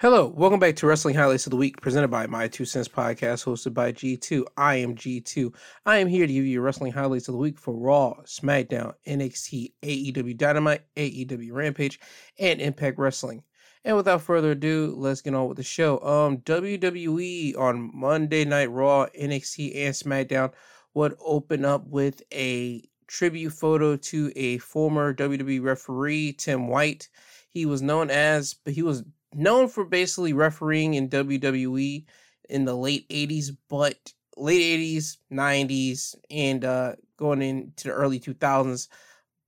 [0.00, 3.44] Hello, welcome back to Wrestling Highlights of the Week, presented by My Two Cents Podcast,
[3.44, 4.46] hosted by G2.
[4.56, 5.54] I am G2.
[5.84, 9.74] I am here to give you wrestling highlights of the week for Raw, SmackDown, NXT,
[9.82, 12.00] AEW Dynamite, AEW Rampage,
[12.38, 13.42] and Impact Wrestling.
[13.84, 15.98] And without further ado, let's get on with the show.
[15.98, 20.54] Um, WWE on Monday Night Raw, NXT, and SmackDown
[20.94, 27.10] would open up with a tribute photo to a former WWE referee, Tim White.
[27.50, 32.04] He was known as, but he was known for basically refereeing in WWE
[32.48, 38.88] in the late 80s, but late 80s, 90s, and uh, going into the early 2000s.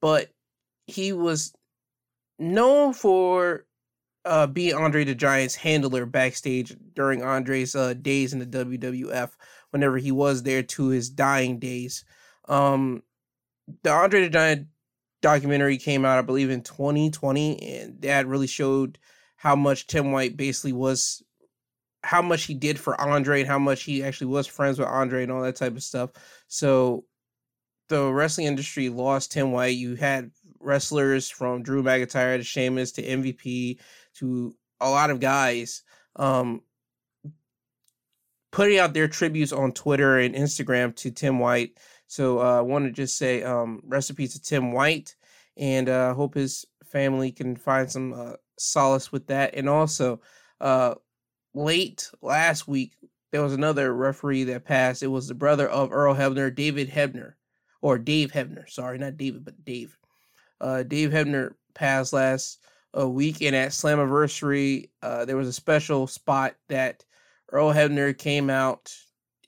[0.01, 0.31] But
[0.87, 1.53] he was
[2.39, 3.67] known for
[4.25, 9.31] uh, being Andre the Giant's handler backstage during Andre's uh, days in the WWF,
[9.71, 12.05] whenever he was there to his dying days.
[12.49, 13.03] Um,
[13.83, 14.67] the Andre the Giant
[15.23, 18.99] documentary came out, I believe, in 2020, and that really showed
[19.43, 21.21] how much Tim White basically was,
[22.05, 25.25] how much he did for Andre, and how much he actually was friends with Andre
[25.25, 26.11] and all that type of stuff.
[26.47, 27.07] So
[27.89, 29.77] the wrestling industry lost Tim White.
[29.77, 33.81] You had wrestlers from Drew McIntyre to Sheamus to MVP
[34.19, 35.83] to a lot of guys
[36.15, 36.63] um,
[38.53, 41.79] putting out their tributes on Twitter and Instagram to Tim White.
[42.07, 45.17] So uh, I want to just say um, recipe to Tim White,
[45.57, 49.55] and uh, hope his family can find some uh, solace with that.
[49.55, 50.21] And also,
[50.61, 50.95] uh,
[51.55, 52.93] late last week,
[53.31, 55.03] there was another referee that passed.
[55.03, 57.35] It was the brother of Earl Hebner, David Hebner,
[57.81, 58.69] or Dave Hebner.
[58.69, 59.97] Sorry, not David, but Dave.
[60.61, 62.63] Uh, Dave Hebner passed last
[62.97, 67.05] uh, week, and at Slammiversary, uh, there was a special spot that
[67.51, 68.95] Earl Hebner came out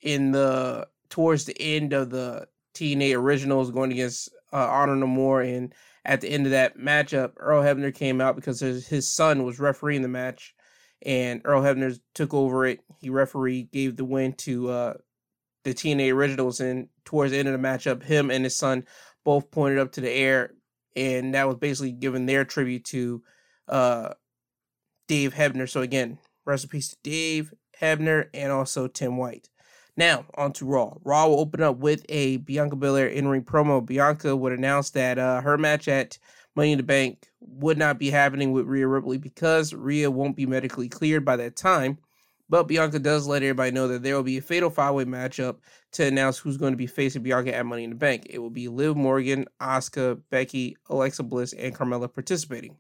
[0.03, 5.43] in the towards the end of the TNA Originals going against uh, Honor No More
[5.43, 9.59] and at the end of that matchup, Earl Hebner came out because his, son was
[9.59, 10.55] refereeing the match,
[11.05, 12.81] and Earl Hebner took over it.
[13.01, 14.95] He referee gave the win to uh,
[15.65, 18.85] the TNA Originals, and towards the end of the matchup, him and his son
[19.25, 20.53] both pointed up to the air,
[20.95, 23.23] and that was basically giving their tribute to
[23.69, 24.11] uh,
[25.09, 25.69] Dave Hebner.
[25.69, 29.49] So again, recipes to Dave Hebner and also Tim White.
[29.97, 30.95] Now, on to Raw.
[31.05, 33.85] Raw will open up with a Bianca Belair in ring promo.
[33.85, 36.19] Bianca would announce that uh, her match at
[36.57, 40.47] Money in the Bank would not be happening with Rhea Ripley because Rhea won't be
[40.47, 41.99] medically cleared by that time.
[42.49, 45.59] But Bianca does let everybody know that there will be a fatal five way matchup
[45.93, 48.27] to announce who's going to be facing Bianca at Money in the Bank.
[48.29, 52.77] It will be Liv Morgan, Asuka, Becky, Alexa Bliss, and Carmella participating.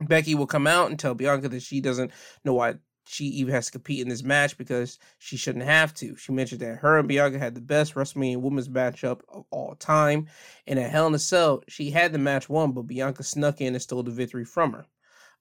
[0.00, 2.10] Becky will come out and tell Bianca that she doesn't
[2.44, 2.74] know why
[3.04, 6.16] she even has to compete in this match because she shouldn't have to.
[6.16, 10.28] She mentioned that her and Bianca had the best WrestleMania women's matchup of all time.
[10.66, 13.74] And at Hell in a Cell, she had the match won, but Bianca snuck in
[13.74, 14.86] and stole the victory from her.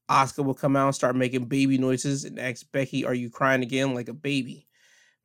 [0.10, 3.62] Asuka will come out and start making baby noises and ask Becky, Are you crying
[3.62, 4.68] again like a baby?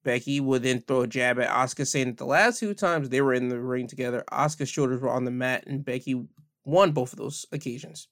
[0.05, 3.21] Becky would then throw a jab at Asuka, saying that the last two times they
[3.21, 6.29] were in the ring together, Asuka's shoulders were on the mat and Becky
[6.65, 8.07] won both of those occasions.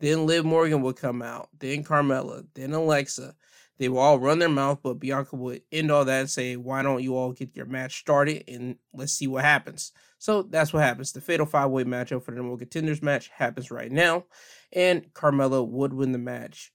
[0.00, 3.34] Then Liv Morgan would come out, then Carmella, then Alexa,
[3.78, 6.82] they will all run their mouth, but Bianca would end all that and say, Why
[6.82, 9.92] don't you all get your match started and let's see what happens?
[10.18, 11.12] So that's what happens.
[11.12, 14.24] The fatal five way matchup for the one contenders match happens right now,
[14.72, 16.72] and Carmella would win the match.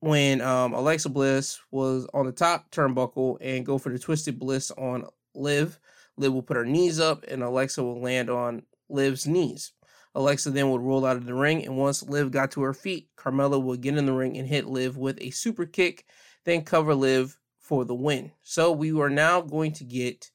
[0.00, 4.70] When um, Alexa Bliss was on the top turnbuckle and go for the twisted bliss
[4.72, 5.80] on Liv,
[6.18, 9.72] Liv will put her knees up and Alexa will land on Liv's knees.
[10.14, 13.08] Alexa then would roll out of the ring, and once Liv got to her feet,
[13.18, 16.06] Carmella would get in the ring and hit Liv with a super kick
[16.46, 18.32] then cover Liv for the win.
[18.42, 20.30] So we are now going to get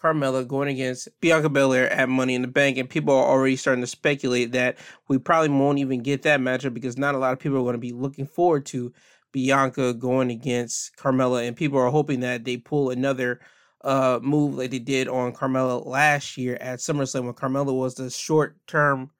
[0.00, 3.82] Carmella going against Bianca Belair at Money in the Bank, and people are already starting
[3.82, 4.78] to speculate that
[5.08, 7.74] we probably won't even get that matchup because not a lot of people are going
[7.74, 8.92] to be looking forward to
[9.32, 13.40] Bianca going against Carmella, and people are hoping that they pull another
[13.82, 18.08] uh, move like they did on Carmella last year at SummerSlam when Carmella was the
[18.08, 19.10] short term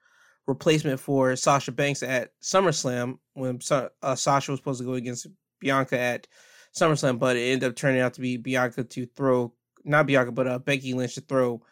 [0.47, 5.27] replacement for Sasha Banks at SummerSlam when uh, Sasha was supposed to go against
[5.61, 6.27] Bianca at
[6.75, 9.53] SummerSlam, but it ended up turning out to be Bianca to throw
[9.85, 11.63] not Bianca, but uh, Becky Lynch to throw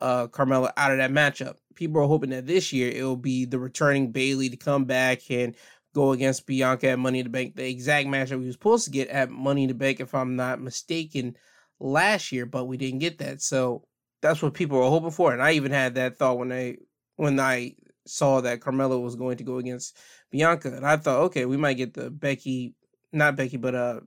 [0.00, 1.56] uh, Carmella out of that matchup.
[1.74, 5.30] People are hoping that this year it will be the returning Bayley to come back
[5.30, 5.54] and
[5.94, 8.90] go against Bianca at Money in the Bank, the exact matchup we were supposed to
[8.90, 11.36] get at Money in the Bank, if I'm not mistaken,
[11.80, 13.42] last year, but we didn't get that.
[13.42, 13.82] So
[14.22, 16.76] that's what people were hoping for, and I even had that thought when I
[17.16, 19.96] when I saw that Carmella was going to go against
[20.30, 22.74] Bianca, and I thought, okay, we might get the Becky
[23.12, 24.00] not Becky, but uh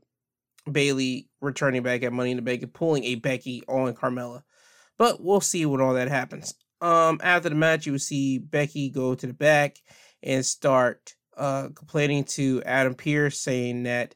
[0.71, 4.43] Bayley returning back at Money in the Bank and pulling a Becky on Carmella.
[4.97, 6.53] But we'll see when all that happens.
[6.81, 9.77] Um, after the match, you will see Becky go to the back
[10.21, 14.15] and start uh, complaining to Adam Pearce, saying that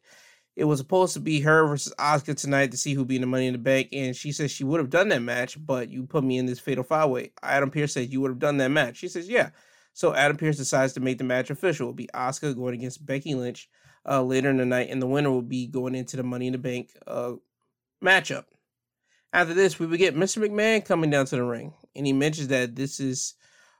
[0.56, 3.28] it was supposed to be her versus Asuka tonight to see who be in the
[3.28, 6.04] Money in the Bank, and she says she would have done that match, but you
[6.04, 7.32] put me in this fatal five way.
[7.42, 8.98] Adam Pearce says you would have done that match.
[8.98, 9.50] She says yeah.
[9.94, 11.86] So Adam Pearce decides to make the match official.
[11.86, 13.70] It'll be Asuka going against Becky Lynch
[14.08, 16.54] uh, later in the night, and the winner will be going into the Money in
[16.54, 17.34] the Bank uh,
[18.04, 18.46] matchup.
[19.32, 20.46] After this, we would get Mr.
[20.46, 23.36] McMahon coming down to the ring, and he mentions that this is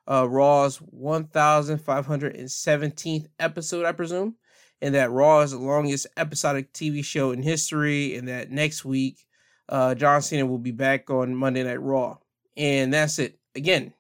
[0.10, 4.36] uh, Raw's 1,517th episode, I presume,
[4.82, 9.28] and that Raw is the longest episodic TV show in history, and that next week,
[9.70, 12.18] uh, John Cena will be back on Monday Night Raw.
[12.58, 13.40] And that's it.
[13.56, 13.94] Again,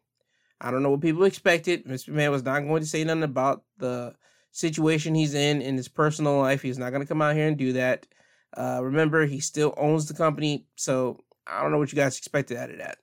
[0.59, 1.85] I don't know what people expected.
[1.85, 2.09] Mr.
[2.09, 4.15] McMahon was not going to say nothing about the
[4.53, 6.61] situation he's in in his personal life.
[6.61, 8.07] He's not going to come out here and do that.
[8.55, 12.55] Uh, remember, he still owns the company, so I don't know what you guys expected
[12.55, 12.99] out of that.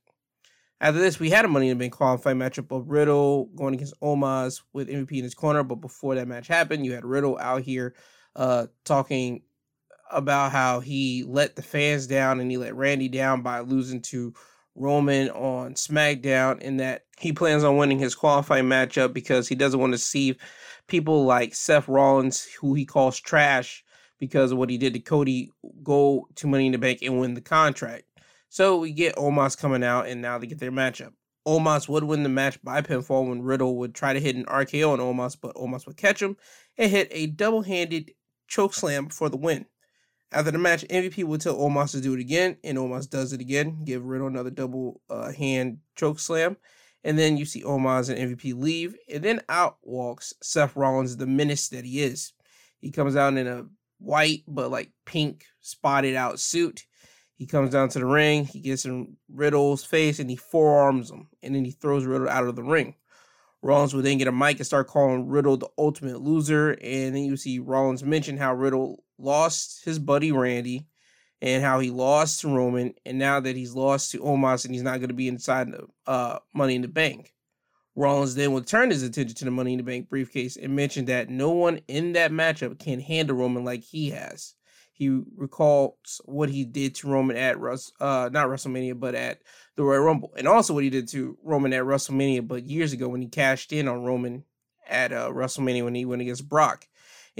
[0.80, 4.00] After this, we had a Money in the Bank qualifying matchup of Riddle going against
[4.00, 5.62] Omos with MVP in his corner.
[5.62, 7.94] But before that match happened, you had Riddle out here
[8.34, 9.42] uh, talking
[10.10, 14.32] about how he let the fans down and he let Randy down by losing to
[14.74, 19.80] Roman on SmackDown, and that he plans on winning his qualifying matchup because he doesn't
[19.80, 20.36] want to see
[20.86, 23.84] people like Seth Rollins, who he calls trash
[24.18, 25.50] because of what he did to Cody,
[25.82, 28.04] go to Money in the Bank and win the contract.
[28.48, 31.12] So we get Omos coming out, and now they get their matchup.
[31.46, 34.92] Omos would win the match by pinfall when Riddle would try to hit an RKO
[34.92, 36.36] on Omos, but Omos would catch him
[36.76, 38.12] and hit a double handed
[38.46, 39.66] choke slam for the win.
[40.32, 43.40] After the match, MVP would tell Omos to do it again, and Omos does it
[43.40, 46.56] again, give Riddle another double uh, hand choke slam.
[47.02, 51.26] And then you see Omos and MVP leave, and then out walks Seth Rollins, the
[51.26, 52.32] menace that he is.
[52.80, 53.66] He comes out in a
[53.98, 56.86] white but like pink spotted out suit.
[57.36, 58.44] He comes down to the ring.
[58.44, 61.28] He gets in Riddle's face and he forearms him.
[61.42, 62.96] And then he throws Riddle out of the ring.
[63.62, 66.72] Rollins will then get a mic and start calling Riddle the ultimate loser.
[66.82, 70.86] And then you see Rollins mention how Riddle lost his buddy Randy
[71.42, 72.94] and how he lost to Roman.
[73.04, 75.86] And now that he's lost to Omos and he's not going to be inside the
[76.06, 77.34] uh, Money in the Bank.
[77.96, 81.06] Rollins then will turn his attention to the Money in the Bank briefcase and mention
[81.06, 84.54] that no one in that matchup can handle Roman like he has
[85.00, 89.38] he recalls what he did to Roman at Rus- uh not WrestleMania, but at
[89.74, 93.08] the Royal Rumble, and also what he did to Roman at WrestleMania, but years ago
[93.08, 94.44] when he cashed in on Roman
[94.86, 96.86] at uh, WrestleMania when he went against Brock.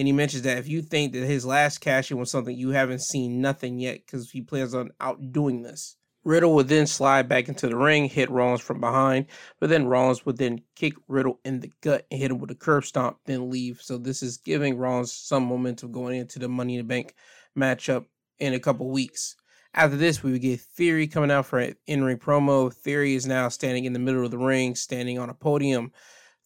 [0.00, 2.70] And he mentions that if you think that his last cash in was something you
[2.70, 5.94] haven't seen nothing yet, because he plans on outdoing this.
[6.24, 9.26] Riddle would then slide back into the ring, hit Rollins from behind,
[9.60, 12.54] but then Rollins would then kick Riddle in the gut and hit him with a
[12.54, 13.82] curb stomp, then leave.
[13.82, 17.14] So this is giving Rollins some momentum going into the Money in the Bank
[17.54, 18.06] matchup
[18.38, 19.36] in a couple weeks.
[19.74, 22.72] After this, we would get Theory coming out for an in-ring promo.
[22.72, 25.92] Theory is now standing in the middle of the ring, standing on a podium.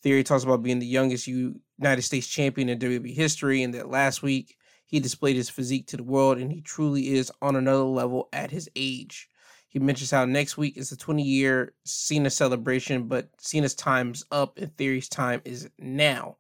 [0.05, 4.23] Theory talks about being the youngest United States champion in WWE history, and that last
[4.23, 8.29] week he displayed his physique to the world, and he truly is on another level
[8.31, 9.31] at his age.
[9.71, 14.59] He mentions how next week is the 20 year Cena celebration, but Cena's time's up
[14.59, 16.37] and Theory's time is now.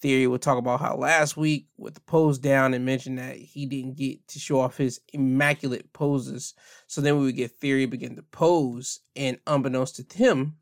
[0.00, 3.66] Theory will talk about how last week with the pose down and mention that he
[3.66, 6.54] didn't get to show off his immaculate poses.
[6.86, 10.56] So then we would get Theory begin to pose, and unbeknownst to him,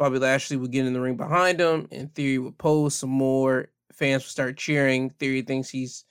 [0.00, 3.68] Bobby Lashley would get in the ring behind him, and Theory would pose some more.
[3.92, 5.10] Fans would start cheering.
[5.10, 6.06] Theory thinks he's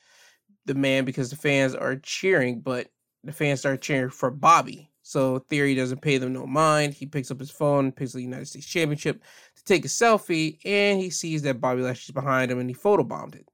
[0.68, 2.90] the man because the fans are cheering, but
[3.24, 4.92] the fans start cheering for Bobby.
[5.02, 6.94] So Theory doesn't pay them no mind.
[6.94, 9.24] He picks up his phone, picks the United States Championship
[9.56, 13.34] to take a selfie, and he sees that Bobby Lashley's behind him and he photobombed
[13.34, 13.50] it.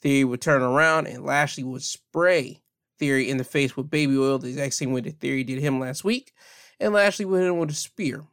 [0.00, 2.62] Theory would turn around and Lashley would spray
[2.98, 5.78] Theory in the face with baby oil, the exact same way that Theory did him
[5.78, 6.32] last week,
[6.80, 8.24] and Lashley would hit him with a spear.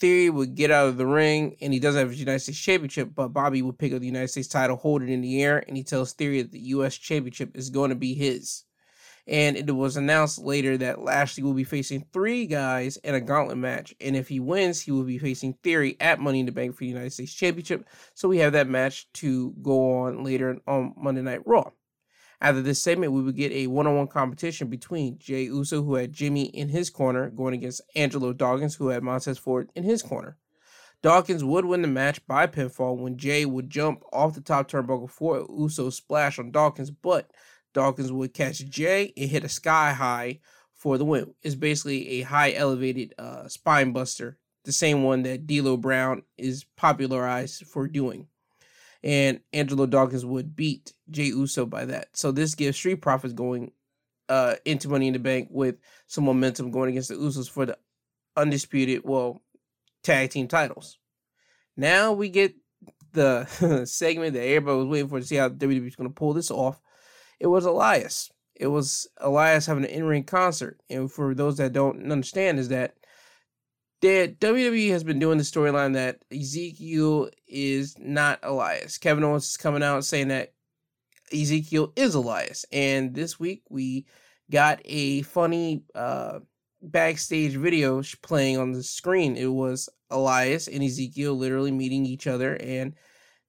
[0.00, 3.10] Theory would get out of the ring, and he doesn't have his United States Championship,
[3.14, 5.76] but Bobby would pick up the United States title, hold it in the air, and
[5.76, 6.96] he tells Theory that the U.S.
[6.96, 8.64] Championship is going to be his.
[9.26, 13.58] And it was announced later that Lashley will be facing three guys in a gauntlet
[13.58, 13.94] match.
[14.00, 16.80] And if he wins, he will be facing Theory at Money in the Bank for
[16.80, 17.86] the United States Championship.
[18.14, 21.70] So we have that match to go on later on Monday Night Raw.
[22.42, 25.96] After this segment, we would get a one on one competition between Jey Uso, who
[25.96, 30.02] had Jimmy in his corner, going against Angelo Dawkins, who had Montez Ford in his
[30.02, 30.38] corner.
[31.02, 35.10] Dawkins would win the match by pinfall when Jey would jump off the top turnbuckle
[35.10, 37.30] for Uso splash on Dawkins, but
[37.74, 40.40] Dawkins would catch Jey and hit a sky high
[40.74, 41.34] for the win.
[41.42, 46.64] It's basically a high elevated uh, spine buster, the same one that D'Lo Brown is
[46.76, 48.28] popularized for doing.
[49.02, 52.08] And Angelo Dawkins would beat Jey Uso by that.
[52.12, 53.72] So this gives Street Profits going
[54.28, 55.76] uh, into Money in the Bank with
[56.06, 57.78] some momentum going against the Usos for the
[58.36, 59.40] undisputed, well,
[60.02, 60.98] tag team titles.
[61.76, 62.54] Now we get
[63.12, 63.46] the
[63.86, 66.50] segment that everybody was waiting for to see how WWE was going to pull this
[66.50, 66.80] off.
[67.38, 68.30] It was Elias.
[68.54, 70.80] It was Elias having an in-ring concert.
[70.90, 72.94] And for those that don't understand, is that
[74.02, 78.98] that WWE has been doing the storyline that Ezekiel is not Elias.
[78.98, 80.54] Kevin Owens is coming out saying that
[81.32, 82.64] Ezekiel is Elias.
[82.72, 84.06] And this week we
[84.50, 86.40] got a funny uh,
[86.82, 89.36] backstage video playing on the screen.
[89.36, 92.94] It was Elias and Ezekiel literally meeting each other and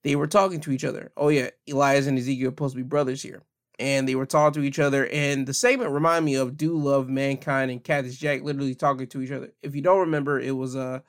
[0.04, 1.12] they were talking to each other.
[1.16, 3.44] Oh yeah, Elias and Ezekiel are supposed to be brothers here.
[3.82, 7.10] And they were talking to each other, and the segment reminded me of "Dude Love
[7.10, 9.54] Mankind" and Cactus Jack literally talking to each other.
[9.64, 11.00] If you don't remember, it was uh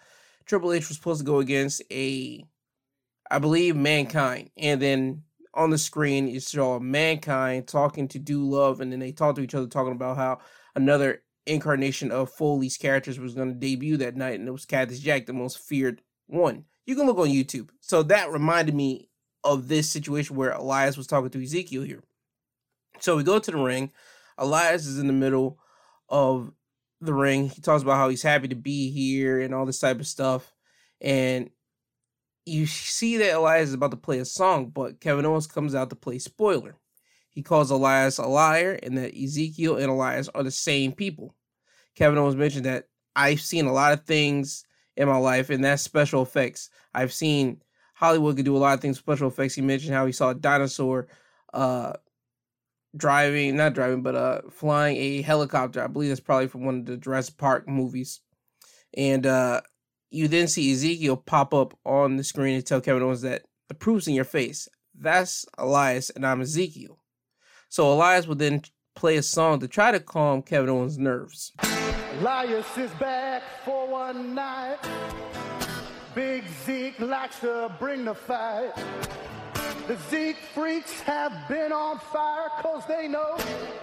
[0.47, 2.43] Triple H was supposed to go against a,
[3.31, 5.23] I believe, Mankind, and then
[5.55, 9.43] on the screen you saw Mankind talking to Dude Love, and then they talked to
[9.43, 10.38] each other, talking about how
[10.75, 14.99] another incarnation of Foley's characters was going to debut that night, and it was Cactus
[14.99, 16.64] Jack, the most feared one.
[16.87, 17.69] You can look on YouTube.
[17.81, 19.11] So that reminded me
[19.45, 22.02] of this situation where Elias was talking to Ezekiel here.
[23.02, 23.90] So we go to the ring.
[24.38, 25.59] Elias is in the middle
[26.09, 26.52] of
[27.00, 27.49] the ring.
[27.49, 30.54] He talks about how he's happy to be here and all this type of stuff.
[31.00, 31.50] And
[32.47, 35.90] you see that Elias is about to play a song, but Kevin Owens comes out
[35.90, 36.76] to play spoiler.
[37.28, 41.35] He calls Elias a liar and that Ezekiel and Elias are the same people.
[41.97, 44.64] Kevin Owens mentioned that I've seen a lot of things
[44.97, 46.71] in my life, and that's special effects.
[46.94, 47.62] I've seen
[47.94, 49.54] Hollywood could do a lot of things special effects.
[49.54, 51.09] He mentioned how he saw a dinosaur
[51.52, 51.94] uh,
[52.96, 55.82] driving, not driving, but uh, flying a helicopter.
[55.82, 58.20] I believe that's probably from one of the Jurassic Park movies.
[58.94, 59.62] And uh,
[60.11, 63.75] you then see Ezekiel pop up on the screen and tell Kevin Owens that the
[63.75, 64.68] proof's in your face.
[64.94, 66.99] That's Elias, and I'm Ezekiel.
[67.68, 68.62] So Elias would then
[68.94, 71.52] play a song to try to calm Kevin Owens' nerves.
[72.20, 74.78] Elias is back for one night.
[76.14, 78.72] Big Zeke likes to bring the fight.
[79.92, 83.37] The Zeke freaks have been on fire because they know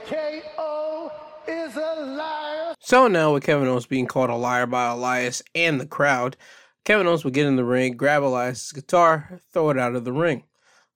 [0.07, 1.11] KO
[1.47, 2.73] is a liar.
[2.79, 6.35] So now with Kevin Owens being called a liar by Elias and the crowd,
[6.83, 10.11] Kevin Owens would get in the ring, grab Elias' guitar, throw it out of the
[10.11, 10.45] ring.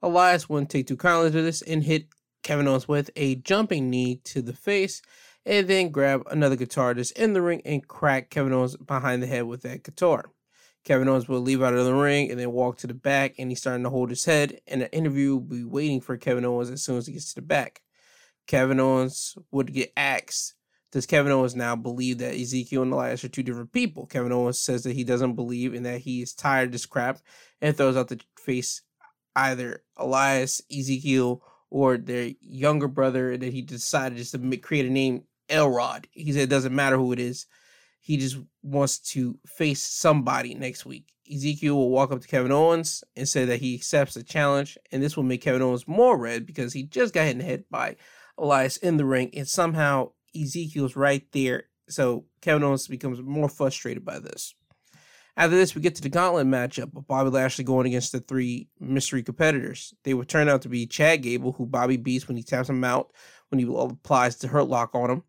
[0.01, 2.07] Elias wouldn't take too kindly to this and hit
[2.41, 5.03] Kevin Owens with a jumping knee to the face,
[5.45, 9.27] and then grab another guitar that's in the ring and crack Kevin Owens behind the
[9.27, 10.31] head with that guitar.
[10.83, 13.49] Kevin Owens will leave out of the ring and then walk to the back, and
[13.49, 14.59] he's starting to hold his head.
[14.67, 17.35] And an interview will be waiting for Kevin Owens as soon as he gets to
[17.35, 17.81] the back.
[18.47, 20.55] Kevin Owens would get asked,
[20.91, 24.05] Does Kevin Owens now believe that Ezekiel and Elias are two different people?
[24.05, 27.19] Kevin Owens says that he doesn't believe and that he is tired of this crap
[27.61, 28.81] and throws out the face
[29.35, 34.89] either Elias, Ezekiel, or their younger brother and that he decided just to create a
[34.89, 36.07] name Elrod.
[36.11, 37.47] He said it doesn't matter who it is.
[38.03, 41.13] He just wants to face somebody next week.
[41.33, 45.01] Ezekiel will walk up to Kevin Owens and say that he accepts the challenge, and
[45.01, 47.63] this will make Kevin Owens more red because he just got hit in the head
[47.71, 47.95] by
[48.37, 51.69] Elias in the ring, and somehow Ezekiel's right there.
[51.87, 54.53] So Kevin Owens becomes more frustrated by this.
[55.37, 58.67] After this, we get to the gauntlet matchup of Bobby Lashley going against the three
[58.81, 59.93] mystery competitors.
[60.03, 62.83] They would turn out to be Chad Gable, who Bobby beats when he taps him
[62.83, 63.13] out,
[63.47, 65.23] when he applies the hurt lock on him.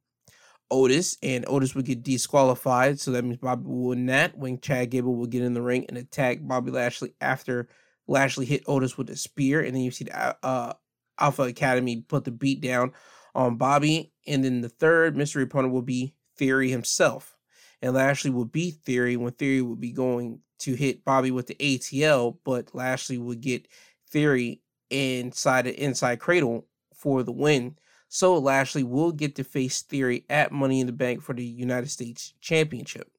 [0.70, 4.90] Otis, and Otis would get disqualified, so that means Bobby would win that when Chad
[4.90, 7.68] Gable would get in the ring and attack Bobby Lashley after
[8.06, 10.72] Lashley hit Otis with a spear, and then you see the uh,
[11.18, 12.92] Alpha Academy put the beat down
[13.34, 17.36] on Bobby, and then the third mystery opponent will be Theory himself.
[17.80, 21.54] And Lashley would beat Theory when Theory would be going to hit Bobby with the
[21.56, 23.68] ATL, but Lashley would get
[24.10, 27.76] Theory inside the inside cradle for the win.
[28.14, 31.90] So Lashley will get to face Theory at Money in the Bank for the United
[31.90, 33.10] States Championship.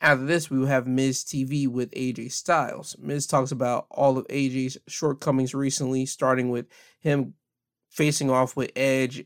[0.00, 2.96] After this, we will have Miz TV with AJ Styles.
[2.98, 6.66] Miz talks about all of AJ's shortcomings recently, starting with
[6.98, 7.34] him
[7.90, 9.24] facing off with Edge,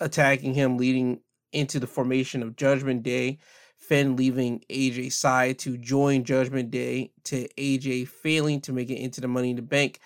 [0.00, 1.20] attacking him, leading
[1.52, 3.38] into the formation of Judgment Day,
[3.76, 9.20] Finn leaving AJ's side to join Judgment Day, to AJ failing to make it into
[9.20, 10.00] the Money in the Bank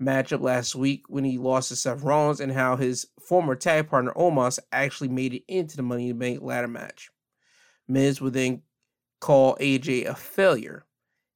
[0.00, 4.12] matchup last week when he lost to Seth Rollins, and how his former tag partner
[4.16, 7.10] Omos actually made it into the Money in the Bank ladder match.
[7.86, 8.62] Miz would then
[9.20, 10.86] call AJ a failure.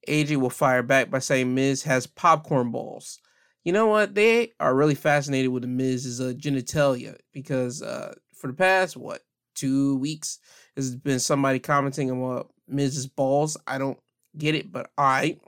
[0.09, 3.18] AJ will fire back by saying Miz has popcorn balls.
[3.64, 4.14] You know what?
[4.14, 9.23] They are really fascinated with the Miz's uh, genitalia because uh, for the past, what,
[9.54, 10.38] two weeks,
[10.75, 13.56] there's been somebody commenting about Miz's balls.
[13.66, 13.99] I don't
[14.37, 15.40] get it, but all right.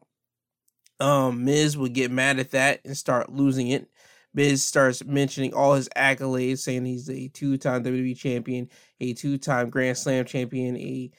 [0.98, 3.88] Um, Miz would get mad at that and start losing it.
[4.34, 8.68] Miz starts mentioning all his accolades, saying he's a two-time WWE champion,
[9.00, 11.10] a two-time Grand Slam champion, a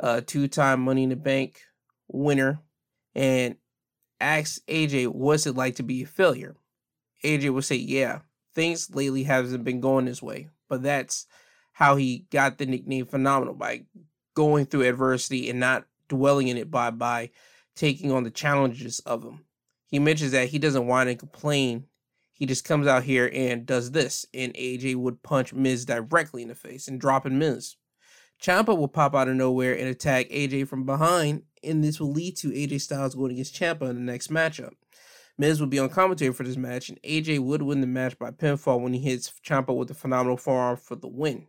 [0.00, 1.60] uh, two-time Money in the Bank
[2.08, 2.60] winner,
[3.14, 3.56] and
[4.20, 6.56] asks AJ, what's it like to be a failure?
[7.24, 8.20] AJ would say, yeah,
[8.54, 11.26] things lately hasn't been going this way, but that's
[11.72, 13.84] how he got the nickname phenomenal by
[14.34, 17.30] going through adversity and not dwelling in it by by
[17.78, 19.44] taking on the challenges of him.
[19.86, 21.84] He mentions that he doesn't whine and complain.
[22.34, 26.48] He just comes out here and does this, and AJ would punch Miz directly in
[26.48, 27.76] the face and drop in Miz.
[28.42, 32.36] Ciampa will pop out of nowhere and attack AJ from behind, and this will lead
[32.38, 34.72] to AJ Styles going against Ciampa in the next matchup.
[35.38, 38.32] Miz will be on commentary for this match, and AJ would win the match by
[38.32, 41.46] pinfall when he hits Ciampa with a phenomenal forearm for the win.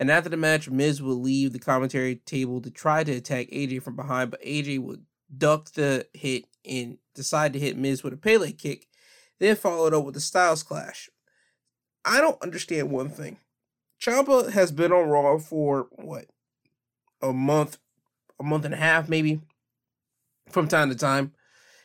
[0.00, 3.82] And after the match, Miz will leave the commentary table to try to attack AJ
[3.82, 5.04] from behind, but AJ would
[5.36, 8.86] duck the hit and decided to hit Miz with a Pele kick,
[9.38, 11.08] then followed up with a Styles Clash.
[12.04, 13.38] I don't understand one thing.
[14.00, 16.26] Ciampa has been on Raw for what
[17.20, 17.78] a month,
[18.40, 19.40] a month and a half, maybe,
[20.50, 21.32] from time to time,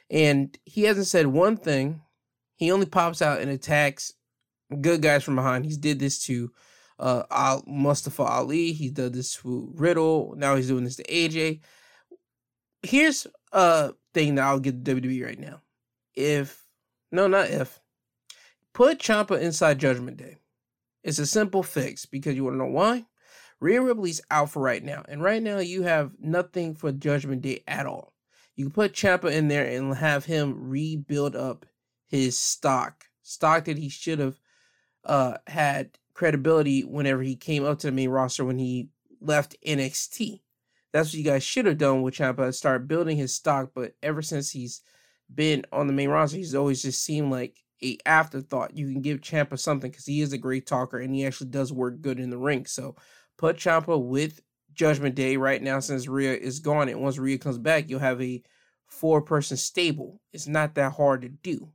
[0.09, 2.01] and he hasn't said one thing.
[2.55, 4.13] He only pops out and attacks
[4.81, 5.65] good guys from behind.
[5.65, 6.51] He's did this to
[6.99, 8.73] uh Mustafa Ali.
[8.73, 10.33] He did this to Riddle.
[10.37, 11.59] Now he's doing this to AJ.
[12.83, 15.61] Here's a thing that I'll give WWE right now.
[16.15, 16.67] If
[17.11, 17.79] no, not if.
[18.73, 20.37] Put Ciampa inside Judgment Day.
[21.03, 23.05] It's a simple fix because you want to know why?
[23.59, 27.63] Rhea Ripley's out for right now, and right now you have nothing for Judgment Day
[27.67, 28.13] at all.
[28.55, 31.65] You can put Ciampa in there and have him rebuild up
[32.05, 34.39] his stock, stock that he should have
[35.03, 38.89] uh, had credibility whenever he came up to the main roster when he
[39.21, 40.41] left NXT.
[40.93, 43.71] That's what you guys should have done with Ciampa, start building his stock.
[43.75, 44.81] But ever since he's
[45.33, 48.77] been on the main roster, he's always just seemed like a afterthought.
[48.77, 51.71] You can give Ciampa something because he is a great talker and he actually does
[51.71, 52.65] work good in the ring.
[52.65, 52.95] So
[53.37, 54.41] put Ciampa with
[54.73, 56.89] Judgment Day right now since Rhea is gone.
[56.89, 58.41] And once Rhea comes back, you'll have a
[58.87, 60.21] four person stable.
[60.31, 61.69] It's not that hard to do.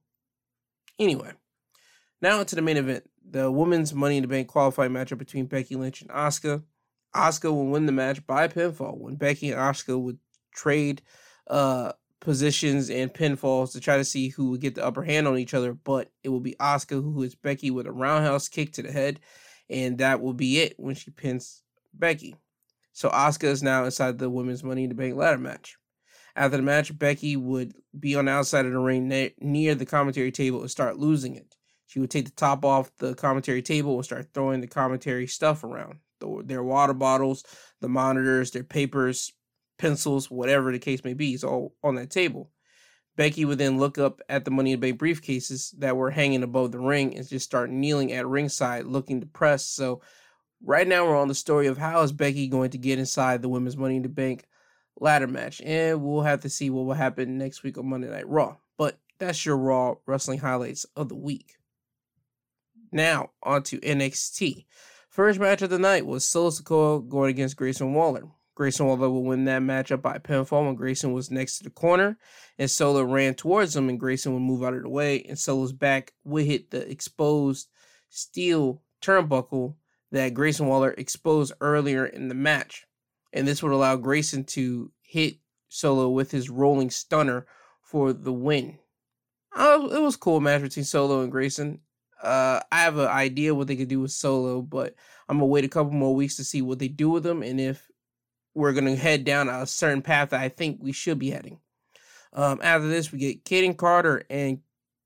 [0.98, 1.32] Anyway,
[2.20, 5.76] now into the main event the women's Money in the Bank qualifying matchup between Becky
[5.76, 6.62] Lynch and Asuka.
[7.14, 10.18] Asuka will win the match by pinfall when Becky and Asuka would
[10.54, 11.02] trade
[11.48, 15.38] uh, positions and pinfalls to try to see who would get the upper hand on
[15.38, 15.74] each other.
[15.74, 19.20] But it will be Asuka who hits Becky with a roundhouse kick to the head,
[19.68, 22.36] and that will be it when she pins Becky.
[22.92, 25.76] So Asuka is now inside the women's Money in the Bank ladder match.
[26.34, 29.84] After the match, Becky would be on the outside of the ring ne- near the
[29.84, 31.56] commentary table and start losing it.
[31.86, 35.62] She would take the top off the commentary table and start throwing the commentary stuff
[35.62, 37.44] around the, their water bottles,
[37.80, 39.32] the monitors, their papers,
[39.78, 42.50] pencils, whatever the case may be, is all on that table.
[43.16, 46.42] Becky would then look up at the Money in the Bank briefcases that were hanging
[46.42, 49.74] above the ring and just start kneeling at ringside looking depressed.
[49.74, 50.00] So,
[50.64, 53.50] right now, we're on the story of how is Becky going to get inside the
[53.50, 54.46] Women's Money in the Bank
[54.98, 55.60] ladder match.
[55.62, 58.56] And we'll have to see what will happen next week on Monday Night Raw.
[58.78, 61.56] But that's your Raw wrestling highlights of the week.
[62.92, 64.66] Now, on to NXT.
[65.12, 68.22] First match of the night was Solo Sikoa going against Grayson Waller.
[68.54, 72.16] Grayson Waller will win that matchup by pinfall when Grayson was next to the corner
[72.58, 75.74] and Solo ran towards him and Grayson would move out of the way and Solo's
[75.74, 77.68] back would hit the exposed
[78.08, 79.74] steel turnbuckle
[80.12, 82.86] that Grayson Waller exposed earlier in the match.
[83.34, 87.44] And this would allow Grayson to hit Solo with his rolling stunner
[87.82, 88.78] for the win.
[89.54, 91.80] Uh, it was cool match between Solo and Grayson.
[92.22, 94.94] Uh, I have an idea what they could do with Solo, but
[95.28, 97.60] I'm gonna wait a couple more weeks to see what they do with them and
[97.60, 97.90] if
[98.54, 101.58] we're gonna head down a certain path that I think we should be heading.
[102.32, 104.60] Um, after this, we get Kayden Carter and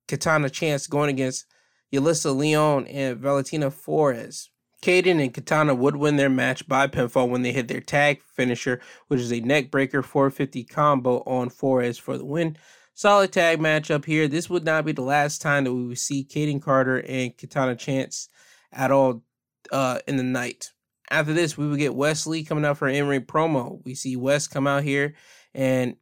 [0.08, 1.46] Katana Chance going against
[1.92, 4.50] Yulisa Leon and Valentina Feroz.
[4.82, 8.80] Kayden and Katana would win their match by pinfall when they hit their tag finisher,
[9.08, 12.56] which is a neckbreaker 450 combo on Feroz for the win.
[12.98, 14.26] Solid tag matchup here.
[14.26, 17.76] This would not be the last time that we would see Kayden Carter and Katana
[17.76, 18.30] Chance
[18.72, 19.22] at all
[19.70, 20.72] uh, in the night.
[21.10, 23.84] After this, we would get Wes Lee coming out for an in-ring promo.
[23.84, 25.12] We see Wes come out here,
[25.54, 25.96] and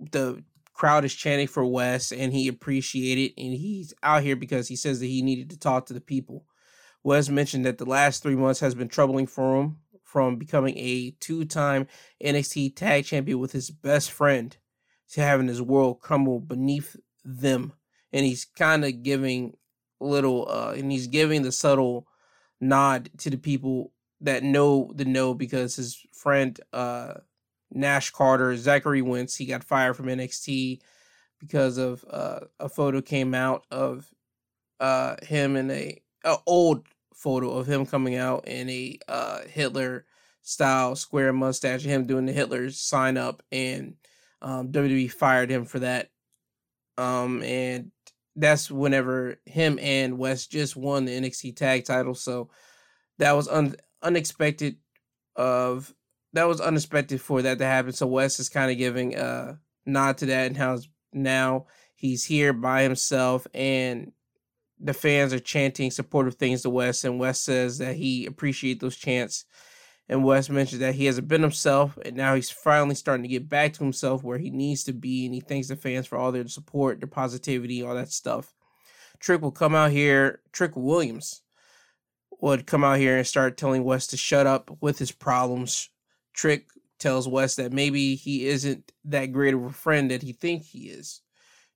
[0.00, 4.76] the crowd is chanting for Wes, and he appreciated, and he's out here because he
[4.76, 6.46] says that he needed to talk to the people.
[7.02, 11.10] Wes mentioned that the last three months has been troubling for him, from becoming a
[11.20, 11.86] two-time
[12.24, 14.56] NXT Tag Champion with his best friend
[15.14, 17.72] to having his world crumble beneath them.
[18.12, 19.56] And he's kind of giving
[20.00, 22.08] little, uh, and he's giving the subtle
[22.60, 27.14] nod to the people that know the know because his friend, uh,
[27.70, 30.80] Nash Carter, Zachary Wentz, he got fired from NXT
[31.38, 34.12] because of uh, a photo came out of
[34.80, 40.06] uh, him in a, a old photo of him coming out in a uh, Hitler
[40.42, 43.94] style square mustache, him doing the Hitler sign up, and
[44.44, 46.10] um, WWE fired him for that
[46.98, 47.90] Um, and
[48.36, 52.14] that's whenever him and Wes just won the NXT tag title.
[52.14, 52.50] So
[53.18, 54.76] that was un- unexpected
[55.34, 55.92] of
[56.34, 57.92] that was unexpected for that to happen.
[57.92, 60.78] So Wes is kind of giving a nod to that and how
[61.12, 64.12] now he's here by himself and
[64.80, 68.96] the fans are chanting supportive things to Wes and Wes says that he appreciates those
[68.96, 69.46] chants
[70.08, 73.48] and Wes mentions that he hasn't been himself and now he's finally starting to get
[73.48, 76.32] back to himself where he needs to be and he thanks the fans for all
[76.32, 78.52] their support, their positivity, all that stuff.
[79.18, 81.42] Trick will come out here, Trick Williams
[82.40, 85.88] would come out here and start telling Wes to shut up with his problems.
[86.34, 86.66] Trick
[86.98, 90.88] tells Wes that maybe he isn't that great of a friend that he thinks he
[90.88, 91.22] is.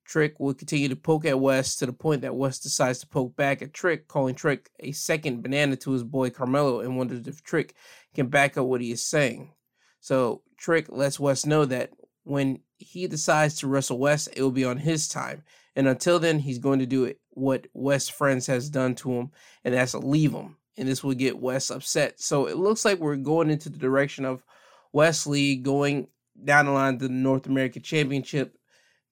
[0.09, 3.35] Trick will continue to poke at Wes to the point that Wes decides to poke
[3.35, 7.43] back at Trick, calling Trick a second banana to his boy Carmelo and wonders if
[7.43, 7.75] Trick
[8.15, 9.51] can back up what he is saying.
[9.99, 11.91] So Trick lets Wes know that
[12.23, 15.43] when he decides to wrestle Wes, it will be on his time.
[15.75, 19.31] And until then, he's going to do it what Wes Friends has done to him,
[19.63, 20.57] and that's leave him.
[20.75, 22.19] And this will get Wes upset.
[22.19, 24.43] So it looks like we're going into the direction of
[24.91, 26.07] Wes Lee going
[26.43, 28.55] down the line to the North American Championship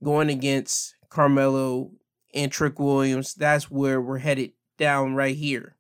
[0.04, 1.92] going against Carmelo
[2.34, 3.34] and Trick Williams.
[3.34, 5.76] That's where we're headed down right here.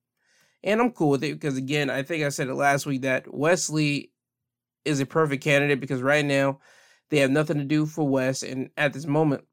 [0.63, 3.33] And I'm cool with it because, again, I think I said it last week that
[3.33, 4.11] Wes Lee
[4.85, 6.59] is a perfect candidate because right now
[7.09, 8.43] they have nothing to do for Wes.
[8.43, 9.43] And at this moment,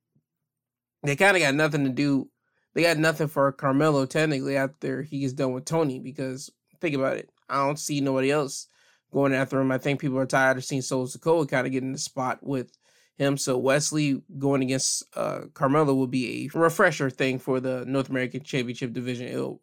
[1.03, 2.31] they kind of got nothing to do.
[2.75, 6.51] They got nothing for Carmelo technically after he gets done with Tony because
[6.81, 7.31] think about it.
[7.49, 8.69] I don't see nobody else
[9.13, 9.71] going after him.
[9.71, 12.73] I think people are tired of seeing Solo Sikoa kind of getting the spot with
[13.17, 13.37] him.
[13.37, 18.09] So Wes Lee going against uh, Carmelo will be a refresher thing for the North
[18.09, 19.29] American Championship division.
[19.29, 19.61] It'll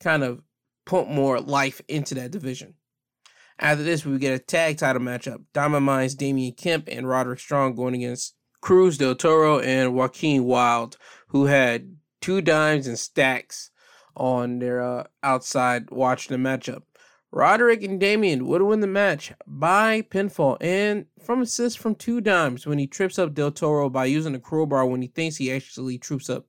[0.00, 0.42] kind of
[0.86, 2.74] pump more life into that division.
[3.58, 5.44] After this, we get a tag title matchup.
[5.52, 10.96] Diamond Mines, Damon Kemp, and Roderick Strong going against Cruz del Toro and Joaquin Wilde,
[11.28, 13.70] who had two dimes and stacks
[14.16, 16.82] on their uh, outside watching the matchup.
[17.34, 22.64] Roderick and Damon would win the match by pinfall and from assist from two dimes
[22.64, 25.98] when he trips up Del Toro by using a crowbar when he thinks he actually
[25.98, 26.46] trips up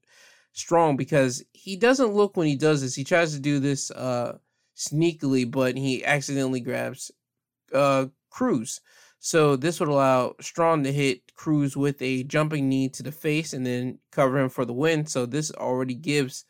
[0.53, 2.93] strong because he doesn't look when he does this.
[2.93, 4.37] He tries to do this uh
[4.77, 7.09] sneakily, but he accidentally grabs
[7.73, 8.79] uh Cruz.
[9.17, 13.53] So this would allow Strong to hit Cruz with a jumping knee to the face
[13.53, 15.07] and then cover him for the win.
[15.07, 16.45] So this already gives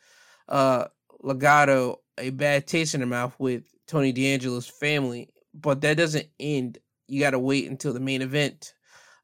[0.46, 0.88] uh
[1.24, 6.78] Legado a bad taste in the mouth with Tony D'Angelo's family, but that doesn't end.
[7.08, 8.74] You got to wait until the main event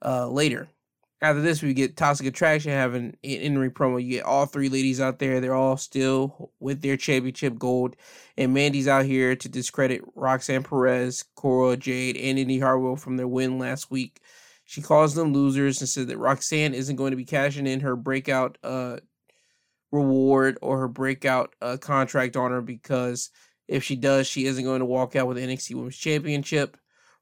[0.05, 0.69] uh, later.
[1.21, 4.03] After this, we get Toxic Attraction having an in ring promo.
[4.03, 5.41] You get all three ladies out there.
[5.41, 7.95] They're all still with their championship gold.
[8.37, 13.29] And Mandy's out here to discredit Roxanne Perez, Cora Jade, and Indi Hartwell from their
[13.29, 14.21] win last week.
[14.65, 17.95] She calls them losers and said that Roxanne isn't going to be cashing in her
[17.95, 18.97] breakout uh,
[19.93, 23.31] reward or her breakout uh, contract on her because
[23.69, 26.77] if she does, she isn't going to walk out with the NXT Women's Championship.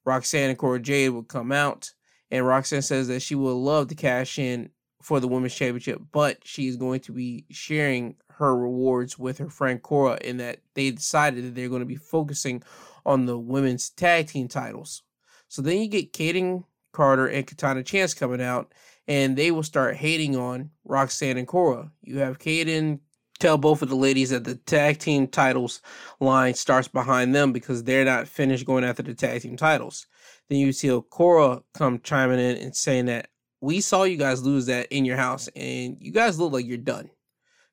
[0.04, 1.92] Roxanne and Cora Jade will come out,
[2.30, 4.70] and Roxanne says that she will love to cash in
[5.02, 9.82] for the Women's Championship, but she's going to be sharing her rewards with her friend
[9.82, 12.62] Cora, in that they decided that they're going to be focusing
[13.04, 15.02] on the women's tag team titles.
[15.48, 18.72] So then you get Kayden Carter and Katana Chance coming out,
[19.06, 21.90] and they will start hating on Roxanne and Cora.
[22.02, 23.00] You have Kayden
[23.40, 25.80] tell both of the ladies that the tag team titles
[26.20, 30.06] line starts behind them because they're not finished going after the tag team titles.
[30.48, 33.28] Then you see Cora come chiming in and saying that
[33.60, 36.76] we saw you guys lose that in your house and you guys look like you're
[36.76, 37.10] done.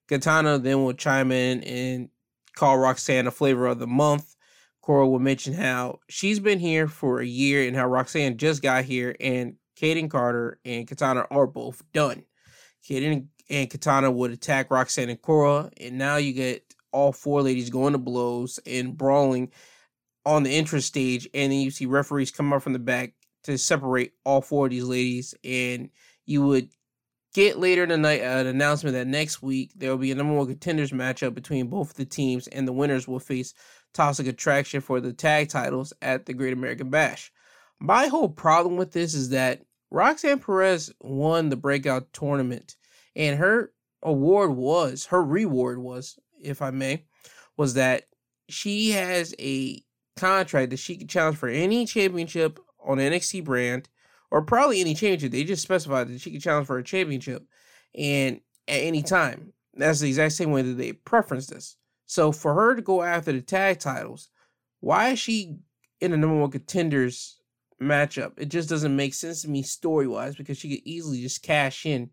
[0.08, 2.10] Katana then will chime in and
[2.56, 4.36] call Roxanne a flavor of the month.
[4.82, 8.86] Cora will mention how she's been here for a year and how Roxanne just got
[8.86, 12.24] here and Kayden Carter and Katana are both done.
[12.88, 17.70] Kayden and Katana would attack Roxanne and Cora, and now you get all four ladies
[17.70, 19.52] going to blows and brawling
[20.26, 23.58] on the entrance stage, and then you see referees come up from the back to
[23.58, 25.90] separate all four of these ladies, and
[26.26, 26.70] you would
[27.34, 30.34] get later in the night an announcement that next week there will be a number
[30.34, 33.54] one contenders matchup between both the teams, and the winners will face
[33.94, 37.32] Toxic Attraction for the tag titles at the Great American Bash.
[37.80, 42.76] My whole problem with this is that Roxanne Perez won the breakout tournament
[43.18, 47.04] and her award was her reward was, if I may,
[47.58, 48.04] was that
[48.48, 49.84] she has a
[50.16, 53.90] contract that she can challenge for any championship on NXT brand,
[54.32, 55.32] or probably any championship.
[55.32, 57.44] They just specified that she can challenge for a championship,
[57.94, 59.54] and at any time.
[59.74, 61.76] That's the exact same way that they preference this.
[62.06, 64.30] So for her to go after the tag titles,
[64.80, 65.58] why is she
[66.02, 67.40] in a number one contenders
[67.82, 68.34] matchup?
[68.38, 71.86] It just doesn't make sense to me story wise because she could easily just cash
[71.86, 72.10] in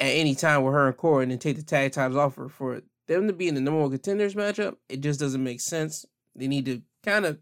[0.00, 2.48] at any time with her and Cora and then take the tag titles off her
[2.48, 6.04] for them to be in the number one contenders matchup, it just doesn't make sense.
[6.34, 7.38] They need to kind of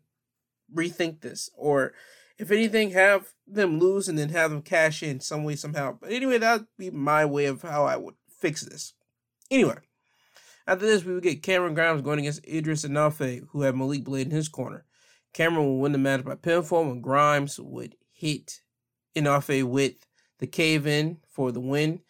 [0.72, 1.94] rethink this, or
[2.38, 5.96] if anything, have them lose and then have them cash in some way somehow.
[6.00, 8.94] But anyway, that'd be my way of how I would fix this.
[9.50, 9.76] Anyway,
[10.66, 14.28] after this, we would get Cameron Grimes going against Edris Enofe, who had Malik Blade
[14.28, 14.84] in his corner.
[15.32, 18.60] Cameron will win the match by pinfall and Grimes would hit
[19.16, 19.94] Enofe with
[20.38, 22.00] the cave in for the win.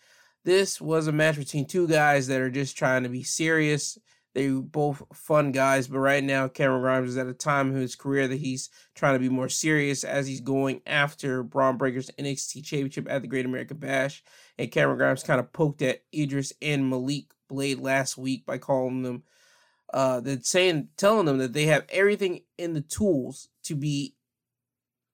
[0.45, 3.99] This was a match between two guys that are just trying to be serious.
[4.35, 7.95] They both fun guys, but right now Cameron Grimes is at a time in his
[7.95, 12.65] career that he's trying to be more serious as he's going after Bron Breakker's NXT
[12.65, 14.25] Championship at the Great American Bash.
[14.59, 19.03] And Cameron Grimes kind of poked at Edris and Malik Blade last week by calling
[19.03, 19.23] them,
[19.93, 24.17] uh, that saying, telling them that they have everything in the tools to be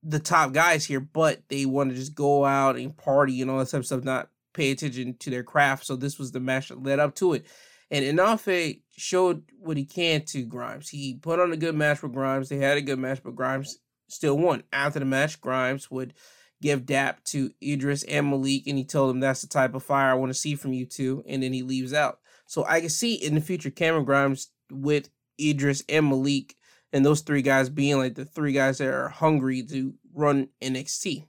[0.03, 3.59] the top guys here, but they want to just go out and party and all
[3.59, 5.87] that type of stuff, not pay attention to their craft.
[5.87, 7.47] So this was the match that led up to it.
[7.91, 10.89] And Enofe showed what he can to Grimes.
[10.89, 12.49] He put on a good match with Grimes.
[12.49, 14.63] They had a good match, but Grimes still won.
[14.73, 16.15] After the match, Grimes would
[16.63, 20.11] give dap to Edris and Malik, and he told them that's the type of fire
[20.11, 21.25] I want to see from you two.
[21.27, 22.19] And then he leaves out.
[22.47, 25.09] So I can see in the future Cameron Grimes with
[25.41, 26.55] Edris and Malik
[26.93, 31.27] and those three guys being like the three guys that are hungry to run NXT.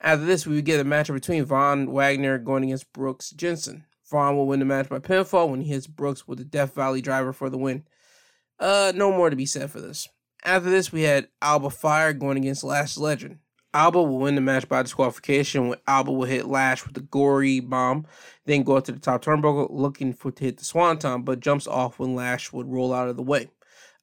[0.00, 3.84] After this, we would get a matchup between Von Wagner going against Brooks Jensen.
[4.10, 7.00] Von will win the match by pinfall when he hits Brooks with the Death Valley
[7.00, 7.84] driver for the win.
[8.58, 10.08] Uh, no more to be said for this.
[10.44, 13.38] After this, we had Alba Fire going against Lash Legend.
[13.72, 17.60] Alba will win the match by disqualification when Alba will hit Lash with the gory
[17.60, 18.04] bomb,
[18.46, 21.68] then go up to the top turnbuckle looking for to hit the swanton, but jumps
[21.68, 23.48] off when Lash would roll out of the way.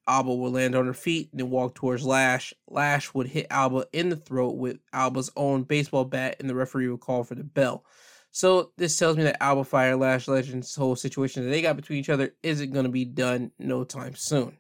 [0.08, 2.54] Alba would land on her feet, and then walk towards Lash.
[2.68, 6.88] Lash would hit Alba in the throat with Alba's own baseball bat, and the referee
[6.88, 7.84] would call for the bell.
[8.32, 12.00] So this tells me that Alba Fire Lash Legends whole situation that they got between
[12.00, 14.58] each other isn't going to be done no time soon.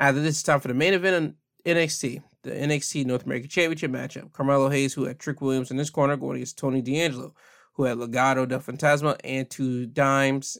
[0.00, 3.90] After this, it's time for the main event in NXT, the NXT North American Championship
[3.90, 4.32] matchup.
[4.32, 7.34] Carmelo Hayes, who had Trick Williams in his corner, going against Tony D'Angelo,
[7.74, 10.58] who had Legado del Fantasma and two dimes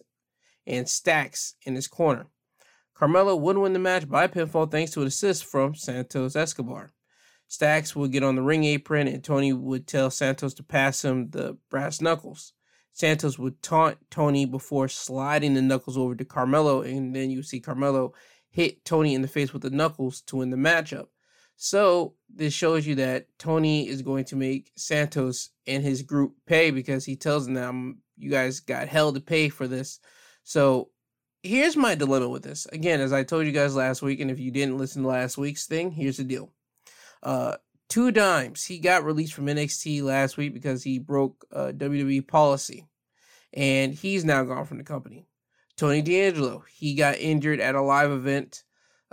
[0.67, 2.27] and stacks in his corner.
[3.03, 6.93] Carmelo would win the match by pinfall thanks to an assist from Santos Escobar.
[7.49, 11.31] Stacks would get on the ring apron and Tony would tell Santos to pass him
[11.31, 12.53] the brass knuckles.
[12.93, 17.59] Santos would taunt Tony before sliding the knuckles over to Carmelo, and then you see
[17.59, 18.13] Carmelo
[18.51, 21.07] hit Tony in the face with the knuckles to win the matchup.
[21.57, 26.71] So this shows you that Tony is going to make Santos and his group pay
[26.71, 29.99] because he tells them you guys got hell to pay for this.
[30.45, 30.91] So
[31.43, 32.67] here's my dilemma with this.
[32.67, 35.37] Again, as I told you guys last week, and if you didn't listen to last
[35.37, 36.51] week's thing, here's the deal.
[37.23, 37.57] Uh,
[37.89, 38.65] two dimes.
[38.65, 42.87] He got released from NXT last week because he broke uh, WWE policy,
[43.53, 45.27] and he's now gone from the company.
[45.77, 48.63] Tony D'Angelo, he got injured at a live event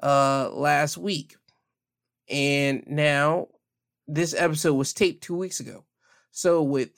[0.04, 1.36] uh, last week,
[2.30, 3.48] and now
[4.08, 5.86] this episode was taped two weeks ago.
[6.32, 6.89] So with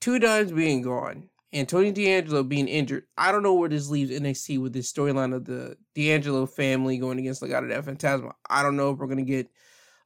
[0.00, 4.60] two dimes being gone, and D'Angelo being injured, I don't know where this leaves NXT
[4.60, 8.32] with this storyline of the D'Angelo family going against Legado del Fantasma.
[8.48, 9.48] I don't know if we're gonna get.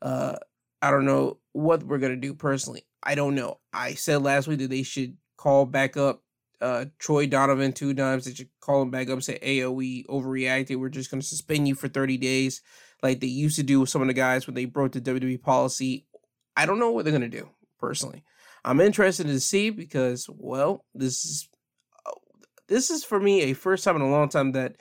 [0.00, 0.36] Uh,
[0.80, 2.86] I don't know what we're gonna do personally.
[3.02, 3.58] I don't know.
[3.72, 6.22] I said last week that they should call back up
[6.60, 8.24] uh, Troy Donovan two times.
[8.24, 10.76] They should call him back up and say, "Hey, we overreacted.
[10.76, 12.62] We're just gonna suspend you for thirty days,
[13.02, 15.42] like they used to do with some of the guys when they broke the WWE
[15.42, 16.06] policy."
[16.56, 17.48] I don't know what they're gonna do
[17.80, 18.22] personally.
[18.64, 21.48] I'm interested to see because, well, this is
[22.68, 24.76] this is for me a first time in a long time that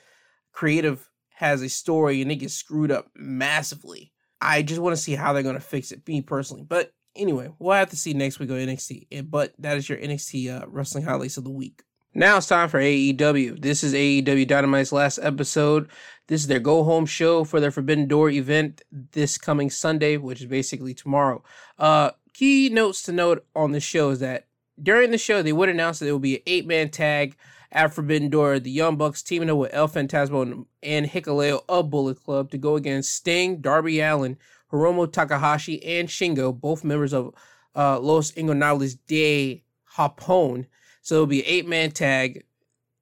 [0.52, 4.12] creative has a story and it gets screwed up massively.
[4.40, 6.62] I just want to see how they're going to fix it, me personally.
[6.62, 9.30] But anyway, we'll have to see next week on NXT.
[9.30, 11.82] But that is your NXT uh, wrestling highlights of the week.
[12.14, 13.62] Now it's time for AEW.
[13.62, 15.88] This is AEW Dynamite's last episode.
[16.28, 20.40] This is their go home show for their Forbidden Door event this coming Sunday, which
[20.40, 21.42] is basically tomorrow.
[21.78, 24.46] Uh, key notes to note on the show is that
[24.82, 27.36] during the show, they would announce that it will be an eight man tag
[27.70, 28.60] at Forbidden Door.
[28.60, 32.58] The Young Bucks teaming up with El Phantasmo and, and Hikuleo of Bullet Club to
[32.58, 34.38] go against Sting, Darby Allin,
[34.72, 37.34] Hiromu Takahashi, and Shingo, both members of
[37.76, 39.62] uh, Los Ingobernables de
[39.96, 40.66] Japón.
[41.02, 42.44] So it'll be an eight man tag.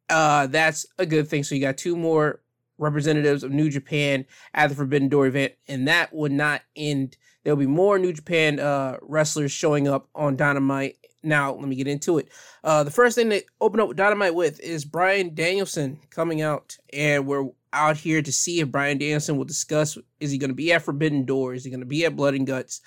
[0.09, 1.45] Uh, that's a good thing.
[1.45, 2.41] So you got two more
[2.79, 7.17] representatives of New Japan at the Forbidden Door event, and that would not end.
[7.43, 10.97] There'll be more New Japan uh, wrestlers showing up on Dynamite.
[11.23, 12.29] Now, let me get into it.
[12.65, 17.27] Uh, the first thing to open up Dynamite with is Bryan Danielson coming out, and
[17.27, 20.73] we're out here to see if Bryan Danielson will discuss is he going to be
[20.73, 21.55] at Forbidden Door?
[21.55, 22.81] Is he going to be at Blood and Guts?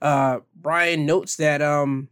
[0.00, 2.08] Uh, Bryan notes that um,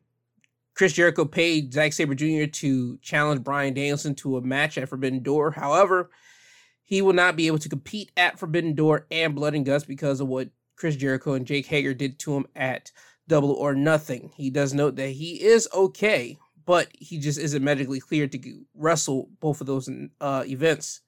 [0.74, 2.46] Chris Jericho paid Zack Sabre Jr.
[2.46, 5.52] to challenge Bryan Danielson to a match at Forbidden Door.
[5.52, 6.10] However,
[6.82, 10.20] he will not be able to compete at Forbidden Door and Blood and Guts because
[10.20, 12.90] of what Chris Jericho and Jake Hager did to him at
[13.28, 14.32] Double or Nothing.
[14.36, 19.28] He does note that he is okay, but he just isn't medically cleared to wrestle
[19.40, 19.88] both of those
[20.20, 21.00] uh, events.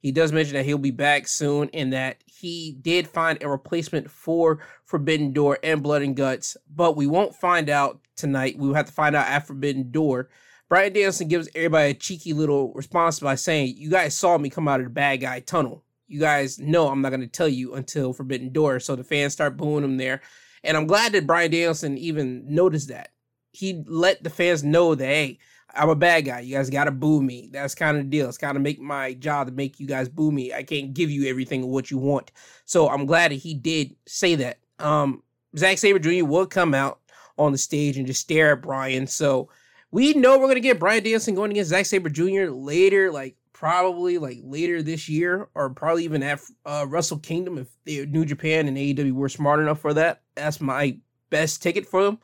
[0.00, 4.10] He does mention that he'll be back soon and that he did find a replacement
[4.10, 8.58] for Forbidden Door and Blood and Guts, but we won't find out tonight.
[8.58, 10.28] We will have to find out at Forbidden Door.
[10.68, 14.68] Bryan Danielson gives everybody a cheeky little response by saying, You guys saw me come
[14.68, 15.84] out of the bad guy tunnel.
[16.14, 18.78] You guys know I'm not going to tell you until Forbidden Door.
[18.78, 20.20] So the fans start booing him there.
[20.62, 23.10] And I'm glad that Bryan Danielson even noticed that.
[23.50, 25.40] He let the fans know that, hey,
[25.74, 26.38] I'm a bad guy.
[26.38, 27.48] You guys gotta boo me.
[27.52, 28.28] That's kind of the deal.
[28.28, 30.54] It's kind of make my job to make you guys boo me.
[30.54, 32.30] I can't give you everything of what you want.
[32.64, 34.58] So I'm glad that he did say that.
[34.78, 35.20] Um,
[35.58, 36.24] Zack Sabre Jr.
[36.24, 37.00] will come out
[37.38, 39.08] on the stage and just stare at Bryan.
[39.08, 39.48] So
[39.90, 42.52] we know we're gonna get Bryan Danielson going against Zack Sabre Jr.
[42.52, 47.68] later, like probably like later this year, or probably even at uh, Wrestle Kingdom if
[47.84, 50.20] they, New Japan and AEW were smart enough for that.
[50.34, 50.98] That's my
[51.30, 52.18] best ticket for them.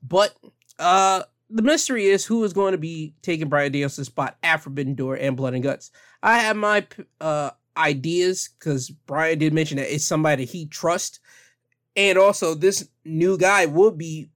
[0.00, 0.36] But
[0.78, 4.94] uh the mystery is who is going to be taking Bryan Danielson's spot at Forbidden
[4.94, 5.90] Door and Blood and Guts.
[6.22, 6.86] I have my
[7.20, 11.20] uh, ideas because Bryan did mention that it's somebody he trusts,
[11.96, 14.30] and also this new guy will be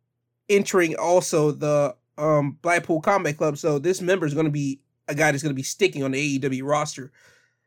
[0.48, 3.58] entering also the um, Blackpool Combat Club.
[3.58, 6.12] So this member is going to be a guy that's going to be sticking on
[6.12, 7.10] the AEW roster.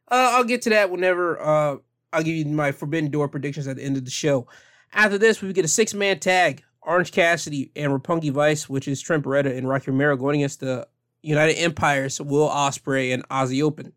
[0.09, 1.77] Uh, I'll get to that whenever uh,
[2.13, 4.47] I'll give you my Forbidden Door predictions at the end of the show.
[4.93, 9.01] After this, we get a six man tag Orange Cassidy and Roppongi Vice, which is
[9.01, 10.87] Trent Beretta and Rocky Romero, going against the
[11.21, 13.93] United Empires, Will Ospreay and Aussie Open.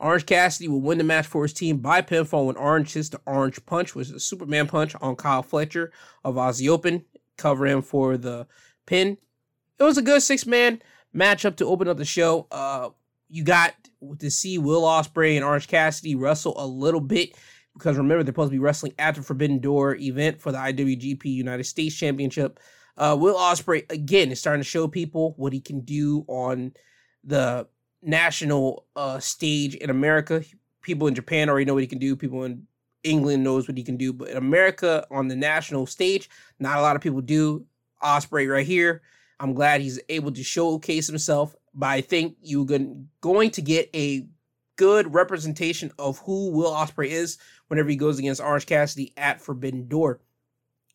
[0.00, 3.20] Orange Cassidy will win the match for his team by pinfall when Orange hits the
[3.26, 5.92] Orange Punch, which is a Superman punch on Kyle Fletcher
[6.24, 7.04] of Aussie Open,
[7.36, 8.46] cover him for the
[8.86, 9.18] pin.
[9.78, 10.80] It was a good six man
[11.14, 12.46] matchup to open up the show.
[12.50, 12.90] Uh,
[13.28, 13.74] you got
[14.18, 17.36] to see Will Ospreay and Orange Cassidy wrestle a little bit
[17.74, 21.24] because remember they're supposed to be wrestling at the Forbidden Door event for the IWGP
[21.24, 22.58] United States Championship.
[22.96, 26.72] Uh, Will Ospreay again is starting to show people what he can do on
[27.22, 27.66] the
[28.02, 30.42] national uh, stage in America.
[30.82, 32.16] People in Japan already know what he can do.
[32.16, 32.66] People in
[33.04, 36.82] England knows what he can do, but in America on the national stage, not a
[36.82, 37.64] lot of people do.
[38.02, 39.02] Ospreay right here.
[39.40, 44.26] I'm glad he's able to showcase himself, but I think you're going to get a
[44.76, 49.88] good representation of who Will Ospreay is whenever he goes against Orange Cassidy at Forbidden
[49.88, 50.20] Door.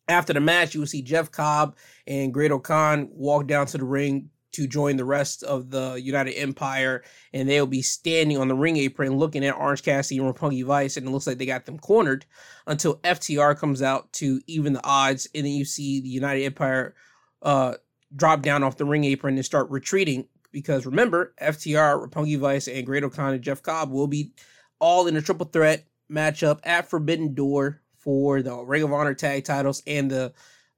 [0.08, 1.76] After the match, you will see Jeff Cobb
[2.06, 7.02] and Great-O-Khan walk down to the ring to join the rest of the United Empire,
[7.32, 10.96] and they'll be standing on the ring apron looking at Orange Cassidy and Roppongi Vice,
[10.96, 12.24] and it looks like they got them cornered
[12.66, 16.94] until FTR comes out to even the odds, and then you see the United Empire
[17.42, 17.74] uh,
[18.14, 22.86] drop down off the ring apron and start retreating because remember, FTR, Roppongi Vice, and
[22.86, 24.32] Great-O-Khan and Jeff Cobb will be
[24.78, 29.44] all in a triple threat matchup at Forbidden Door for the Ring of Honor tag
[29.44, 30.32] titles and the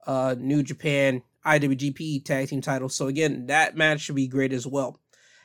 [0.07, 2.94] uh, New Japan IWGP tag team titles.
[2.94, 4.99] So again, that match should be great as well.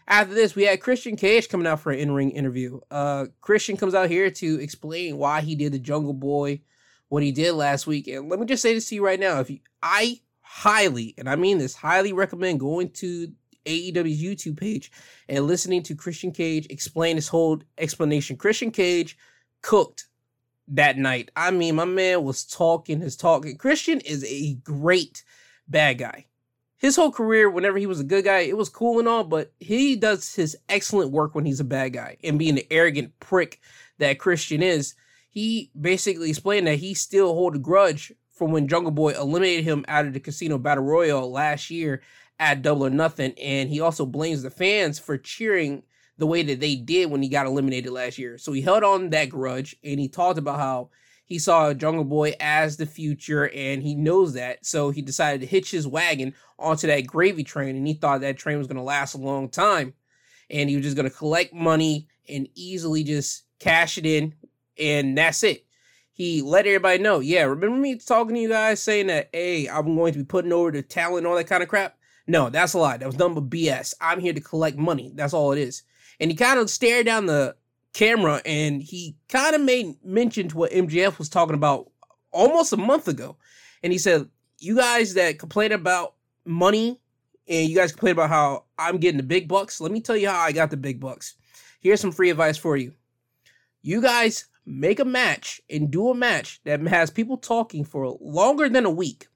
[0.07, 2.79] After this, we had Christian Cage coming out for an in-ring interview.
[2.89, 6.61] Uh, Christian comes out here to explain why he did the Jungle Boy,
[7.09, 8.07] what he did last week.
[8.07, 10.21] And let me just say this to you right now: if you, I
[10.53, 13.31] highly, and I mean this, highly recommend going to
[13.65, 14.91] AEW's YouTube page
[15.29, 18.35] and listening to Christian Cage explain his whole explanation.
[18.35, 19.17] Christian Cage
[19.61, 20.07] cooked
[20.67, 21.31] that night.
[21.37, 23.55] I mean, my man was talking his talking.
[23.55, 25.23] Christian is a great
[25.69, 26.25] bad guy.
[26.75, 29.53] His whole career, whenever he was a good guy, it was cool and all, but
[29.57, 32.17] he does his excellent work when he's a bad guy.
[32.25, 33.61] And being the arrogant prick
[33.99, 34.95] that Christian is,
[35.29, 38.11] he basically explained that he still hold a grudge
[38.41, 42.01] from when Jungle Boy eliminated him out of the Casino Battle Royal last year
[42.39, 45.83] at Double or Nothing, and he also blames the fans for cheering
[46.17, 48.39] the way that they did when he got eliminated last year.
[48.39, 50.89] So he held on that grudge, and he talked about how
[51.23, 54.65] he saw Jungle Boy as the future, and he knows that.
[54.65, 58.39] So he decided to hitch his wagon onto that gravy train, and he thought that
[58.39, 59.93] train was going to last a long time,
[60.49, 64.33] and he was just going to collect money and easily just cash it in,
[64.79, 65.63] and that's it
[66.13, 69.95] he let everybody know, yeah, remember me talking to you guys saying that, hey, I'm
[69.95, 71.97] going to be putting over the talent all that kind of crap?
[72.27, 72.97] No, that's a lie.
[72.97, 73.93] That was nothing but BS.
[73.99, 75.11] I'm here to collect money.
[75.15, 75.83] That's all it is.
[76.19, 77.55] And he kind of stared down the
[77.93, 81.91] camera and he kind of made mention to what MJF was talking about
[82.31, 83.37] almost a month ago.
[83.83, 86.99] And he said, You guys that complain about money
[87.47, 90.29] and you guys complain about how I'm getting the big bucks, let me tell you
[90.29, 91.35] how I got the big bucks.
[91.79, 92.93] Here's some free advice for you.
[93.81, 98.69] You guys make a match and do a match that has people talking for longer
[98.69, 99.27] than a week.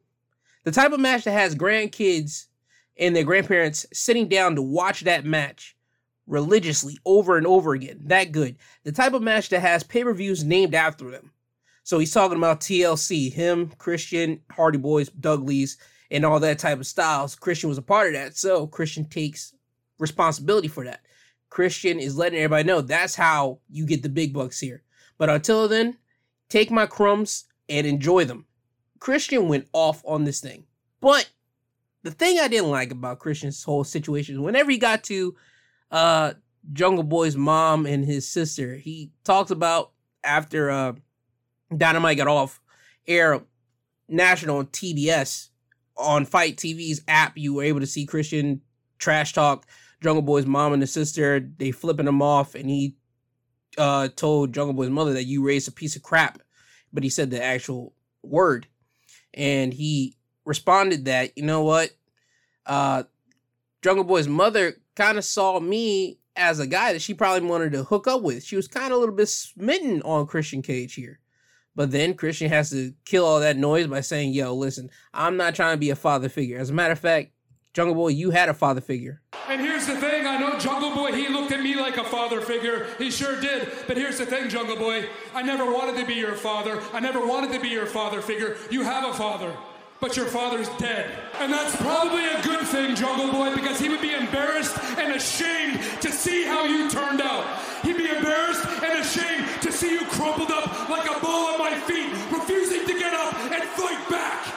[0.64, 2.48] The type of match that has grandkids
[2.98, 5.76] and their grandparents sitting down to watch that match
[6.28, 8.02] religiously over and over again.
[8.06, 8.58] That good.
[8.84, 11.32] The type of match that has pay per views named after them.
[11.84, 15.78] So he's talking about TLC, him, Christian, Hardy Boys, Dudley's,
[16.10, 17.36] and all that type of styles.
[17.36, 18.36] Christian was a part of that.
[18.36, 19.54] So Christian takes
[20.00, 21.02] responsibility for that.
[21.50, 24.82] Christian is letting everybody know that's how you get the big bucks here.
[25.18, 25.98] But until then,
[26.50, 28.46] take my crumbs and enjoy them.
[29.00, 30.66] Christian went off on this thing.
[31.02, 31.30] But
[32.04, 35.36] the thing I didn't like about Christian's whole situation is whenever he got to
[35.92, 36.34] uh
[36.74, 39.92] Jungle Boy's mom and his sister, he talks about
[40.24, 40.94] after uh
[41.76, 42.62] Dynamite got off
[43.08, 43.42] air
[44.08, 45.50] national TBS
[45.98, 48.62] on Fight TV's app, you were able to see Christian
[48.98, 49.66] trash talk
[50.02, 51.40] Jungle Boy's mom and his sister.
[51.40, 52.96] They flipping him off, and he
[53.78, 56.42] uh told Jungle Boy's mother that you raised a piece of crap,
[56.94, 58.68] but he said the actual word,
[59.34, 61.92] and he responded that you know what,
[62.66, 63.04] uh,
[63.82, 67.84] Jungle Boy's mother kind of saw me as a guy that she probably wanted to
[67.84, 68.44] hook up with.
[68.44, 71.20] She was kind of a little bit smitten on Christian Cage here.
[71.76, 75.56] But then Christian has to kill all that noise by saying, yo, listen, I'm not
[75.56, 76.58] trying to be a father figure.
[76.58, 77.32] As a matter of fact,
[77.74, 79.22] Jungle Boy, you had a father figure.
[79.50, 80.95] And here's the thing I know Jungle
[81.66, 82.86] me like a father figure.
[83.00, 83.72] He sure did.
[83.88, 86.80] But here's the thing, Jungle Boy, I never wanted to be your father.
[86.94, 88.56] I never wanted to be your father figure.
[88.70, 89.52] You have a father
[90.02, 91.10] but your father's dead.
[91.40, 95.80] And that's probably a good thing, Jungle Boy, because he would be embarrassed and ashamed
[96.02, 97.46] to see how you turned out.
[97.82, 101.74] He'd be embarrassed and ashamed to see you crumpled up like a ball at my
[101.88, 104.54] feet, refusing to get up and fight back.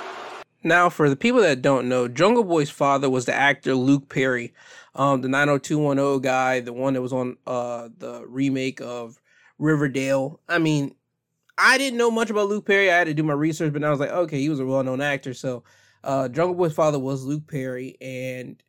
[0.64, 4.52] Now, for the people that don't know, Jungle Boy's father was the actor Luke Perry,
[4.98, 9.18] um, the 90210 guy, the one that was on uh, the remake of
[9.58, 10.40] Riverdale.
[10.48, 10.96] I mean,
[11.56, 12.90] I didn't know much about Luke Perry.
[12.90, 14.82] I had to do my research, but I was like, okay, he was a well
[14.82, 15.34] known actor.
[15.34, 15.62] So,
[16.02, 18.60] uh, Jungle Boy's father was Luke Perry, and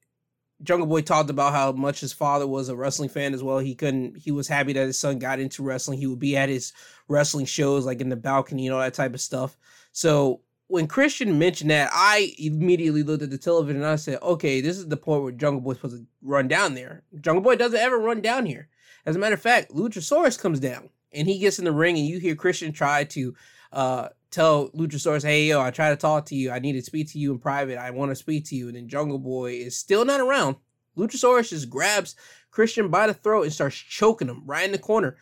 [0.62, 3.58] Jungle Boy talked about how much his father was a wrestling fan as well.
[3.58, 5.98] He couldn't, he was happy that his son got into wrestling.
[5.98, 6.74] He would be at his
[7.08, 9.58] wrestling shows, like in the balcony and all that type of stuff.
[9.94, 14.62] So, when Christian mentioned that, I immediately looked at the television and I said, okay,
[14.62, 17.02] this is the point where Jungle Boy's supposed to run down there.
[17.20, 18.70] Jungle Boy doesn't ever run down here.
[19.04, 22.06] As a matter of fact, Luchasaurus comes down and he gets in the ring and
[22.06, 23.34] you hear Christian try to
[23.74, 26.52] uh, tell Luchasaurus, hey, yo, I try to talk to you.
[26.52, 27.80] I need to speak to you in private.
[27.80, 28.68] I want to speak to you.
[28.68, 30.56] And then Jungle Boy is still not around.
[30.96, 32.16] Luchasaurus just grabs
[32.52, 35.18] Christian by the throat and starts choking him right in the corner.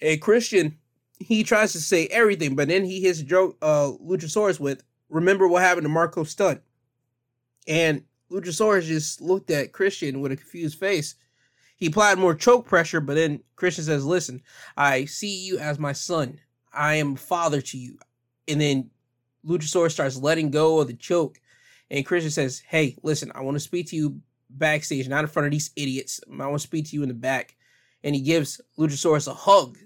[0.00, 0.78] And Christian,
[1.18, 5.62] he tries to say everything, but then he hits joke, uh, Luchasaurus with, remember what
[5.62, 6.60] happened to Marko Stunt.
[7.68, 11.14] And Luchasaurus just looked at Christian with a confused face
[11.82, 14.40] he applied more choke pressure, but then Christian says, Listen,
[14.76, 16.38] I see you as my son.
[16.72, 17.98] I am father to you.
[18.46, 18.90] And then
[19.44, 21.40] Luchasaurus starts letting go of the choke.
[21.90, 25.46] And Christian says, Hey, listen, I want to speak to you backstage, not in front
[25.46, 26.20] of these idiots.
[26.32, 27.56] I want to speak to you in the back.
[28.04, 29.76] And he gives Luchasaurus a hug.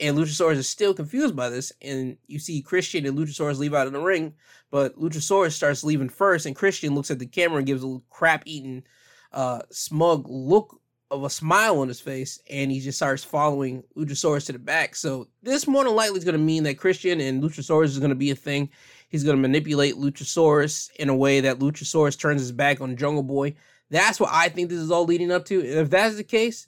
[0.00, 1.72] And Luchasaurus is still confused by this.
[1.82, 4.34] And you see Christian and Luchasaurus leave out of the ring.
[4.70, 6.46] But Luchasaurus starts leaving first.
[6.46, 8.84] And Christian looks at the camera and gives a crap eating,
[9.32, 10.80] uh, smug look
[11.10, 14.94] of a smile on his face and he just starts following Luchasaurus to the back.
[14.94, 18.10] So this more than likely is going to mean that Christian and Luchasaurus is going
[18.10, 18.68] to be a thing.
[19.08, 23.22] He's going to manipulate Luchasaurus in a way that Luchasaurus turns his back on Jungle
[23.22, 23.54] Boy.
[23.90, 25.60] That's what I think this is all leading up to.
[25.60, 26.66] And if that's the case,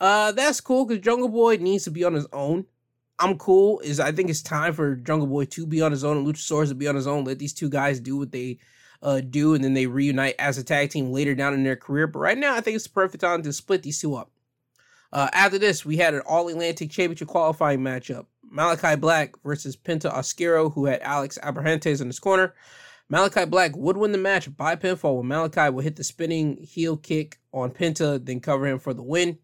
[0.00, 2.64] uh, that's cool because Jungle Boy needs to be on his own.
[3.18, 3.80] I'm cool.
[3.80, 6.68] Is I think it's time for Jungle Boy to be on his own and Luchasaurus
[6.68, 7.24] to be on his own.
[7.24, 8.58] Let these two guys do what they
[9.02, 12.06] uh, do, and then they reunite as a tag team later down in their career.
[12.06, 14.30] But right now, I think it's the perfect time to split these two up.
[15.12, 20.10] Uh, after this, we had an All Atlantic Championship qualifying matchup: Malachi Black versus Penta
[20.12, 22.54] Oscuro, who had Alex Abrahantes in his corner.
[23.08, 26.96] Malachi Black would win the match by pinfall when Malachi would hit the spinning heel
[26.96, 29.38] kick on Penta, then cover him for the win.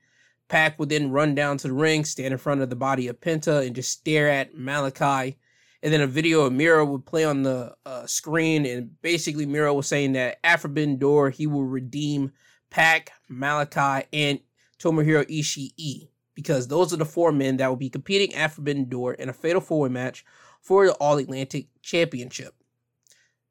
[0.49, 3.21] Pac would then run down to the ring, stand in front of the body of
[3.21, 5.37] Penta, and just stare at Malachi
[5.83, 9.75] and then a video of Miro would play on the uh, screen, and basically Miro
[9.75, 12.33] was saying that after Ben Door he will redeem
[12.71, 14.41] Pac, Malachi, and
[14.79, 19.15] Tomohiro Ishii because those are the four men that will be competing at Forbidden Door
[19.15, 20.25] in a Fatal Four Way match
[20.61, 22.55] for the All Atlantic Championship.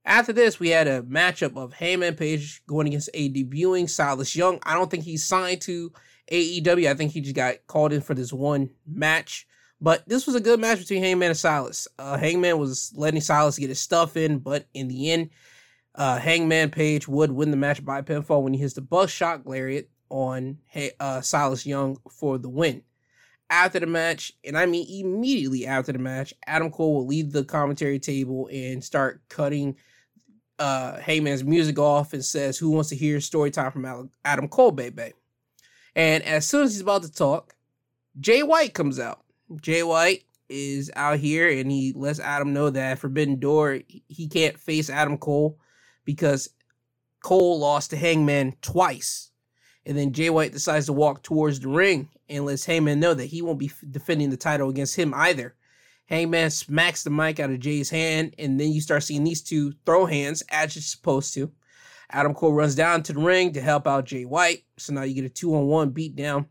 [0.06, 4.60] After this, we had a matchup of Hangman Page going against a debuting Silas Young.
[4.64, 5.92] I don't think he's signed to
[6.32, 6.90] AEW.
[6.90, 9.48] I think he just got called in for this one match.
[9.80, 11.88] But this was a good match between Hangman and Silas.
[12.00, 15.30] Uh, Hangman was letting Silas get his stuff in, but in the end,
[15.94, 19.90] uh, Hangman Page would win the match by pinfall when he hits the buckshot lariat
[20.10, 20.58] on
[21.00, 22.84] uh, Silas Young for the win.
[23.50, 27.46] After the match, and I mean immediately after the match, Adam Cole will leave the
[27.46, 29.78] commentary table and start cutting
[30.60, 34.72] uh, Hangman's music off and says, Who wants to hear story time from Adam Cole,
[34.72, 35.14] baby?
[35.98, 37.56] And as soon as he's about to talk,
[38.20, 39.24] Jay White comes out.
[39.60, 44.60] Jay White is out here and he lets Adam know that Forbidden Door, he can't
[44.60, 45.58] face Adam Cole
[46.06, 46.52] because
[47.24, 49.32] Cole lost to Hangman twice.
[49.88, 53.26] And then Jay White decides to walk towards the ring and lets Hangman know that
[53.26, 55.56] he won't be defending the title against him either.
[56.06, 59.74] Hangman smacks the mic out of Jay's hand, and then you start seeing these two
[59.86, 61.52] throw hands as you're supposed to.
[62.10, 64.64] Adam Cole runs down to the ring to help out Jay White.
[64.78, 66.48] So now you get a two on one beatdown.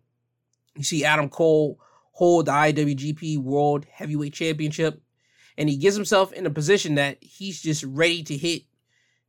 [0.77, 1.79] You see Adam Cole
[2.13, 5.03] hold the IWGP World Heavyweight Championship,
[5.57, 8.63] and he gets himself in a position that he's just ready to hit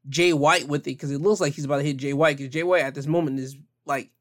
[0.10, 2.54] Jay White with it because it looks like he's about to hit Jay White because
[2.54, 4.12] Jay White at this moment is like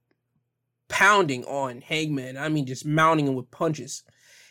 [0.88, 2.36] pounding on Hangman.
[2.36, 4.02] I mean, just mounting him with punches.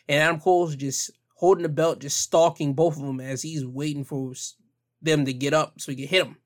[0.07, 4.03] And Adam Cole's just holding the belt, just stalking both of them as he's waiting
[4.03, 4.33] for
[5.01, 6.37] them to get up so he can hit him.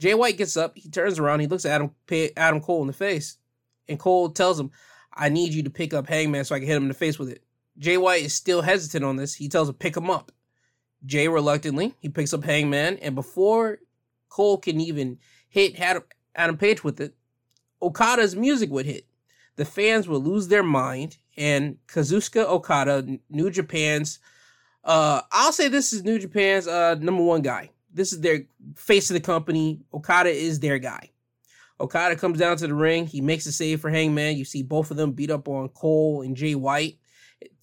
[0.00, 1.94] Jay White gets up, he turns around, he looks at Adam,
[2.36, 3.38] Adam Cole in the face,
[3.88, 4.70] and Cole tells him,
[5.14, 7.18] I need you to pick up Hangman so I can hit him in the face
[7.18, 7.44] with it.
[7.78, 9.34] Jay White is still hesitant on this.
[9.34, 10.32] He tells him, pick him up.
[11.04, 13.78] Jay reluctantly, he picks up Hangman, and before
[14.28, 15.18] Cole can even
[15.48, 17.14] hit Adam Adam Page with it,
[17.80, 19.06] Okada's music would hit.
[19.56, 24.18] The fans would lose their mind, and Kazuchika Okada, New Japan's,
[24.84, 27.70] uh, I'll say this is New Japan's uh, number one guy.
[27.92, 28.44] This is their
[28.76, 29.80] face of the company.
[29.92, 31.10] Okada is their guy.
[31.80, 33.06] Okada comes down to the ring.
[33.06, 34.36] He makes a save for Hangman.
[34.36, 36.98] You see both of them beat up on Cole and Jay White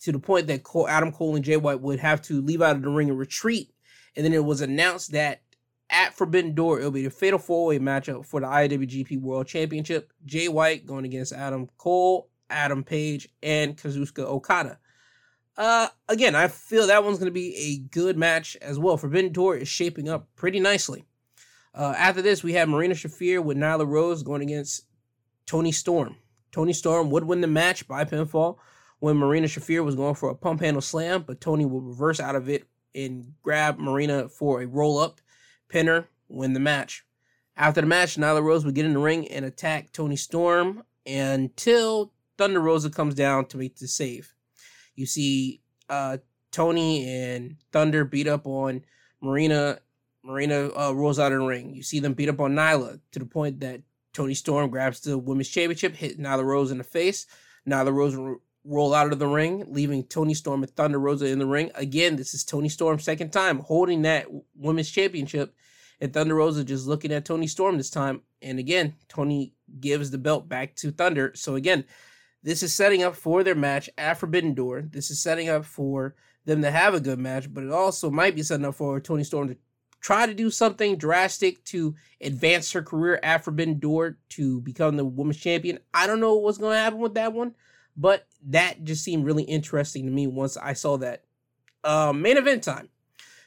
[0.02, 2.76] to the point that Cole, Adam Cole and Jay White would have to leave out
[2.76, 3.72] of the ring and retreat.
[4.16, 5.42] And then it was announced that
[5.90, 10.12] at Forbidden Door, it'll be the fatal four way matchup for the IWGP World Championship.
[10.26, 14.80] Jay White going against Adam Cole, Adam Page, and Kazuchika Okada.
[15.60, 18.95] Uh, again, I feel that one's going to be a good match as well.
[18.95, 21.03] Forbidden Door is shaping up pretty nicely.
[21.76, 24.86] Uh, after this, we have Marina Shafir with Nyla Rose going against
[25.45, 26.16] Toni Storm.
[26.53, 28.57] Toni Storm would win the match by pinfall
[28.99, 32.36] when Marina Shafir was going for a pump handle slam, but Toni would reverse out
[32.36, 35.20] of it and grab Marina for a roll up
[35.68, 37.03] pinner, win the match.
[37.57, 42.14] After the match, Nyla Rose would get in the ring and attack Toni Storm until
[42.38, 44.34] Thunder Rosa comes down to make the save.
[45.00, 46.18] You see uh,
[46.52, 48.84] Toni and Thunder beat up on
[49.22, 49.80] Marina.
[50.24, 51.74] Marina uh, rolls out of the ring.
[51.74, 53.82] You see them beat up on Nyla to the point that
[54.12, 57.28] Toni Storm grabs the women's championship, hit Nyla Rose in the face.
[57.66, 61.47] Nyla Rose roll out of the ring, leaving Toni Storm and Thunder Rosa in the
[61.47, 61.72] ring.
[61.76, 65.56] Again, this is Toni Storm's second time holding that women's championship,
[66.02, 68.22] and Thunder Rosa just looking at Toni Storm this time.
[68.41, 71.32] And again, Toni gives the belt back to Thunder.
[71.36, 71.86] So again,
[72.44, 74.90] this is setting up for their match at Forbidden Door.
[74.92, 76.16] This is setting up for
[76.46, 79.24] them to have a good match, but it also might be setting up for Toni
[79.24, 79.58] Storm to
[80.02, 85.06] try to do something drastic to advance her career at Forbidden Door to become the
[85.06, 85.80] women's champion.
[85.94, 87.56] I don't know what's going to happen with that one.
[88.00, 91.26] But that just seemed really interesting to me once I saw that.
[91.84, 92.88] Uh, main event time.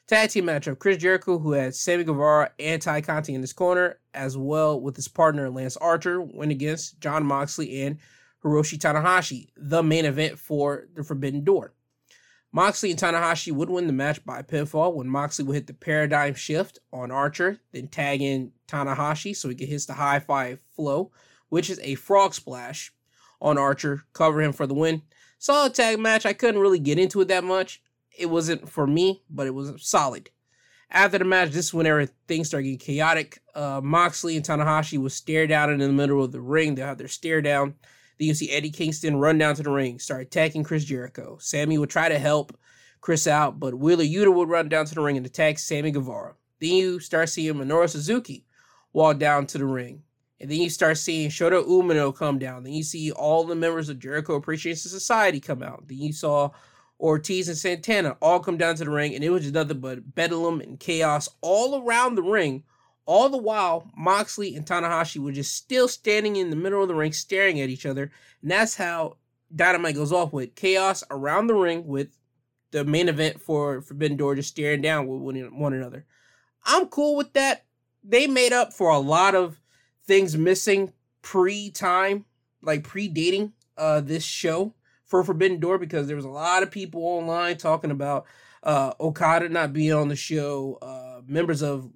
[0.07, 0.79] Tag team matchup.
[0.79, 4.95] Chris Jericho, who had Sammy Guevara and Tay Conti in his corner, as well with
[4.95, 7.99] his partner Lance Archer, went against Jon Moxley and
[8.45, 11.73] Hiroshi Tanahashi, the main event for the Forbidden Door.
[12.55, 16.35] Moxley and Tanahashi would win the match by pinfall when Moxley would hit the paradigm
[16.35, 21.11] shift on Archer, then tag in Tanahashi so he could hit the high five flow,
[21.49, 22.93] which is a frog splash
[23.41, 25.03] on Archer, cover him for the win.
[25.39, 26.27] Solid tag match.
[26.27, 27.83] I couldn't really get into it that much.
[28.17, 30.31] It wasn't for me, but it was solid.
[30.91, 33.41] After the match, this is whenever things started getting chaotic.
[33.55, 36.75] Uh, Moxley and Tanahashi would stare down in the middle of the ring.
[36.75, 37.75] They had their stare down.
[38.23, 41.39] Then you see Eddie Kingston run down to the ring, start attacking Chris Jericho.
[41.41, 42.57] Sammy would try to help
[43.01, 46.37] Chris out, but Wheeler Yuta would run down to the ring and attack Sammy Guevara.
[46.61, 48.47] Then you start seeing Minoru Suzuki
[48.93, 50.05] walk down to the ring.
[50.41, 52.63] And then you start seeing Shota Umino come down.
[52.63, 55.89] Then you see all the members of Jericho Appreciation Society come out.
[55.89, 56.51] Then you saw
[57.01, 60.15] Ortiz and Santana all come down to the ring, and it was just nothing but
[60.15, 62.63] bedlam and chaos all around the ring.
[63.05, 66.95] All the while, Moxley and Tanahashi were just still standing in the middle of the
[66.95, 68.11] ring, staring at each other.
[68.43, 69.17] And that's how
[69.55, 72.17] Dynamite goes off with chaos around the ring with
[72.71, 75.21] the main event for Forbidden Door just staring down with
[75.53, 76.07] one another.
[76.65, 77.65] I'm cool with that.
[78.03, 79.61] They made up for a lot of
[80.07, 80.93] things missing
[81.23, 82.25] pre-time,
[82.63, 84.75] like predating uh this show
[85.05, 88.27] for Forbidden Door because there was a lot of people online talking about
[88.63, 91.91] uh Okada not being on the show, uh members of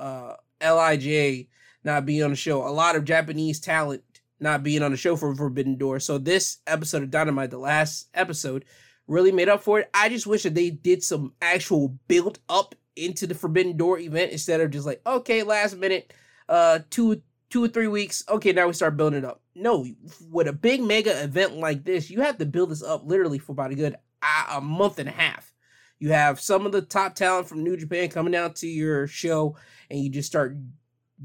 [0.00, 1.48] uh LIJ
[1.84, 4.02] not being on the show, a lot of Japanese talent
[4.40, 6.00] not being on the show for Forbidden Door.
[6.00, 8.64] So this episode of Dynamite, the last episode,
[9.06, 9.90] really made up for it.
[9.94, 14.32] I just wish that they did some actual build up into the Forbidden Door event
[14.32, 16.12] instead of just like, okay, last minute,
[16.48, 18.24] uh, two two or three weeks.
[18.28, 19.42] Okay, now we start building it up.
[19.54, 19.86] No,
[20.30, 23.52] with a big mega event like this, you have to build this up literally for
[23.52, 25.52] about a good uh, a month and a half.
[25.98, 29.56] You have some of the top talent from New Japan coming down to your show,
[29.92, 30.56] and you just start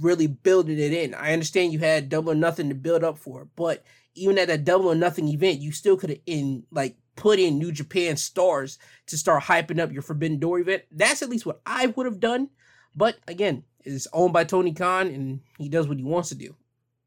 [0.02, 1.16] really building it in.
[1.16, 4.66] I understand you had double or nothing to build up for, but even at that
[4.66, 8.78] double or nothing event, you still could have in like put in New Japan stars
[9.08, 10.84] to start hyping up your Forbidden Door event.
[10.92, 12.50] That's at least what I would have done.
[12.94, 16.56] But again, it's owned by Tony Khan and he does what he wants to do.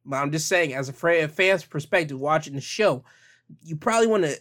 [0.06, 3.04] But I'm just saying, as a fan's perspective, watching the show,
[3.62, 4.40] you probably want to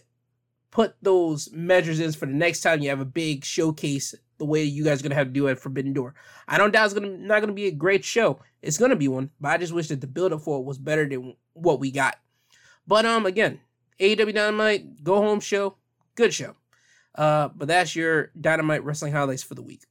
[0.70, 4.64] put those measures in for the next time you have a big showcase the way
[4.64, 6.14] you guys are gonna have to do at Forbidden Door.
[6.48, 8.40] I don't doubt it's gonna not gonna be a great show.
[8.62, 10.78] It's gonna be one, but I just wish that the build up for it was
[10.78, 12.16] better than what we got.
[12.86, 13.60] But um, again,
[14.00, 15.76] AEW Dynamite go home show,
[16.16, 16.56] good show.
[17.14, 19.82] Uh, but that's your Dynamite wrestling highlights for the week.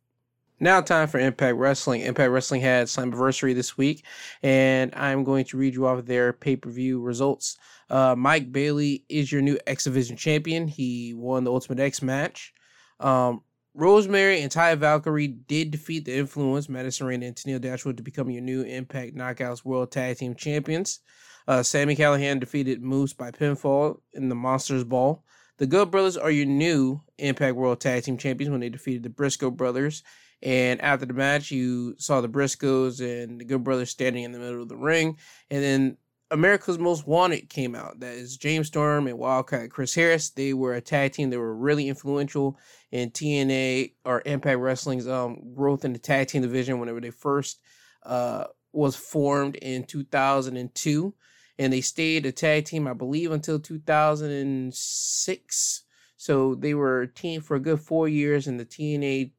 [0.61, 2.01] Now, time for Impact Wrestling.
[2.01, 4.03] Impact Wrestling had Slammiversary this week,
[4.43, 7.57] and I'm going to read you off their pay per view results.
[7.89, 10.67] Uh, Mike Bailey is your new X Division champion.
[10.67, 12.53] He won the Ultimate X match.
[12.99, 13.41] Um,
[13.73, 18.29] Rosemary and Taya Valkyrie did defeat the Influence, Madison Rayne and Tennille Dashwood to become
[18.29, 20.99] your new Impact Knockouts World Tag Team Champions.
[21.47, 25.23] Uh, Sami Callihan defeated Moose by pinfall in the Monsters Ball.
[25.57, 29.09] The Good Brothers are your new Impact World Tag Team Champions when they defeated the
[29.09, 30.03] Briscoe Brothers.
[30.41, 34.39] And after the match, you saw the Briscoes and the Good Brothers standing in the
[34.39, 35.17] middle of the ring.
[35.51, 35.97] And then
[36.31, 37.99] America's Most Wanted came out.
[37.99, 40.29] That is James Storm and Wildcat Chris Harris.
[40.29, 41.29] They were a tag team.
[41.29, 42.57] They were really influential
[42.91, 47.59] in TNA or Impact Wrestling's um, growth in the tag team division whenever they first
[48.03, 51.13] uh, was formed in 2002.
[51.57, 55.83] And they stayed a tag team, I believe, until 2006.
[56.15, 59.31] So they were a team for a good four years, and the TNA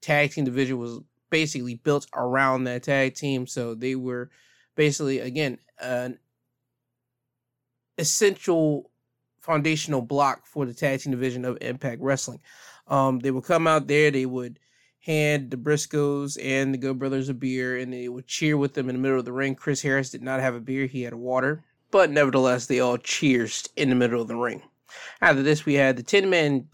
[0.00, 1.00] tag team division was
[1.30, 3.46] basically built around that tag team.
[3.46, 4.30] So they were
[4.76, 6.18] basically, again, an
[7.98, 8.90] essential
[9.40, 12.40] foundational block for the tag team division of Impact Wrestling.
[12.88, 14.58] Um, they would come out there, they would
[15.00, 18.88] hand the Briscoes and the Good Brothers a beer, and they would cheer with them
[18.88, 19.54] in the middle of the ring.
[19.54, 23.70] Chris Harris did not have a beer, he had water, but nevertheless, they all cheersed
[23.76, 24.62] in the middle of the ring.
[25.20, 26.68] After this, we had the 10 man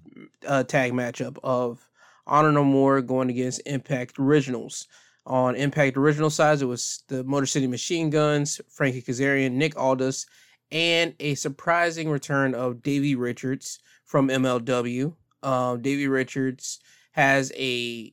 [0.46, 1.88] uh, tag matchup of
[2.26, 4.86] Honor No More going against Impact Originals.
[5.26, 10.26] On Impact Original sides, it was the Motor City Machine Guns, Frankie Kazarian, Nick Aldis,
[10.70, 15.14] and a surprising return of Davey Richards from MLW.
[15.42, 16.80] Um, Davey Richards
[17.12, 18.12] has a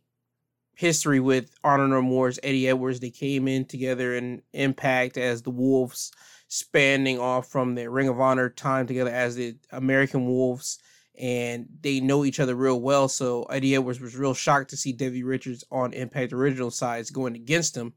[0.75, 2.99] history with Honor No More's Eddie Edwards.
[2.99, 6.11] They came in together in Impact as the Wolves,
[6.47, 10.79] spanning off from their Ring of Honor time together as the American Wolves,
[11.17, 13.07] and they know each other real well.
[13.07, 17.35] So Eddie Edwards was real shocked to see Davey Richards on Impact Original sides going
[17.35, 17.93] against him,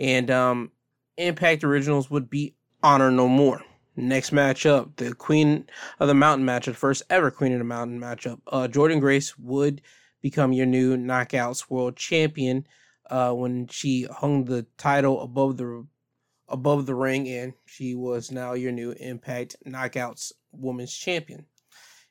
[0.00, 0.72] and um,
[1.16, 3.62] Impact Originals would be Honor No More.
[3.94, 5.66] Next matchup, the Queen
[6.00, 8.40] of the Mountain matchup, first ever Queen of the Mountain matchup.
[8.46, 9.82] Uh, Jordynne Grace would
[10.22, 12.66] become your new Knockouts World Champion
[13.10, 15.86] uh, when she hung the title above the
[16.48, 21.46] above the ring, and she was now your new Impact Knockouts Women's Champion.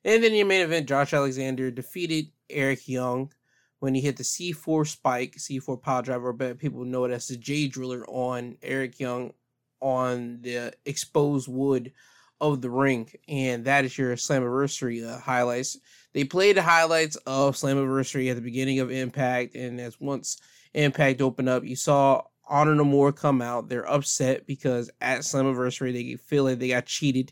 [0.03, 3.31] And then your main event, Josh Alexander defeated Eric Young
[3.79, 7.37] when he hit the C4 spike, C4 pile driver, but people know it as the
[7.37, 9.33] J Driller on Eric Young
[9.81, 11.91] on the exposed wood
[12.39, 15.77] of the ring, and that is your Slammiversary uh, highlights.
[16.13, 20.41] They played the highlights of Slammiversary at the beginning of Impact, and as once
[20.73, 23.69] Impact opened up, you saw Honor No More come out.
[23.69, 27.31] They're upset because at Slammiversary they feel like they got cheated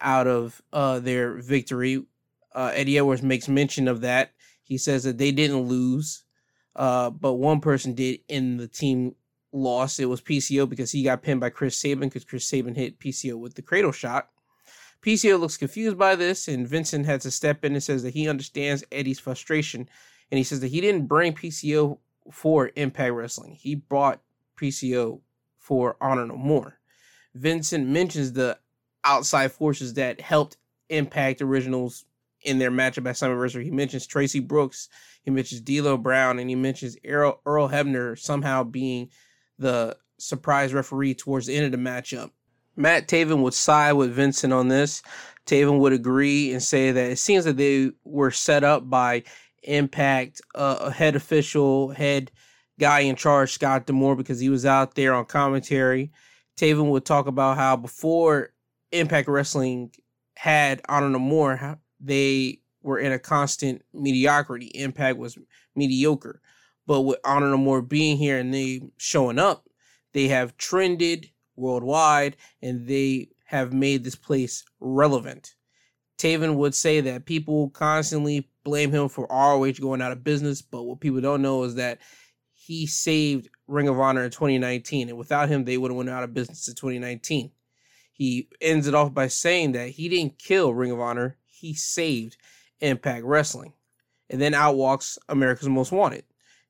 [0.00, 2.04] out of uh, their victory.
[2.54, 4.32] Uh, Eddie Edwards makes mention of that.
[4.62, 6.24] He says that they didn't lose,
[6.76, 9.14] uh, but one person did in the team
[9.52, 10.00] lost.
[10.00, 13.38] It was PCO because he got pinned by Chris Sabin because Chris Sabin hit PCO
[13.38, 14.28] with the cradle shot.
[15.02, 18.28] PCO looks confused by this, and Vincent had to step in and says that he
[18.28, 19.88] understands Eddie's frustration.
[20.30, 21.98] And he says that he didn't bring PCO
[22.32, 24.20] for Impact Wrestling, he brought
[24.60, 25.20] PCO
[25.56, 26.78] for Honor No More.
[27.34, 28.58] Vincent mentions the
[29.04, 30.56] outside forces that helped
[30.88, 32.04] Impact Originals
[32.42, 33.64] in their matchup at Slammiversary.
[33.64, 34.88] He mentions Traci Brooks,
[35.22, 39.10] he mentions D'Lo Brown, and he mentions Earl, Earl Hebner somehow being
[39.58, 42.30] the surprise referee towards the end of the matchup.
[42.76, 45.02] Matt Taven would side with Vincent on this.
[45.46, 49.24] Taven would agree and say that it seems that they were set up by
[49.64, 52.30] Impact, uh, head official, head
[52.78, 56.12] guy in charge, Scott D'Amore, because he was out there on commentary.
[56.56, 58.50] Taven would talk about how before
[58.92, 59.92] Impact Wrestling
[60.36, 64.66] had Honor No More, they were in a constant mediocrity.
[64.66, 65.36] Impact was
[65.74, 66.40] mediocre.
[66.88, 69.68] But with Honor No More being here and they showing up,
[70.14, 75.54] they have trended worldwide and they have made this place relevant.
[76.16, 80.84] Taven would say that people constantly blame him for ROH going out of business, but
[80.84, 81.98] what people don't know is that
[82.54, 86.24] he saved Ring of Honor in 2019, and without him, they would have went out
[86.24, 87.50] of business in 2019.
[88.14, 92.38] He ends it off by saying that he didn't kill Ring of Honor, he saved
[92.80, 93.74] Impact Wrestling.
[94.30, 96.24] And then out walks America's Most Wanted.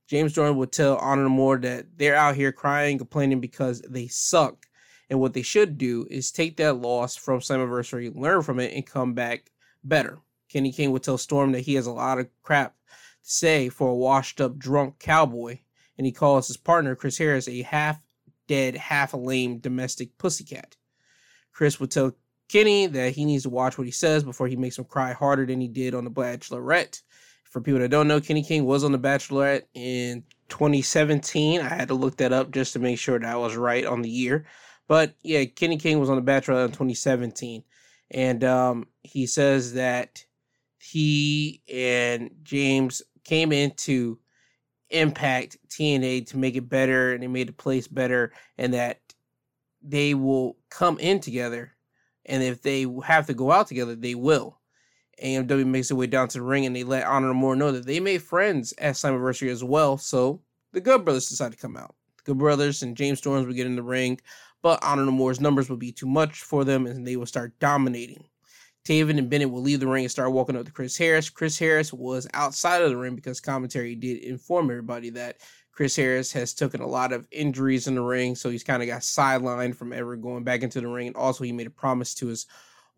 [0.09, 4.09] James Storm would tell Honor No More that they're out here crying, complaining because they
[4.09, 4.67] suck.
[5.11, 8.87] And what they should do is take that loss from Slammiversary, learn from it, and
[8.87, 9.51] come back
[9.85, 10.19] better.
[10.49, 12.75] Kenny King would tell Storm that he has a lot of crap
[13.23, 15.59] to say for a washed up drunk cowboy,
[15.99, 18.01] and he calls his partner Chris Harris a half
[18.47, 20.77] dead, half lame domestic pussycat.
[21.53, 22.13] Chris would tell
[22.49, 25.45] Kenny that he needs to watch what he says before he makes him cry harder
[25.45, 27.03] than he did on The Bachelorette.
[27.51, 31.61] For people that don't know, Kenny King was on The Bachelorette in 2017.
[31.61, 34.03] I had to look that up just to make sure that I was right on
[34.03, 34.47] the year.
[34.87, 37.65] But yeah, Kenny King was on The Bachelorette in 2017.
[38.11, 40.25] And um, he says that
[40.79, 44.19] he and James came into
[44.91, 49.01] Impact TNA to make it better and they made the place better and that
[49.83, 51.73] they will come in together
[52.29, 54.58] and if they have to go out together, they will.
[55.23, 57.87] AMW makes their way down to the ring and they let Honor More know that
[57.87, 59.99] they made friends at Slammiversary as well.
[59.99, 60.41] So
[60.73, 61.95] the Good Brothers decided to come out.
[62.19, 64.21] The Good Brothers and James Storms would get in the ring,
[64.63, 67.59] but Honor No More's numbers would be too much for them and they would start
[67.59, 68.25] dominating.
[68.85, 71.29] Taven and Bennett will leave the ring and start walking up to Chris Harris.
[71.29, 75.39] Chris Harris was outside of the ring because commentary did inform everybody that
[75.73, 78.89] Chris Harris has taken a lot of injuries in the ring, so he's kind of
[78.89, 81.07] got sidelined from ever going back into the ring.
[81.07, 82.47] And also, he made a promise to his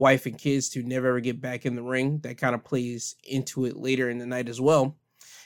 [0.01, 2.19] wife and kids to never ever get back in the ring.
[2.23, 4.97] That kind of plays into it later in the night as well.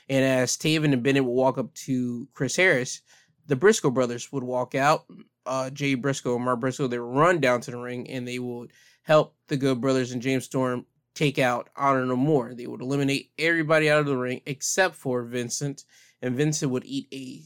[0.09, 3.03] And as Taven and Bennett would walk up to Chris Harris,
[3.47, 5.05] the Briscoe brothers would walk out.
[5.45, 8.39] Uh, Jay Briscoe and Mark Briscoe, they would run down to the ring and they
[8.39, 12.55] would help the Good Brothers and James Storm take out Honor No More.
[12.55, 15.85] They would eliminate everybody out of the ring except for Vincent,
[16.23, 17.43] and Vincent would eat a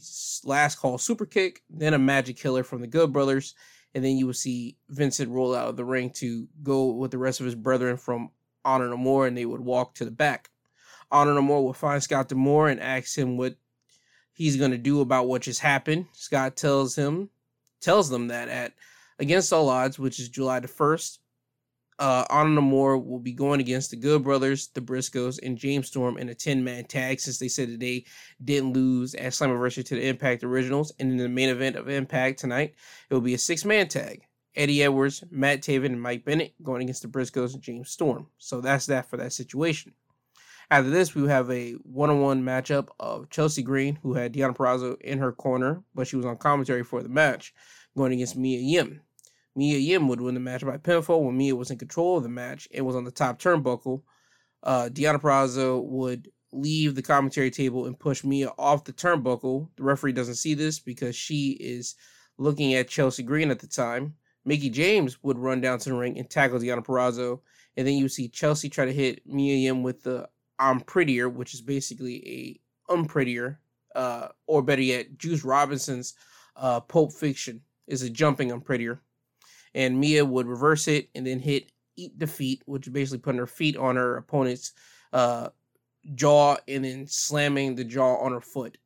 [0.47, 3.55] last call super kick, then a magic killer from the Good Brothers,
[3.93, 7.17] and then you would see Vincent roll out of the ring to go with the
[7.17, 8.31] rest of his brethren from
[8.63, 10.49] Honor No More, and they would walk to the back.
[11.11, 13.55] Honor No More would find Scott D'Amore and ask him what
[14.33, 16.05] he's going to do about what just happened.
[16.13, 17.29] Scott tells him,
[17.81, 18.73] tells them that at
[19.17, 21.19] Against All Odds, which is July the 1st,
[21.99, 26.17] uh, No More will be going against the Good Brothers, the Briscoes, and James Storm
[26.17, 28.05] in a 10 man tag since they said that they
[28.43, 30.93] didn't lose at Slammiversary to the Impact Originals.
[30.99, 32.75] And in the main event of Impact tonight,
[33.09, 34.23] it will be a six man tag.
[34.55, 38.27] Eddie Edwards, Matt Taven, and Mike Bennett going against the Briscoes and James Storm.
[38.37, 39.93] So that's that for that situation.
[40.71, 44.55] After this, we have a one on one matchup of Chelsea Green, who had Deonna
[44.55, 47.53] Purrazzo in her corner, but she was on commentary for the match,
[47.97, 49.01] going against Mia Yim.
[49.59, 52.29] Mia Yim would win the match by pinfall when Mia was in control of the
[52.29, 54.03] match and was on the top turnbuckle.
[54.63, 59.67] Uh, Deonna Purrazzo would leave the commentary table and push Mia off the turnbuckle.
[59.75, 61.95] The referee doesn't see this because she is
[62.37, 64.13] looking at Chelsea Green at the time.
[64.45, 67.41] Mickie James would run down to the ring and tackle Deonna Purrazzo.
[67.75, 71.53] And then you see Chelsea try to hit Mia Yim with the I'm Prettier, which
[71.53, 73.57] is basically a unprettier,
[73.93, 76.13] uh, or better yet, Juice Robinson's
[76.55, 79.01] uh, Pulp Friction is a jumping Unprettier
[79.73, 83.75] and Mia would reverse it and then hit eat defeat, which basically putting her feet
[83.75, 84.73] on her opponent's
[85.13, 85.49] uh,
[86.15, 88.77] jaw and then slamming the jaw on her foot.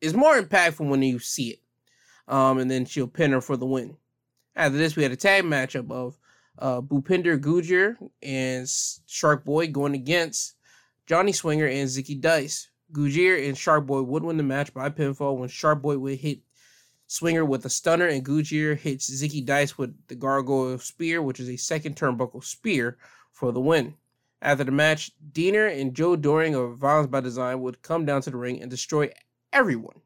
[0.00, 1.60] It's more impactful when you see it.
[2.26, 3.96] Um, and then she'll pin her for the win.
[4.56, 6.18] After this, we had a tag matchup of
[6.58, 8.68] uh, Bhupinder Gujjar and
[9.06, 10.54] Shark Boy going against
[11.06, 12.70] Johnny Swinger and Zicky Dice.
[12.92, 16.40] Gujjar and Shark Boy would win the match by pinfall when Shark Boy would hit
[17.14, 21.48] Swinger with a stunner, and Gujjar hits Zicky Dice with the Gargoyle Spear, which is
[21.48, 22.98] a second turnbuckle spear
[23.30, 23.94] for the win.
[24.42, 28.30] After the match, Deaner and Joe Doering of Violence by Design would come down to
[28.30, 29.12] the ring and destroy
[29.52, 30.00] everyone.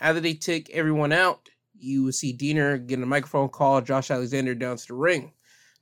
[0.00, 1.48] After they take everyone out,
[1.78, 5.32] you would see Deaner get a microphone call Josh Alexander down to the ring.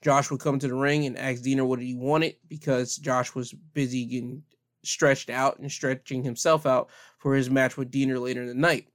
[0.03, 3.55] Josh would come to the ring and ask Deaner what he wanted because Josh was
[3.73, 4.43] busy getting
[4.85, 8.89] stretched out and stretching himself out for his match with Deaner later in the night.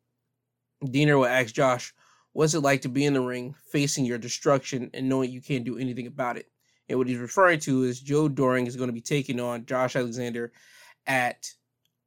[0.92, 1.94] Deaner will ask Josh,
[2.34, 5.64] What's it like to be in the ring, facing your destruction, and knowing you can't
[5.64, 6.50] do anything about it?
[6.90, 9.96] And what he's referring to is Joe Doering is going to be taking on Josh
[9.96, 10.52] Alexander
[11.06, 11.52] at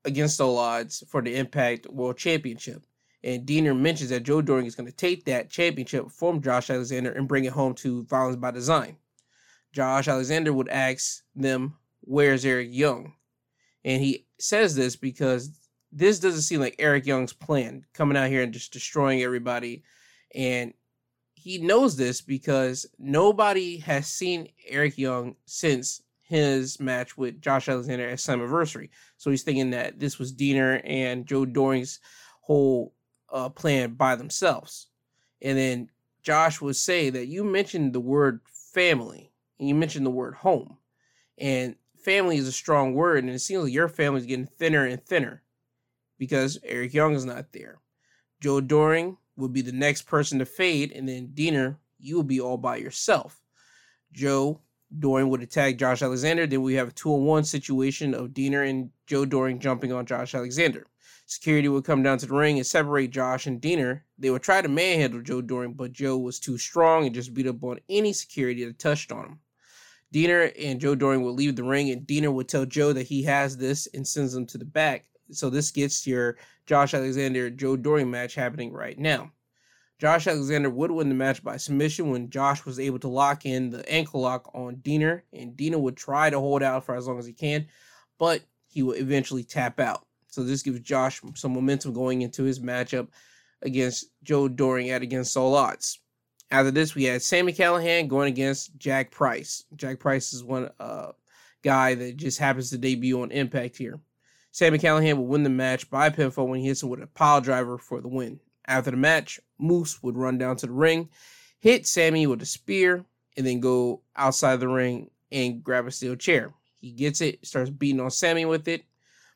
[0.05, 2.85] Against All Odds for the Impact World Championship.
[3.23, 7.13] And Deaner mentions that Joe Doering is going to take that championship from Josh Alexander
[7.13, 8.97] and bring it home to Violence by Design.
[9.73, 13.15] Josh Alexander would ask them, Where's Eric Young?
[13.85, 15.51] And he says this because
[15.93, 19.83] this doesn't seem like Eric Young's plan, coming out here and just destroying everybody.
[20.35, 20.75] And
[21.35, 28.09] he knows this because nobody has seen Eric Young since his match with Josh Alexander
[28.09, 28.91] at Slammiversary.
[29.17, 32.01] So he's thinking that this was Deaner and Joe Doering's
[32.41, 32.93] whole
[33.33, 34.89] uh, plan by themselves.
[35.41, 35.91] And then
[36.23, 38.41] Josh would say that you mentioned the word
[38.73, 40.79] family and you mentioned the word home.
[41.39, 44.87] And family is a strong word, and it seems like your family is getting thinner
[44.87, 45.43] and thinner
[46.19, 47.79] because Eric Young is not there.
[48.41, 52.41] Joe Doering will be the next person to fade, and then Deaner, you will be
[52.41, 53.41] all by yourself.
[54.13, 54.61] Joe
[54.97, 56.47] Doering would attack Josh Alexander.
[56.47, 60.07] Then we have a two on one situation of Deaner and Joe Doering jumping on
[60.07, 60.87] Josh Alexander.
[61.27, 64.03] Security would come down to the ring and separate Josh and Deaner.
[64.17, 67.49] They would try to manhandle Joe Doering, but Joe was too strong and just beat
[67.49, 69.41] up on any security that touched on him.
[70.15, 73.25] Deaner and Joe Doring would leave the ring, and Deaner would tell Joe that he
[73.25, 75.07] has this and sends him to the back.
[75.31, 79.33] So this gets your Josh Alexander Joe Doering match happening right now.
[79.99, 83.71] Josh Alexander would win the match by submission when Josh was able to lock in
[83.71, 87.19] the ankle lock on Deaner, and Deaner would try to hold out for as long
[87.19, 87.67] as he can,
[88.19, 90.05] but he would eventually tap out.
[90.29, 93.09] So this gives Josh some momentum going into his matchup
[93.63, 95.99] against Joe Doering at against all odds.
[96.51, 99.65] After this, we had Sami Callihan going against Jack Price.
[99.77, 101.13] Jack Price is one uh,
[101.63, 103.99] guy that just happens to debut on Impact here.
[104.57, 107.43] Sami Callihan will win the match by pinfall when he hits him with a pile
[107.43, 108.41] driver for the win.
[108.67, 111.11] After the match, Moose would run down to the ring,
[111.59, 113.05] hit Sammy with a spear,
[113.37, 116.55] and then go outside the ring and grab a steel chair.
[116.81, 118.87] He gets it, starts beating on Sammy with it,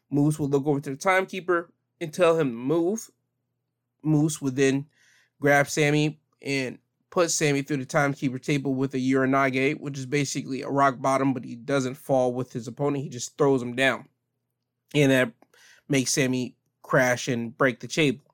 [0.09, 3.11] Moose would look over to the timekeeper and tell him to move.
[4.03, 4.87] Moose would then
[5.39, 6.79] grab Sammy and
[7.11, 11.35] put Sammy through the timekeeper table with a Uranage, which is basically a rock bottom,
[11.35, 13.05] but he doesn't fall with his opponent.
[13.05, 14.07] He just throws him down.
[14.95, 15.33] And that
[15.89, 18.25] makes Sammy crash and break the table.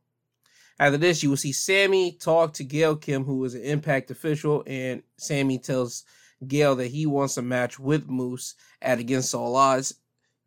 [0.79, 4.63] After this, you will see Sammy talk to Gail Kim, who is an impact official,
[4.67, 6.05] and Sammy tells
[6.47, 9.95] Gail that he wants a match with Moose at Against All Odds.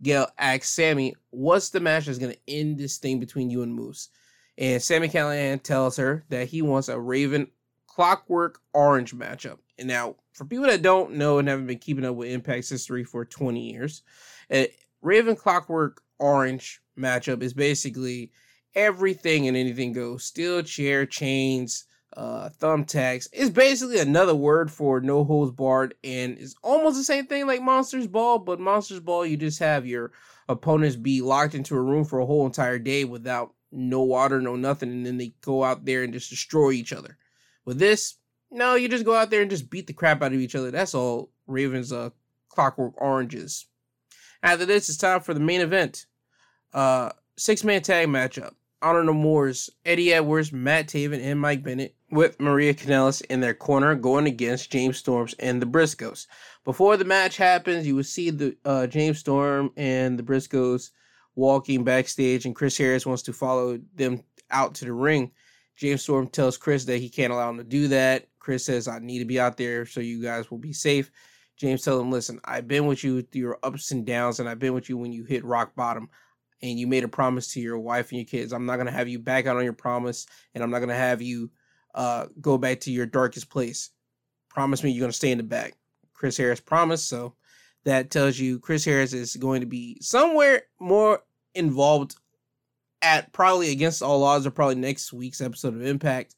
[0.04, 3.74] Gail asks Sammy, what's the match that's going to end this thing between you and
[3.74, 4.10] Moose?
[4.58, 7.48] And Sami Callihan tells her that he wants a Raven
[7.88, 9.58] Clockwork Orange matchup.
[9.78, 13.04] And now, for people that don't know and haven't been keeping up with Impact's history
[13.04, 14.04] for 20 years,
[14.52, 14.72] a
[15.02, 18.32] Raven Clockwork Orange matchup is basically
[18.76, 20.24] everything and anything goes.
[20.26, 21.86] Steel chair, chains,
[22.18, 23.28] uh, thumbtacks.
[23.32, 27.62] It's basically another word for no holds barred, and it's almost the same thing like
[27.62, 30.12] Monsters Ball, but Monsters Ball you just have your
[30.48, 34.56] opponents be locked into a room for a whole entire day without no water, no
[34.56, 37.18] nothing, and then they go out there and just destroy each other.
[37.66, 38.16] With this,
[38.52, 40.72] no, you just go out there and just beat the crap out of each other.
[40.72, 42.10] That's all Ravens uh
[42.50, 43.68] Clockwork Oranges.
[44.42, 46.06] After this, it's time for the main event.
[46.74, 48.54] Uh six man tag matchup.
[48.82, 53.54] Honor No More's Eddie Edwards, Matt Taven, and Mike Bennett with Maria Kanellis in their
[53.54, 56.28] corner going against James Storms and the Briscoes.
[56.64, 60.92] Before the match happens, you will see the uh, James Storm and the Briscoes
[61.36, 65.32] walking backstage, and Chris Harris wants to follow them out to the ring.
[65.76, 68.28] James Storm tells Chris that he can't allow him to do that.
[68.40, 71.12] Chris says, I need to be out there so you guys will be safe.
[71.60, 74.60] James tells him, Listen, I've been with you through your ups and downs, and I've
[74.60, 76.10] been with you when you hit rock bottom
[76.62, 78.54] and you made a promise to your wife and your kids.
[78.54, 81.22] I'm not gonna have you back out on your promise, and I'm not gonna have
[81.22, 81.52] you
[81.94, 83.92] uh, go back to your darkest place.
[84.50, 85.76] Promise me you're gonna stay in the back.
[86.14, 87.36] Chris Harris promised, so
[87.84, 91.22] that tells you Chris Harris is going to be somewhere more
[91.56, 92.16] involved
[93.02, 96.36] at probably against all odds or probably next week's episode of Impact.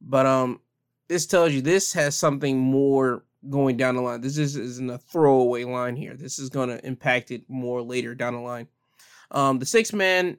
[0.00, 0.60] But um
[1.08, 4.20] this tells you this has something more going down the line.
[4.20, 6.14] This is, isn't a throwaway line here.
[6.14, 8.68] This is going to impact it more later down the line.
[9.30, 10.38] Um, the six man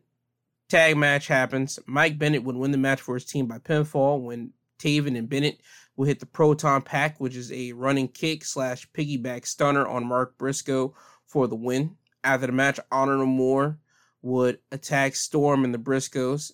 [0.70, 1.80] tag match happens.
[1.86, 5.62] Mike Bennett would win the match for his team by pinfall when Taven and Bennett
[5.96, 10.38] will hit the Proton Pack, which is a running kick slash piggyback stunner on Mark
[10.38, 10.96] Briscoe
[11.26, 11.98] for the win.
[12.24, 13.80] After the match, Honor No More
[14.22, 16.52] would attack Storm and the Briscoes.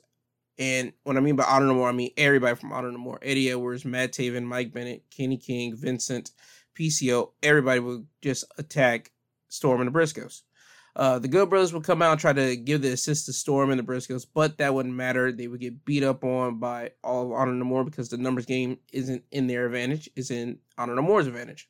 [0.60, 3.20] And what I mean by Honor No More, I mean everybody from Honor No More.
[3.22, 6.32] Eddie Edwards, Matt Taven, Mike Bennett, Kenny King, Vincent,
[6.78, 7.32] PCO.
[7.42, 9.12] Everybody would just attack
[9.50, 10.42] Storm and the Briscoes.
[10.96, 13.72] Uh, the Good Brothers would come out and try to give the assist to Storm
[13.72, 15.32] and the Briscoes, but that wouldn't matter.
[15.32, 18.46] They would get beat up on by all of Honor No More because the numbers
[18.46, 21.68] game isn't in their advantage, is in Honor No More's advantage.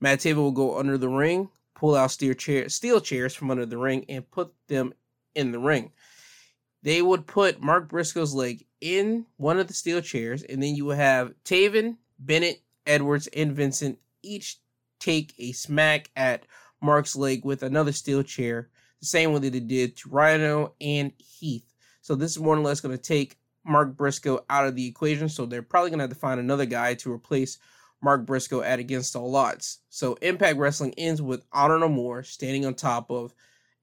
[0.00, 3.66] Matt Taven will go under the ring, pull out steel, chair, steel chairs from under
[3.66, 4.94] the ring, and put them
[5.34, 5.92] in the ring.
[6.84, 10.84] They would put Mark Briscoe's leg in one of the steel chairs, and then you
[10.84, 14.58] would have Taven, Bennett, Edwards, and Vincent each
[15.00, 16.44] take a smack at
[16.82, 18.68] Mark's leg with another steel chair
[19.00, 21.72] the same way that they did to Rhino and Heath.
[22.02, 25.30] So this is more or less going to take Mark Briscoe out of the equation.
[25.30, 27.58] So they're probably going to have to find another guy to replace
[28.02, 29.78] Mark Briscoe at Against All Odds.
[29.88, 33.34] So Impact Wrestling ends with Honor No More standing on top of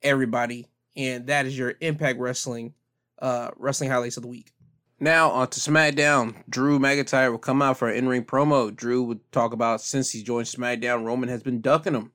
[0.03, 0.67] everybody.
[0.95, 2.75] And that is your Impact Wrestling
[3.21, 4.51] uh, wrestling highlights of the week.
[4.99, 6.43] Now on to SmackDown.
[6.47, 8.75] Drew McIntyre will come out for an in-ring promo.
[8.75, 12.11] Drew would talk about since he joined SmackDown, Roman has been ducking him,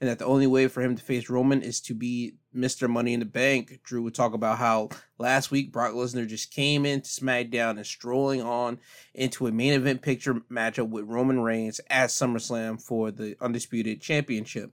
[0.00, 2.88] and that the only way for him to face Roman is to be Mr.
[2.88, 3.80] Money in the Bank.
[3.82, 8.40] Drew would talk about how last week Brock Lesnar just came into SmackDown and strolling
[8.40, 8.78] on
[9.14, 14.70] into a main event picture matchup with Roman Reigns at SummerSlam for the Undisputed Championship.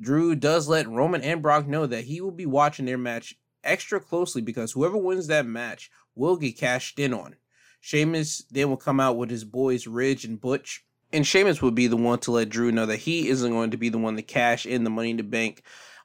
[0.00, 3.34] Drew does let Roman and Brock know that he will be watching their match
[3.66, 7.36] extra closely because whoever wins that match will get cashed in on.
[7.80, 10.84] Sheamus then will come out with his boys Ridge and Butch.
[11.12, 13.76] And Sheamus would be the one to let Drew know that he isn't going to
[13.76, 15.62] be the one to cash in the money in the bank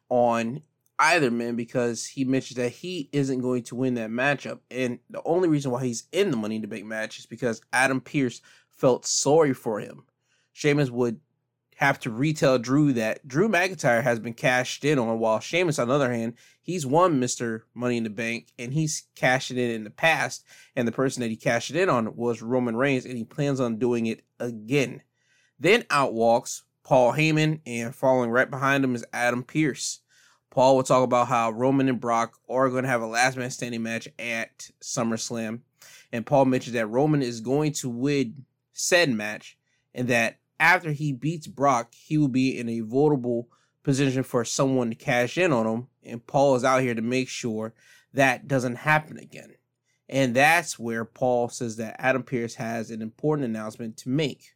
[0.09, 0.62] on
[0.99, 4.59] either man because he mentioned that he isn't going to win that matchup.
[4.70, 7.62] And the only reason why he's in the money in the bank match is because
[7.74, 10.03] Adam Pearce felt sorry for him.
[10.53, 11.20] Sheamus would
[11.82, 15.88] have to retell Drew that Drew McIntyre has been cashed in on, while Sheamus, on
[15.88, 17.61] the other hand, he's won Mr.
[17.73, 20.45] Money in the Bank and he's cashed it in in the past.
[20.75, 23.59] And the person that he cashed it in on was Roman Reigns, and he plans
[23.59, 25.01] on doing it again.
[25.59, 30.01] Then out walks Paul Heyman, and following right behind him is Adam Pearce.
[30.51, 33.49] Paul will talk about how Roman and Brock are going to have a last man
[33.49, 35.61] standing match at SummerSlam.
[36.11, 39.57] And Paul mentions that Roman is going to win said match
[39.95, 43.49] and that after he beats Brock, he will be in a vulnerable
[43.84, 45.88] position for someone to cash in on him.
[46.03, 47.74] And Paul is out here to make sure
[48.14, 49.55] that doesn't happen again.
[50.07, 54.53] And that's where Paul says that Adam Pearce has an important announcement to make.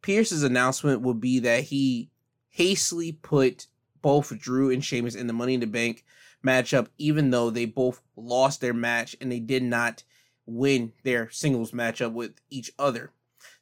[0.00, 2.10] Pearce's announcement will be that he
[2.48, 3.66] hastily put
[4.00, 6.04] both Drew and Sheamus in the Money in the Bank
[6.44, 10.02] matchup, even though they both lost their match and they did not
[10.46, 13.12] win their singles matchup with each other.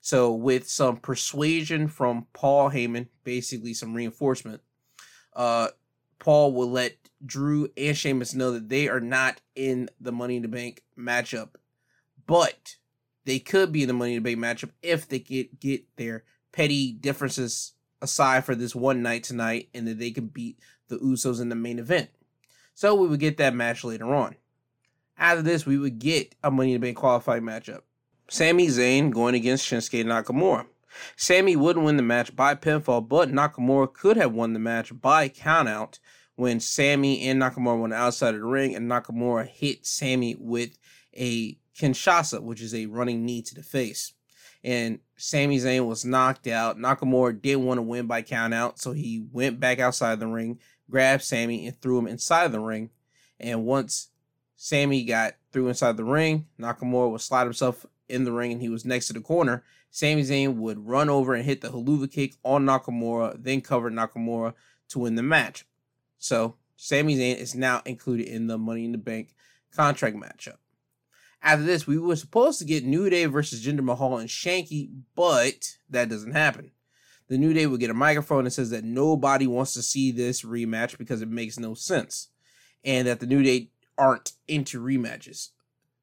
[0.05, 4.61] So, with some persuasion from Paul Heyman, basically some reinforcement,
[5.33, 5.69] uh,
[6.19, 10.43] Paul will let Drew and Sheamus know that they are not in the Money in
[10.43, 11.55] the Bank matchup,
[12.27, 12.77] but
[13.25, 16.25] they could be in the Money in the Bank matchup if they get get their
[16.53, 21.41] petty differences aside for this one night tonight, and that they can beat the Usos
[21.41, 22.11] in the main event.
[22.75, 24.37] So we would get that match later on.
[25.17, 27.81] After this, we would get a Money in the Bank qualifying matchup.
[28.29, 30.67] Sami Zayn going against Shinsuke Nakamura.
[31.17, 35.29] Sami wouldn't win the match by pinfall, but Nakamura could have won the match by
[35.29, 35.99] countout
[36.37, 40.77] when Sami and Nakamura went outside of the ring and Nakamura hit Sami with
[41.17, 44.15] a Kinshasa, which is a running knee to the face.
[44.63, 46.79] And Sami Zayn was knocked out.
[46.79, 50.59] Nakamura didn't want to win by countout, so he went back outside the ring,
[50.91, 52.91] grabbed Sami, and threw him inside the ring.
[53.39, 54.09] And once
[54.57, 58.69] Sami got through inside the ring, Nakamura would slide himself in the ring and he
[58.69, 62.35] was next to the corner, Sami Zayn would run over and hit the Helluva kick
[62.45, 64.55] on Nakamura, then cover Nakamura
[64.89, 65.65] to win the match.
[66.19, 69.35] So Sami Zayn is now included in the Money in the Bank
[69.75, 70.57] contract matchup.
[71.43, 75.77] After this, we were supposed to get New Day versus Jinder Mahal and Shanky, but
[75.91, 76.71] that doesn't happen.
[77.29, 80.43] The New Day would get a microphone and says that nobody wants to see this
[80.43, 82.29] rematch because it makes no sense,
[82.83, 85.51] and that the New Day aren't into rematches.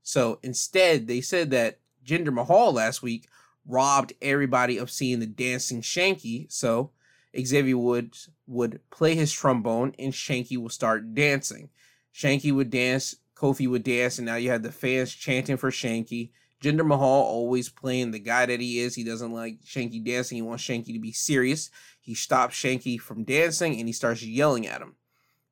[0.04, 1.80] So instead, they said that
[2.12, 3.30] Jinder Mahal last week
[3.66, 6.52] robbed everybody of seeing the dancing Shanky.
[6.52, 6.92] So
[7.40, 11.70] Xavier Woods would play his trombone and Shanky would start dancing.
[12.14, 16.32] Shanky would dance, Kofi would dance, and now you have the fans chanting for Shanky.
[16.62, 18.94] Jinder Mahal always playing the guy that he is.
[18.94, 20.36] He doesn't like Shanky dancing.
[20.36, 21.72] He wants Shanky to be serious.
[22.02, 24.98] He stops Shanky from dancing and he starts yelling at him.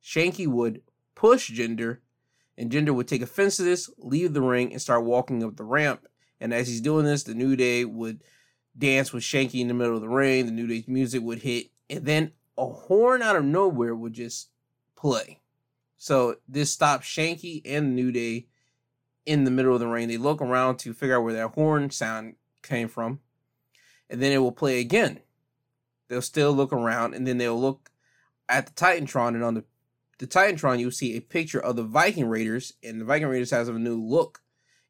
[0.03, 0.82] Shanky would
[1.16, 1.99] push Jinder,
[2.57, 5.64] and Jinder would take offense to this, leave the ring, and start walking up the
[5.64, 6.05] ramp.
[6.39, 8.23] And as he's doing this, the New Day would
[8.77, 10.45] dance with Shanky in the middle of the ring.
[10.45, 14.49] The New Day's music would hit, and then a horn out of nowhere would just
[14.95, 15.41] play.
[15.97, 18.47] So this stops Shanky and New Day
[19.25, 20.07] in the middle of the ring.
[20.07, 23.19] They look around to figure out where that horn sound came from,
[24.09, 25.19] and then it will play again.
[26.07, 27.91] They'll still look around, and then they'll look
[28.47, 29.63] at the Titantron, and on the
[30.19, 33.69] the Titantron, you'll see a picture of the Viking Raiders, and the Viking Raiders has
[33.69, 34.41] a new look,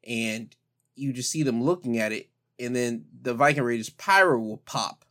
[0.06, 0.54] and
[1.00, 2.28] you just see them looking at it,
[2.58, 5.04] and then the Viking Raiders pyro will pop.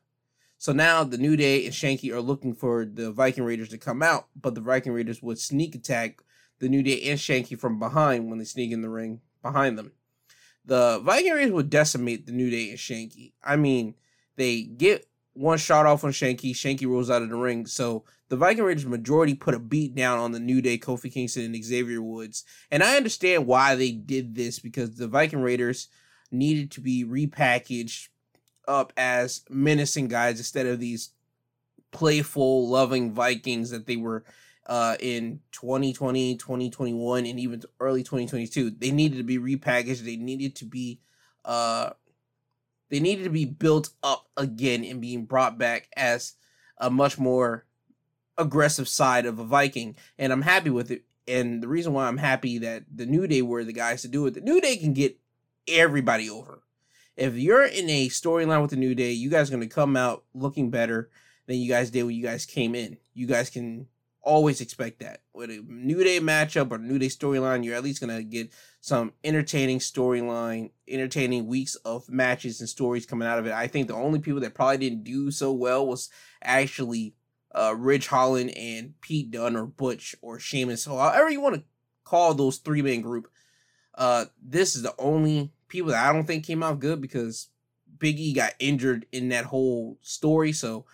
[0.57, 4.03] So now the New Day and Shanky are looking for the Viking Raiders to come
[4.03, 6.21] out, but the Viking Raiders would sneak attack
[6.59, 9.93] the New Day and Shanky from behind when they sneak in the ring behind them.
[10.65, 13.31] The Viking Raiders would decimate the New Day and Shanky.
[13.43, 13.95] I mean,
[14.35, 15.09] they get
[15.39, 16.51] one shot off on Shanky.
[16.51, 17.65] Shanky rolls out of the ring.
[17.65, 21.45] So the Viking Raiders majority put a beat down on the New Day, Kofi Kingston,
[21.45, 22.43] and Xavier Woods.
[22.69, 25.87] And I understand why they did this because the Viking Raiders
[26.29, 28.09] needed to be repackaged
[28.67, 31.11] up as menacing guys instead of these
[31.91, 34.25] playful, loving Vikings that they were
[34.67, 38.71] uh, in 2020, 2021, and even early 2022.
[38.71, 40.01] They needed to be repackaged.
[40.01, 40.99] They needed to be
[41.45, 41.91] uh,
[42.89, 46.33] they needed to be built up again and being brought back as
[46.77, 47.65] a much more
[48.37, 49.95] aggressive side of a Viking.
[50.17, 51.03] And I'm happy with it.
[51.27, 54.25] And the reason why I'm happy that the New Day were the guys to do
[54.25, 55.19] it, the New Day can get
[55.67, 56.63] everybody over.
[57.15, 59.95] If you're in a storyline with the New Day, you guys are going to come
[59.95, 61.09] out looking better
[61.45, 62.97] than you guys did when you guys came in.
[63.13, 63.87] You guys can
[64.21, 65.21] always expect that.
[65.33, 68.51] With a New Day matchup or New Day storyline, you're at least going to get
[68.82, 73.53] some entertaining storyline, entertaining weeks of matches and stories coming out of it.
[73.53, 76.09] I think the only people that probably didn't do so well was
[76.41, 77.13] actually
[77.53, 80.84] uh, Ridge Holland and Pete Dunne or Butch or Sheamus.
[80.84, 81.63] So however you want to
[82.03, 83.30] call those three man group,
[83.95, 87.49] uh, this is the only people that I don't think came out good because
[87.97, 90.53] Big E got injured in that whole story.
[90.53, 90.86] So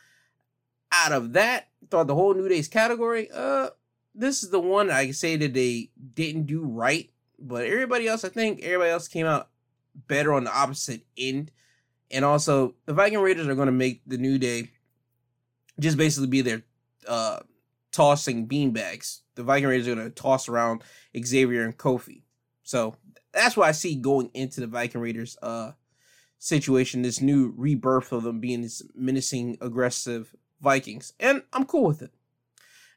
[0.92, 3.70] out of that, thought the whole New Day's category, uh,
[4.16, 8.30] this is the one I say that they didn't do right but everybody else, I
[8.30, 9.50] think everybody else came out
[10.08, 11.52] better on the opposite end.
[12.12, 14.70] And also, the Viking Raiders are going to make the New Day
[15.80, 16.64] just basically be there
[17.08, 17.40] uh,
[17.92, 19.22] tossing beanbags.
[19.36, 20.84] The Viking Raiders are going to toss around
[21.18, 22.22] Xavier and Kofi.
[22.64, 22.96] So
[23.34, 25.72] that's what I see going into the Viking Raiders uh,
[26.40, 31.14] situation, this new rebirth of them being this menacing, aggressive Vikings.
[31.20, 32.12] And I'm cool with it.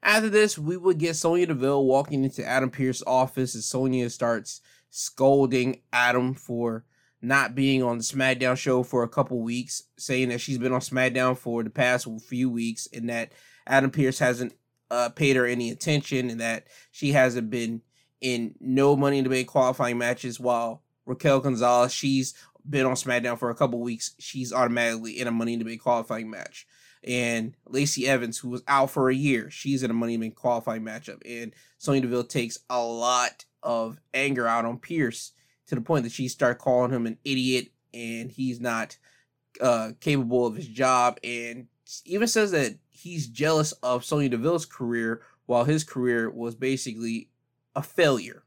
[0.02, 4.60] After this, we would get Sonya Deville walking into Adam Pearce's office as Sonya starts
[4.90, 6.84] scolding Adam for
[7.20, 10.80] not being on the SmackDown show for a couple weeks, saying that she's been on
[10.80, 13.32] SmackDown for the past few weeks and that
[13.66, 14.54] Adam Pearce hasn't
[14.90, 17.82] uh, paid her any attention and that she hasn't been
[18.20, 22.34] in no Money the Bank qualifying matches while Raquel Gonzalez, she's
[22.68, 24.14] been on SmackDown for a couple weeks.
[24.18, 26.66] She's automatically in a Money the Bank qualifying match
[27.08, 30.82] and Lacey Evans, who was out for a year, she's in a Money in qualifying
[30.82, 31.22] matchup.
[31.24, 35.32] And Sonya Deville takes a lot of anger out on Pearce
[35.68, 38.98] to the point that she starts calling him an idiot and he's not
[39.60, 41.18] uh, capable of his job.
[41.24, 41.68] And
[42.04, 47.30] even says that he's jealous of Sonya Deville's career while his career was basically
[47.74, 48.44] a failure.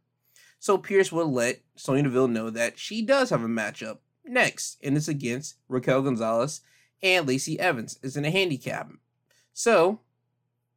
[0.60, 4.96] So Pearce will let Sonya Deville know that she does have a matchup next, and
[4.96, 6.62] it's against Raquel Gonzalez
[7.04, 8.90] and Lacey Evans is in a handicap.
[9.54, 10.00] So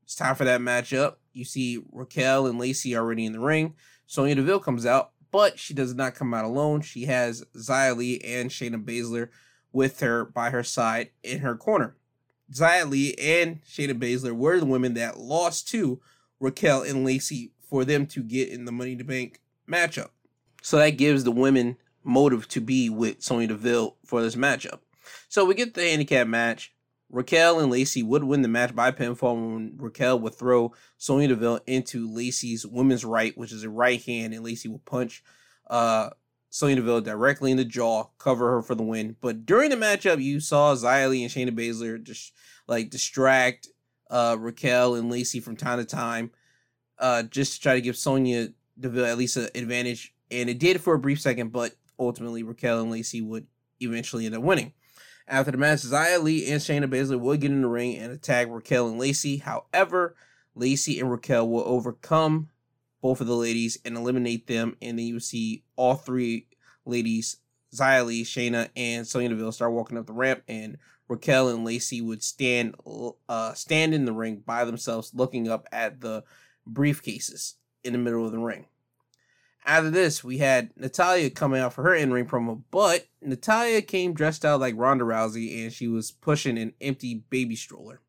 [0.02, 1.16] it's time for that matchup.
[1.32, 3.74] You see Raquel and Lacey already in the ring.
[4.06, 6.80] Sonya Deville comes out, but she does not come out alone.
[6.80, 9.28] She has Xia and Shayna Baszler
[9.72, 11.96] with her by her side in her corner.
[12.52, 16.00] Xia and Shayna Baszler were the women that lost to
[16.38, 20.10] Raquel and Lacey for them to get in the Money in the Bank matchup.
[20.62, 24.80] So that gives the women motive to be with Sonya Deville for this matchup.
[25.28, 26.72] So we get the handicap match.
[27.10, 31.60] Raquel and Lacey would win the match by pinfall when Raquel would throw Sonya Deville
[31.66, 35.22] into Lacey's women's right, which is a right hand, and Lacey would punch
[35.68, 36.10] uh,
[36.50, 39.16] Sonya Deville directly in the jaw, cover her for the win.
[39.20, 42.32] But during the matchup, you saw Li and Shayna Baszler just
[42.66, 43.68] like distract
[44.10, 46.30] uh, Raquel and Lacey from time to time,
[46.98, 48.48] uh, just to try to give Sonya
[48.78, 50.14] Deville at least an advantage.
[50.30, 53.46] And it did for a brief second, but ultimately Raquel and Lacey would
[53.80, 54.72] eventually end up winning.
[55.26, 58.48] After the match, Xia Li and Shayna Baszler would get in the ring and attack
[58.50, 59.38] Raquel and Lacey.
[59.38, 60.16] However,
[60.54, 62.50] Lacey and Raquel will overcome
[63.00, 64.76] both of the ladies and eliminate them.
[64.82, 66.48] And then you see all three
[66.84, 67.38] ladies,
[67.74, 70.42] Xia Li, Shayna, and Sonya Deville, start walking up the ramp.
[70.46, 70.76] And
[71.08, 72.74] Raquel and Lacey would stand
[73.28, 76.24] uh, stand in the ring by themselves, looking up at the
[76.70, 78.66] briefcases in the middle of the ring.
[79.66, 84.12] After this, we had Natalya coming out for her in ring promo, but Natalya came
[84.12, 88.00] dressed out like Ronda Rousey and she was pushing an empty baby stroller.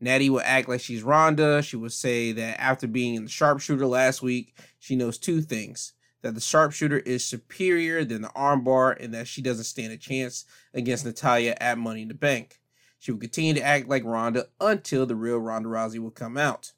[0.00, 1.62] Natty would act like she's Ronda.
[1.62, 5.92] She would say that after being in the sharpshooter last week, she knows two things
[6.22, 10.44] that the sharpshooter is superior than the armbar and that she doesn't stand a chance
[10.74, 12.58] against Natalya at Money in the Bank.
[12.98, 16.72] She will continue to act like Ronda until the real Ronda Rousey will come out.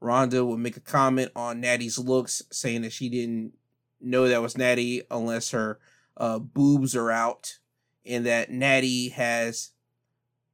[0.00, 3.52] Ronda will make a comment on Natty's looks, saying that she didn't
[4.00, 5.78] know that was Natty unless her
[6.16, 7.58] uh, boobs are out,
[8.04, 9.70] and that Natty has,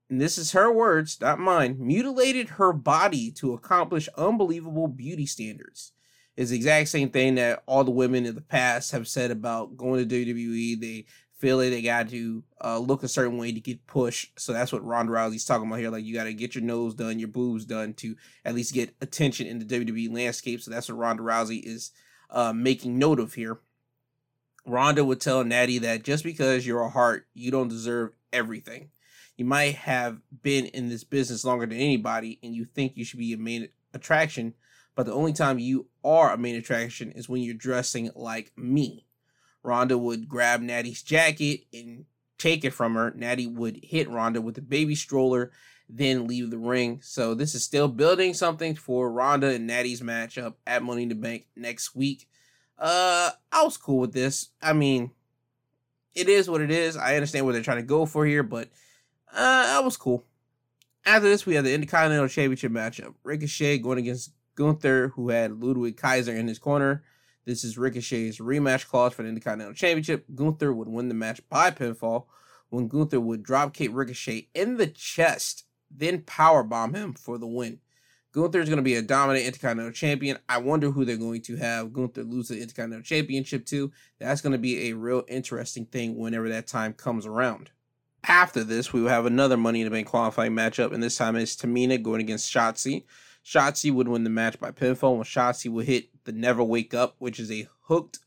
[0.09, 5.93] and this is her words, not mine, mutilated her body to accomplish unbelievable beauty standards.
[6.37, 9.77] It's the exact same thing that all the women in the past have said about
[9.77, 10.79] going to WWE.
[10.79, 11.07] They
[11.39, 14.39] feel like they got to uh, look a certain way to get pushed.
[14.39, 15.91] So that's what Ronda Rousey's talking about here.
[15.91, 18.95] Like you got to get your nose done, your boobs done to at least get
[19.01, 20.61] attention in the WWE landscape.
[20.61, 21.93] So that's what Ronda Rousey is
[22.31, 23.59] uh, making note of here.
[24.67, 28.91] Ronda would tell Natty that just because you're a heart, you don't deserve everything.
[29.37, 33.19] You might have been in this business longer than anybody, and you think you should
[33.19, 34.55] be a main attraction,
[34.95, 39.07] but the only time you are a main attraction is when you're dressing like me.
[39.63, 42.07] Ronda would grab Natty's jacket and
[42.39, 43.13] take it from her.
[43.15, 45.51] Natty would hit Ronda with a baby stroller,
[45.89, 47.01] then leave the ring.
[47.03, 51.15] So this is still building something for Ronda and Natty's matchup at Money in the
[51.15, 52.29] Bank next week.
[52.79, 54.51] Uh, I was cool with this.
[54.61, 55.13] I mean,
[56.15, 56.97] it is what it is.
[56.97, 58.69] I understand what they're trying to go for here, but
[59.33, 60.25] uh, that was cool.
[61.05, 63.15] After this, we have the Intercontinental Championship matchup.
[63.23, 67.05] Ricochet going against Gunther, who had Ludwig Kaiser in his corner.
[67.45, 70.25] This is Ricochet's rematch clause for the Intercontinental Championship.
[70.35, 72.25] Gunther would win the match by pinfall
[72.71, 77.81] when Gunther would dropkick Ricochet in the chest, then power bomb him for the win.
[78.33, 80.39] Gunther is going to be a dominant Intercontinental Champion.
[80.47, 83.91] I wonder who they're going to have Gunther lose the Intercontinental Championship to.
[84.19, 87.71] That's going to be a real interesting thing whenever that time comes around.
[88.29, 91.37] After this, we will have another Money in the Bank qualifying matchup, and this time
[91.37, 93.05] it's Tamina going against Shotzi.
[93.43, 97.15] Shotzi would win the match by pinfall, when Shotzi would hit the Never Wake Up,
[97.19, 98.19] which is a hooked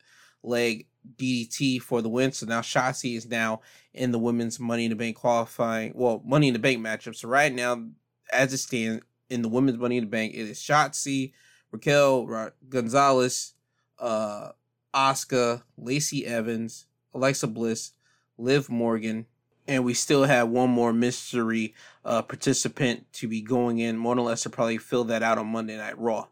[0.41, 0.87] leg
[1.17, 2.31] DDT for the win.
[2.31, 3.61] So now Shotzi is now
[3.93, 7.15] in the women's Money in the Bank qualifying, well, Money in the Bank matchup.
[7.15, 7.83] So right now,
[8.31, 10.33] as it stands, in the women's Money in the Bank.
[10.33, 11.33] It is Shotzi,
[11.71, 13.53] Raquel Gonzalez,
[13.99, 14.51] uh,
[14.93, 17.91] Asuka, Lacey Evans, Alexa Bliss,
[18.37, 19.27] Liv Morgan,
[19.67, 23.97] and we still have one more mystery uh, participant to be going in.
[23.97, 26.27] Mona Less will probably fill that out on Monday Night Raw.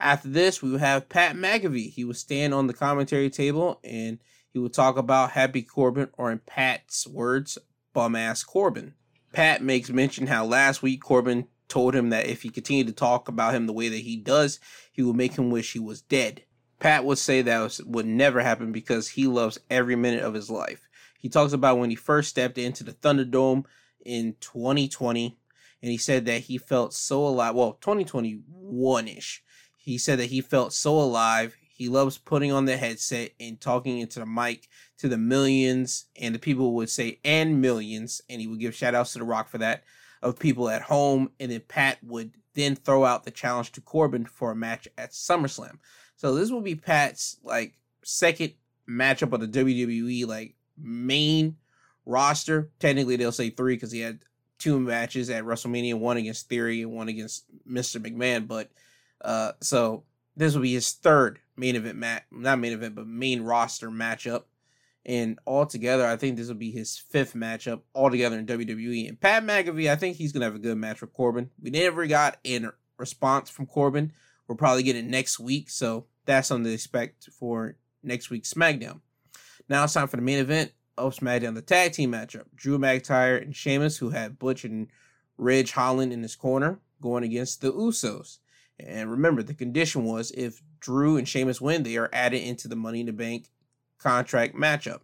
[0.00, 1.92] After this, we will have Pat McAfee.
[1.92, 4.18] He will stand on the commentary table and
[4.52, 7.58] he will talk about Happy Corbin, or in Pat's words,
[7.92, 8.94] bum ass Corbin.
[9.32, 13.28] Pat makes mention how last week Corbin told him that if he continued to talk
[13.28, 14.58] about him the way that he does,
[14.90, 16.42] he would make him wish he was dead.
[16.80, 20.88] Pat would say that would never happen because he loves every minute of his life.
[21.18, 23.66] He talks about when he first stepped into the Thunderdome
[24.04, 25.38] in 2020,
[25.82, 27.54] and he said that he felt so alive.
[27.54, 29.44] Well, 2021 ish.
[29.82, 31.56] He said that he felt so alive.
[31.74, 36.34] He loves putting on the headset and talking into the mic to the millions, and
[36.34, 39.48] the people would say, and millions, and he would give shout outs to The Rock
[39.48, 39.84] for that
[40.22, 44.26] of people at home, and then Pat would then throw out the challenge to Corbin
[44.26, 45.78] for a match at SummerSlam.
[46.16, 48.52] So this will be Pat's like second
[48.88, 51.56] matchup on the WWE like main
[52.04, 52.70] roster.
[52.78, 54.20] Technically, they'll say three because he had
[54.58, 57.98] two matches at WrestleMania, one against Theory and one against Mr.
[57.98, 58.46] McMahon.
[58.46, 58.70] But
[59.20, 60.04] uh, so
[60.36, 64.44] this will be his third main event match, not main event, but main roster matchup.
[65.04, 69.08] And altogether, I think this will be his fifth matchup altogether in WWE.
[69.08, 71.50] And Pat McAfee, I think he's to have a good match with Corbin.
[71.60, 72.68] We never got a
[72.98, 74.12] response from Corbin.
[74.46, 75.70] We'll probably get it next week.
[75.70, 79.00] So that's something to expect for next week's SmackDown.
[79.68, 82.44] Now it's time for the main event of SmackDown, the tag team matchup.
[82.54, 84.88] Drew McIntyre and Sheamus, who had Butch and
[85.38, 88.38] Ridge Holland in his corner, going against the Usos.
[88.86, 92.76] And remember, the condition was if Drew and Sheamus win, they are added into the
[92.76, 93.50] Money in the Bank
[93.98, 95.00] contract matchup.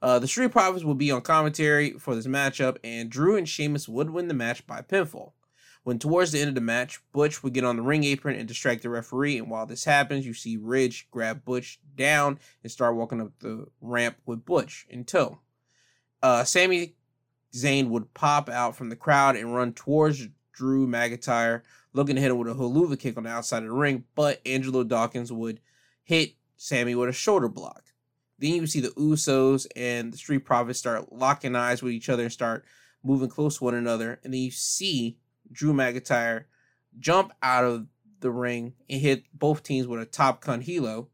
[0.00, 3.88] Uh, the Street Profits will be on commentary for this matchup, and Drew and Sheamus
[3.88, 5.32] would win the match by pinfall.
[5.84, 8.46] When towards the end of the match, Butch would get on the ring apron and
[8.46, 12.96] distract the referee, and while this happens, you see Ridge grab Butch down and start
[12.96, 15.40] walking up the ramp with Butch in tow.
[16.22, 16.94] Uh, Sami
[17.52, 21.62] Zayn would pop out from the crowd and run towards Drew McIntyre,
[21.92, 24.40] looking to hit him with a Helluva kick on the outside of the ring, but
[24.46, 25.60] Angelo Dawkins would
[26.02, 27.84] hit Sami with a shoulder block.
[28.38, 32.24] Then you see the Usos and the Street Profits start locking eyes with each other
[32.24, 32.64] and start
[33.04, 34.18] moving close to one another.
[34.24, 35.18] And then you see
[35.50, 36.44] Drew McIntyre
[36.98, 37.86] jump out of
[38.20, 41.08] the ring and hit both teams with a Tope con Hilo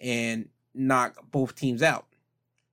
[0.00, 2.06] and knock both teams out.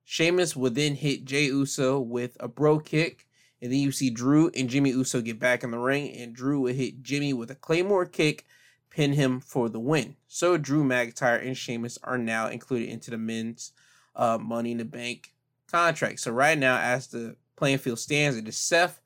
[0.04, 3.25] Sheamus would then hit Jey Uso with a bro kick.
[3.62, 6.60] And then you see Drew and Jimmy Uso get back in the ring, and Drew
[6.62, 8.46] would hit Jimmy with a Claymore kick,
[8.90, 10.16] pin him for the win.
[10.28, 13.72] So Drew McIntyre and Sheamus are now included into the men's
[14.14, 15.32] uh, Money in the Bank
[15.70, 16.20] contract.
[16.20, 19.00] So right now, as the playing field stands, it is Seth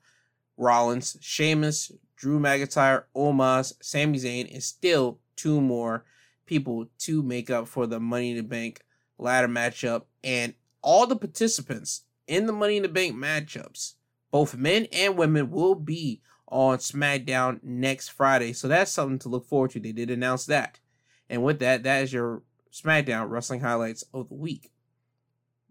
[0.56, 6.05] Rollins, Sheamus, Drew McIntyre, Omos, Sami Zayn, and still two more
[6.44, 8.82] people to make up for the Money in the Bank
[9.18, 10.02] ladder matchup.
[10.22, 13.94] And all the participants in the Money in the Bank matchups,
[14.31, 18.52] both men and women, will be on SmackDown next Friday.
[18.52, 19.81] So that's something to look forward to.
[19.81, 20.81] They did announce that.
[21.28, 22.43] And with that, that is your
[22.73, 24.73] SmackDown wrestling highlights of the week.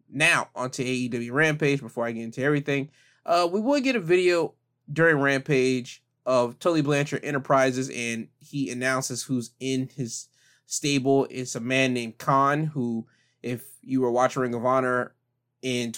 [0.09, 2.89] Now, onto AEW Rampage before I get into everything.
[3.25, 4.55] Uh, we will get a video
[4.91, 10.27] during Rampage of Tully Blanchard Enterprises, and he announces who's in his
[10.65, 11.27] stable.
[11.29, 13.05] It's a man named Kaun, who,
[13.43, 15.13] if you were watching Ring of Honor
[15.61, 15.91] in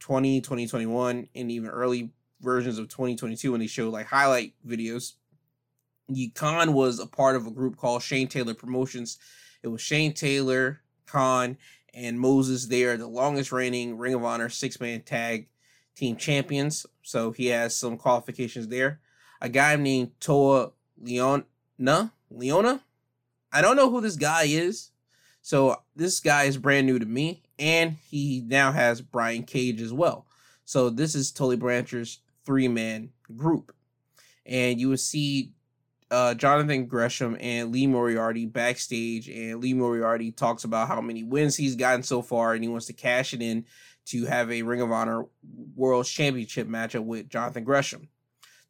[0.00, 2.10] 2020, 2021, and even early
[2.40, 5.14] versions of 2022 when they showed like highlight videos,
[6.34, 9.18] Kaun was a part of a group called Shane Taylor Promotions.
[9.62, 11.56] It was Shane Taylor, Kaun,
[11.94, 12.66] and Moses.
[12.66, 15.48] They are the longest reigning Ring of Honor six man tag
[15.94, 16.86] team champions.
[17.02, 19.00] So he has some qualifications there.
[19.40, 20.72] A guy named Toa
[21.02, 21.44] Liona.
[21.80, 22.80] Liona?
[23.52, 24.90] I don't know who this guy is.
[25.42, 27.42] So this guy is brand new to me.
[27.60, 30.26] And he now has Brian Cage as well.
[30.64, 33.72] So this is Tully Blanchard's three man group.
[34.44, 35.52] And you will see
[36.10, 41.56] uh, Jonathan Gresham and Lee Moriarty backstage, and Lee Moriarty talks about how many wins
[41.56, 43.64] he's gotten so far, and he wants to cash it in
[44.06, 45.26] to have a Ring of Honor
[45.76, 48.08] World Championship matchup with Jonathan Gresham.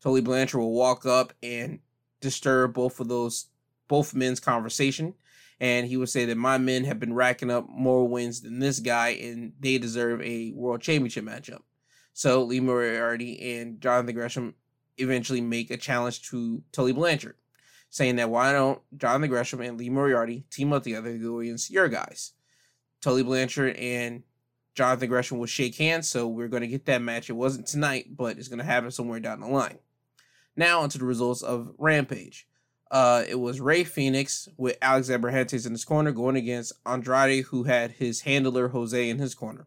[0.03, 1.79] Tully Blanchard will walk up and
[2.21, 3.47] disturb both of those
[3.89, 5.15] both men's conversation,
[5.61, 8.81] and he would say that my men have been racking up more wins than this
[8.81, 11.63] guy, and they deserve a World Championship matchup.
[12.15, 14.55] So Lee Moriarty and Jonathan Gresham
[14.97, 17.37] eventually make a challenge to Tully Blanchard,
[17.91, 21.71] saying that why don't Jonathan Gresham and Lee Moriarty team up together to go against
[21.71, 22.33] your guys?
[23.01, 24.23] Tully Blanchard and
[24.75, 27.29] Jonathan Gresham will shake hands, so we're going to get that match.
[27.29, 29.79] It wasn't tonight, but it's going to happen somewhere down the line.
[30.57, 32.47] Now, onto the results of Rampage.
[32.91, 37.65] Uh, it was Rey Fénix with Alexander Abrahantes in his corner going against Andrade, who
[37.65, 39.67] had his handler Jose in his corner.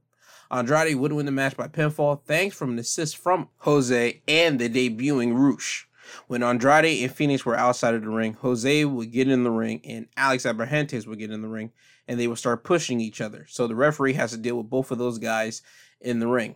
[0.52, 4.70] Andrade would win the match by pinfall thanks from an assist from Jose and the
[4.70, 5.88] debuting Rush.
[6.28, 9.82] When Andrade and Fénix were outside of the ring, Jose would get in the ring
[9.86, 11.72] and Alex Abrahantes would get in the ring
[12.08, 13.46] and they would start pushing each other.
[13.50, 15.62] So the referee has to deal with both of those guys
[16.02, 16.56] in the ring.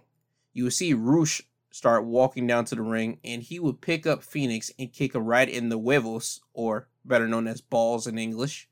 [0.53, 1.41] You would see Rush
[1.77, 5.25] start walking down to the ring and he would pick up Fénix and kick him
[5.25, 8.67] right in the huevos, or better known as balls in English.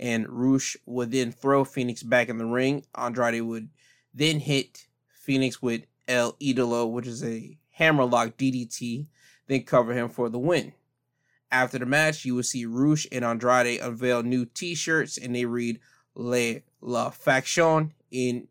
[0.00, 2.84] And Rush would then throw Fénix back in the ring.
[2.94, 3.68] Andrade would
[4.14, 4.86] then hit
[5.26, 9.06] Fénix with El Idolo, which is a hammerlock DDT,
[9.48, 10.72] then cover him for the win.
[11.52, 15.78] After the match, you will see Rush and Andrade unveil new t-shirts and they read
[16.14, 18.48] Le La Faction in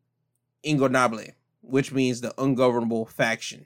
[0.64, 3.65] Ingobernable, which means the ungovernable faction.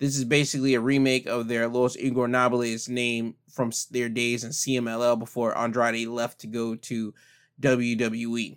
[0.00, 5.18] This is basically a remake of their Los Ingobernables name from their days in CMLL
[5.18, 7.12] before Andrade left to go to
[7.60, 8.56] WWE.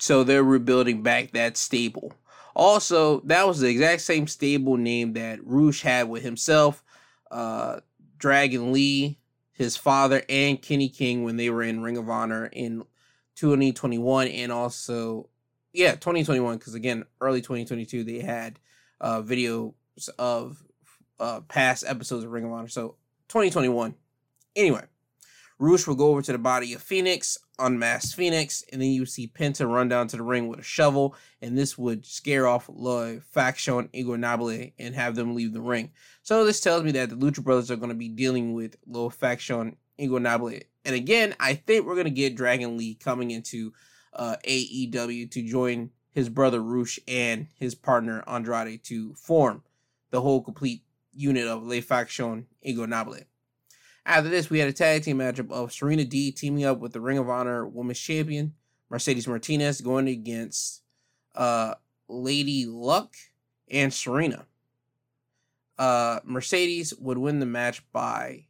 [0.00, 2.14] So they're rebuilding back that stable.
[2.56, 6.82] Also, that was the exact same stable name that Rush had with himself,
[7.30, 7.80] uh,
[8.16, 9.20] Dragon Lee,
[9.52, 12.82] his father, and Kenny King when they were in Ring of Honor in
[13.36, 15.28] 2021 and also,
[15.74, 18.58] yeah, 2021, because again, early 2022, they had
[19.02, 19.74] uh, videos
[20.18, 20.64] of
[21.20, 22.68] uh, past episodes of Ring of Honor.
[22.68, 22.96] So
[23.28, 23.94] 2021.
[24.56, 24.82] Anyway,
[25.58, 29.28] Rush will go over to the body of Fénix, unmask Fénix, and then you see
[29.28, 33.14] Penta run down to the ring with a shovel, and this would scare off La
[33.30, 35.90] Faction Ingobernable and have them leave the ring.
[36.22, 39.08] So this tells me that the Lucha Brothers are going to be dealing with La
[39.08, 40.62] Faction Ingobernable.
[40.84, 43.72] And again, I think we're going to get Dragon Lee coming into
[44.12, 49.62] uh, AEW to join his brother Rush and his partner Andrade to form
[50.10, 50.82] the whole complete
[51.18, 53.24] unit of La Faction Ingobernable.
[54.06, 57.00] After this, we had a tag team matchup of Serena Deeb teaming up with the
[57.00, 58.54] Ring of Honor Women's Champion
[58.90, 60.82] Mercedes Martinez going against
[61.34, 61.74] uh,
[62.08, 63.14] Lady Luck
[63.70, 64.46] and Serena.
[65.78, 68.46] Uh, Mercedes would win the match by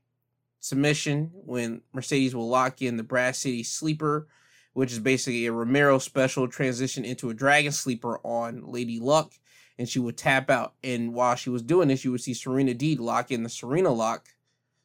[0.60, 4.28] submission when Mercedes will lock in the Brass City Sleeper,
[4.72, 9.32] which is basically a Romero special transition into a Dragon Sleeper on Lady Luck,
[9.78, 10.74] and she would tap out.
[10.82, 13.92] And while she was doing this, you would see Serena Deeb lock in the Serena
[13.92, 14.28] Lock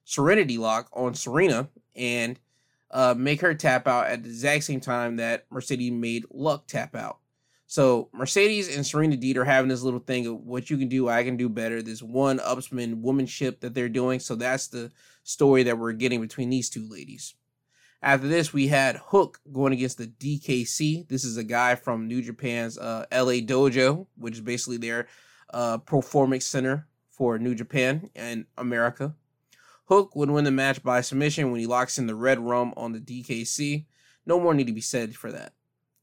[0.05, 2.39] Serenity Lock on Serena and
[2.91, 6.95] uh, make her tap out at the exact same time that Mercedes made Luck tap
[6.95, 7.19] out.
[7.65, 11.09] So Mercedes and Serena Deeb are having this little thing of what you can do,
[11.09, 11.81] I can do better.
[11.81, 14.19] This one upsman womanship that they're doing.
[14.19, 14.91] So that's the
[15.23, 17.33] story that we're getting between these two ladies.
[18.03, 21.07] After this, we had Hook going against the DKC.
[21.07, 25.07] This is a guy from New Japan's uh, LA Dojo, which is basically their
[25.53, 29.15] uh, performance center for New Japan and America.
[29.85, 32.91] Hook would win the match by submission when he locks in the red rum on
[32.91, 33.85] the DKC.
[34.25, 35.53] No more need to be said for that.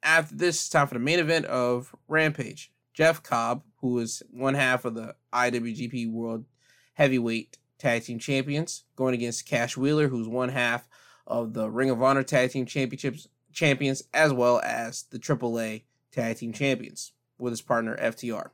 [0.03, 2.73] After this, it's time for the main event of Rampage.
[2.95, 6.47] Jeff Cobb, who is one half of the IWGP World
[6.95, 10.89] Heavyweight Tag Team Champions, going against Cash Wheeler, who's one half
[11.27, 15.83] of the Ring of Honor Tag Team Championships champions, as well as the AAA
[16.13, 17.13] Tag Team Champions.
[17.39, 18.51] with his partner FTR.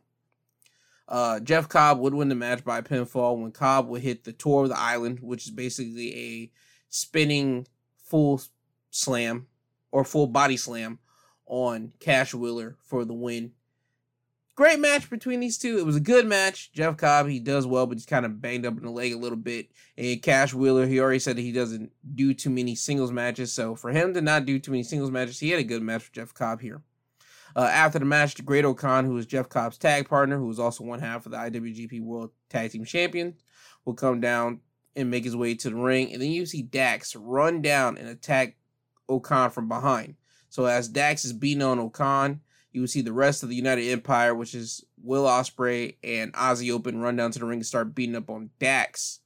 [1.09, 4.65] Uh, Jeff Cobb would win the match by pinfall when Cobb would hit the tour
[4.65, 6.51] of the island, which is basically a
[6.89, 7.67] spinning
[7.97, 8.41] full
[8.91, 9.47] slam
[9.91, 10.99] or full body slam
[11.47, 13.53] on Cash Wheeler for the win.
[14.57, 15.79] Great match between these two.
[15.79, 16.73] It was a good match.
[16.73, 19.19] Jeff Cobb, he does well, but he's kind of banged up in the leg a
[19.19, 19.69] little bit.
[19.99, 23.53] And Cash Wheeler, he already said that he doesn't do too many singles matches.
[23.53, 26.05] So for him to not do too many singles matches, he had a good match
[26.05, 26.81] with Jeff Cobb here.
[27.55, 30.85] Uh, after the match, the Great-O-Khan, who was Jeff Cobb's tag partner, who was also
[30.85, 33.35] one half of the IWGP World Tag Team Champion,
[33.85, 34.61] will come down
[34.95, 36.15] and make his way to the ring.
[36.15, 38.57] And then you see Dax run down and attack
[39.07, 40.15] O-Khan from behind.
[40.49, 42.41] So as Dax is beating on O-Khan,
[42.77, 46.71] you will see the rest of the United Empire, which is Will Ospreay and Aussie
[46.71, 49.21] Open, run down to the ring and start beating up on Dax.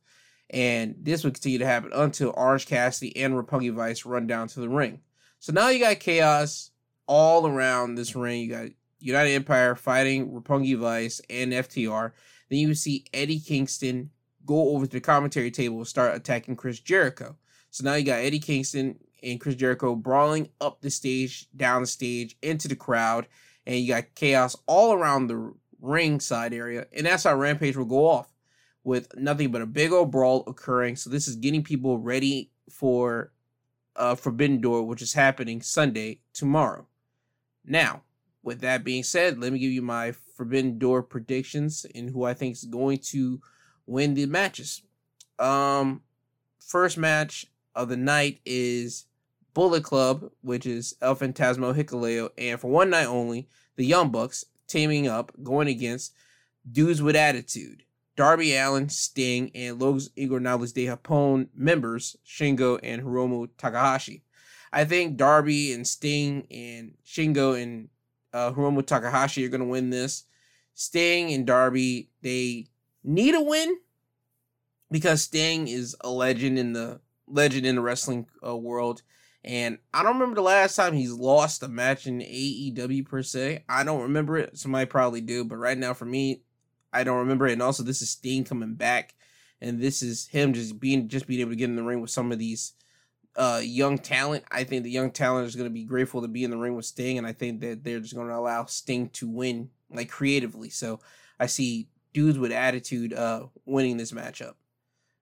[0.51, 4.61] And this would continue to happen until Orange Cassidy and Roppongi Vice run down to
[4.61, 5.01] the ring.
[5.41, 6.71] So now you got chaos
[7.09, 8.43] all around this ring.
[8.43, 8.69] You got
[9.01, 12.13] United Empire fighting Roppongi Vice and FTR.
[12.51, 14.11] Then you would see Eddie Kingston
[14.47, 17.35] go over to the commentary table and start attacking Chris Jericho.
[17.73, 21.87] So now you got Eddie Kingston and Chris Jericho brawling up the stage, down the
[21.87, 23.27] stage, into the crowd,
[23.67, 26.87] and you got chaos all around the ringside area.
[26.93, 28.33] And that's how Rampage will go off
[28.85, 30.97] with nothing but a big old brawl occurring.
[30.97, 33.33] So this is getting people ready for
[33.97, 36.87] uh, Forbidden Door, which is happening Sunday tomorrow.
[37.65, 38.03] Now,
[38.43, 42.35] with that being said, let me give you my Forbidden Door predictions and who I
[42.35, 43.41] think is going to
[43.87, 44.83] win the matches.
[45.39, 46.03] Um,
[46.59, 49.07] first match of the night is
[49.55, 54.45] Bullet Club, which is El Phantasmo Hikuleo, and for one night only, the Young Bucks
[54.67, 56.15] teaming up, going against
[56.71, 57.83] Dudes with Attitude,
[58.17, 64.23] Darby Allin, Sting, and Los Ingobernables de Japón members, Shingo and Hiromu Takahashi.
[64.73, 67.89] I think Darby and Sting and Shingo and
[68.33, 70.25] uh, Hiromu Takahashi are going to win this.
[70.75, 72.67] Sting and Darby, they
[73.03, 73.79] need a win
[74.91, 79.03] because Sting is a legend in the legend in the wrestling uh, world.
[79.43, 83.65] And I don't remember the last time he's lost a match in AEW per se.
[83.69, 84.59] I don't remember it.
[84.59, 86.43] Somebody probably do, but right now for me,
[86.93, 87.55] I don't remember it.
[87.55, 89.15] And also, this is Sting coming back,
[89.61, 92.11] and this is him just being just being able to get in the ring with
[92.11, 92.73] some of these
[93.37, 94.45] uh, young talent.
[94.51, 96.75] I think the young talent is going to be grateful to be in the ring
[96.75, 100.11] with Sting, and I think that they're just going to allow Sting to win like
[100.11, 100.69] creatively.
[100.69, 101.01] So
[101.39, 104.55] I see dudes with attitude uh, winning this matchup.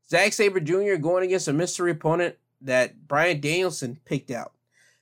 [0.08, 0.96] Zack Sabre Jr.
[0.96, 4.52] going against a mystery opponent that Bryan Danielson picked out.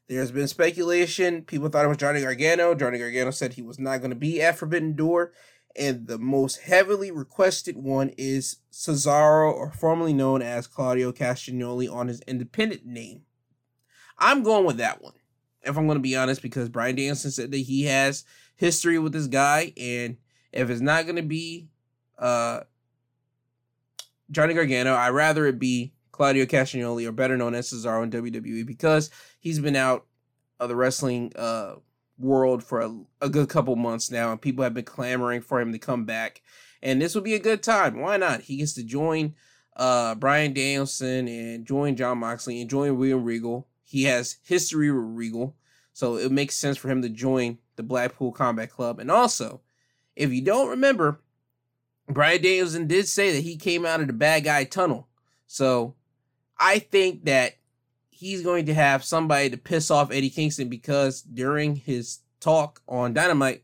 [0.08, 1.42] There's been speculation.
[1.42, 2.74] People thought it was Johnny Gargano.
[2.74, 5.32] Johnny Gargano said he was not going to be at Forbidden Door.
[5.74, 12.08] And the most heavily requested one is Cesaro, or formerly known as Claudio Castagnoli, on
[12.08, 13.22] his independent name.
[14.18, 15.14] I'm going with that one,
[15.62, 18.24] if I'm going to be honest, because Bryan Danielson said that he has
[18.54, 19.74] history with this guy.
[19.76, 20.16] And
[20.52, 21.68] if it's not going to be
[22.18, 22.60] uh,
[24.30, 28.66] Johnny Gargano, I'd rather it be Claudio Castagnoli, or better known as Cesaro in WWE,
[28.66, 30.06] because he's been out
[30.58, 31.74] of the wrestling uh,
[32.18, 35.72] world for a, a, good couple months now, and people have been clamoring for him
[35.72, 36.42] to come back.
[36.82, 38.00] And this would be a good time.
[38.00, 38.42] Why not?
[38.42, 39.34] He gets to join
[39.76, 43.68] uh, Bryan Danielson and join Jon Moxley and join William Regal.
[43.82, 45.54] He has history with Regal,
[45.92, 48.98] so it makes sense for him to join the Blackpool Combat Club.
[48.98, 49.60] And also,
[50.16, 51.20] if you don't remember,
[52.08, 55.08] Bryan Danielson did say that he came out of the bad guy tunnel.
[55.46, 55.94] So
[56.58, 57.56] I think that
[58.10, 63.12] he's going to have somebody to piss off Eddie Kingston because during his talk on
[63.12, 63.62] Dynamite,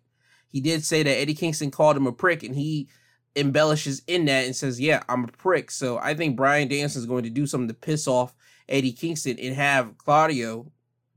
[0.49, 2.89] he did say that Eddie Kingston called him a prick and he
[3.35, 5.71] embellishes in that and says, Yeah, I'm a prick.
[5.71, 8.35] So I think Bryan Danielson is going to do something to piss off
[8.69, 10.71] Eddie Kingston and have Claudio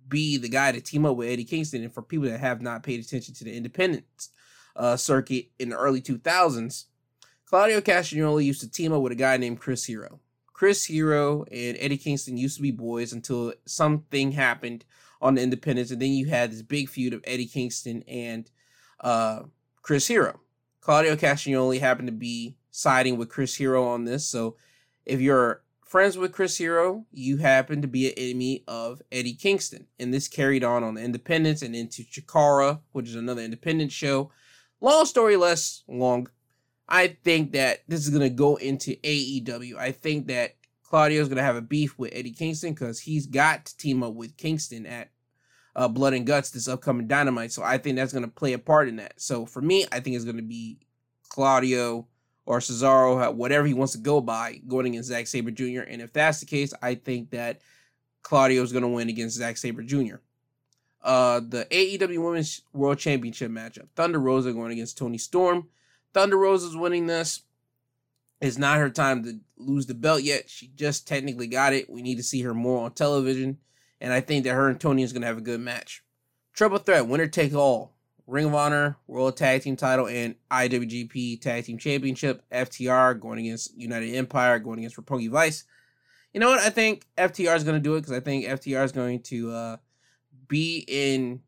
[0.08, 1.84] be the guy to team up with Eddie Kingston.
[1.84, 4.06] And for people that have not paid attention to the independent
[4.76, 6.86] uh, circuit in the early 2000s,
[7.46, 10.20] Claudio Castagnoli used to team up with a guy named Chris Hero.
[10.56, 14.86] Chris Hero and Eddie Kingston used to be boys until something happened
[15.22, 18.50] on the Independence, and then you had this big feud of Eddie Kingston and
[19.02, 19.42] uh,
[19.82, 20.40] Chris Hero.
[20.80, 24.56] Claudio Castagnoli happened to be siding with Chris Hero on this, so
[25.06, 29.88] if you're friends with Chris Hero, you happen to be an enemy of Eddie Kingston,
[30.00, 34.32] and this carried on on the Independence and into Chikara, which is another independent show.
[34.80, 36.30] Long story less long.
[36.88, 39.78] I think that this is going to go into AEW.
[39.78, 43.26] I think that Claudio is going to have a beef with Eddie Kingston because he's
[43.26, 45.10] got to team up with Kingston at
[45.76, 47.52] uh, Blood and Guts this upcoming Dynamite.
[47.52, 49.20] So I think that's going to play a part in that.
[49.20, 50.80] So for me, I think it's going to be
[51.30, 52.08] Claudio
[52.46, 55.82] or Cesaro, whatever he wants to go by, going against Zack Sabre Jr.
[55.82, 57.62] And if that's the case, I think that
[58.22, 60.18] Claudio is going to win against Zack Sabre Jr.
[61.04, 63.88] uh, the AEW Women's World Championship matchup.
[63.96, 65.68] Thunder Rosa going against Toni Storm.
[66.16, 67.42] Thunder Rosa's winning this.
[68.40, 70.50] It's not her time to lose the belt yet.
[70.50, 71.90] She just technically got it.
[71.90, 73.58] We need to see her more on television.
[74.00, 76.04] And I think that her and Toni is going to have a good match.
[76.54, 77.92] Triple threat, winner take all.
[78.28, 82.44] Ring of Honor, World Tag Team title, and IWGP Tag Team Championship.
[82.50, 85.66] FTR going against United Empire, going against Roppongi Vice.
[86.34, 86.60] You know what?
[86.62, 89.52] I think FTR is going to do it because I think FTR is going to
[89.52, 89.78] uh,
[90.48, 91.42] be in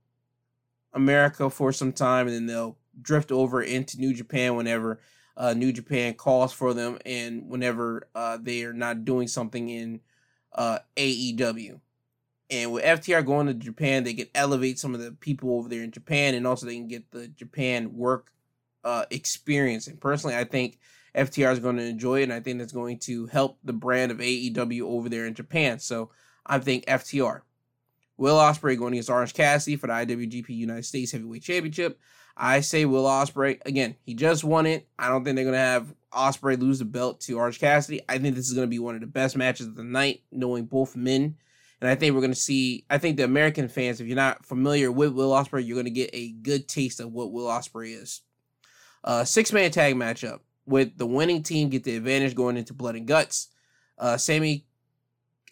[0.93, 4.99] America for some time and then they'll drift over into New Japan whenever
[5.35, 10.01] uh, New Japan calls for them and whenever uh, they are not doing something in
[10.53, 11.79] uh, AEW.
[12.49, 15.83] And with FTR going to Japan, they can elevate some of the people over there
[15.83, 18.31] in Japan, and also they can get the Japan work
[18.85, 19.87] uh, experience.
[19.87, 20.79] And personally, I think
[21.13, 24.11] FTR is going to enjoy it, and I think that's going to help the brand
[24.11, 25.79] of AEW over there in Japan.
[25.79, 26.11] So
[26.45, 27.41] I think FTR.
[28.15, 31.99] Will Ospreay going against Orange Cassidy for the IWGP United States Heavyweight Championship.
[32.37, 33.95] I say Will Ospreay again.
[34.03, 34.87] He just won it.
[34.97, 38.01] I don't think they're gonna have Ospreay lose the belt to Orange Cassidy.
[38.07, 40.65] I think this is gonna be one of the best matches of the night, knowing
[40.65, 41.35] both men.
[41.81, 42.85] And I think we're gonna see.
[42.89, 46.11] I think the American fans, if you're not familiar with Will Ospreay, you're gonna get
[46.13, 48.21] a good taste of what Will Ospreay is.
[49.03, 52.95] Uh, six man tag matchup with the winning team get the advantage going into Blood
[52.95, 53.47] and Guts.
[53.97, 54.65] Uh, Sammy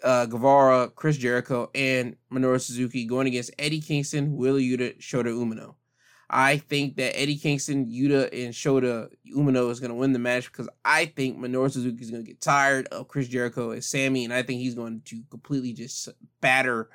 [0.03, 5.75] uh, Guevara, Chris Jericho, and Minoru Suzuki going against Eddie Kingston, Wheeler Yuta, Shota Umino.
[6.29, 10.51] I think that Eddie Kingston, Yuta, and Shota Umino is going to win the match
[10.51, 14.25] because I think Minoru Suzuki is going to get tired of Chris Jericho and Sammy,
[14.25, 16.09] and I think he's going to completely just
[16.41, 16.89] batter.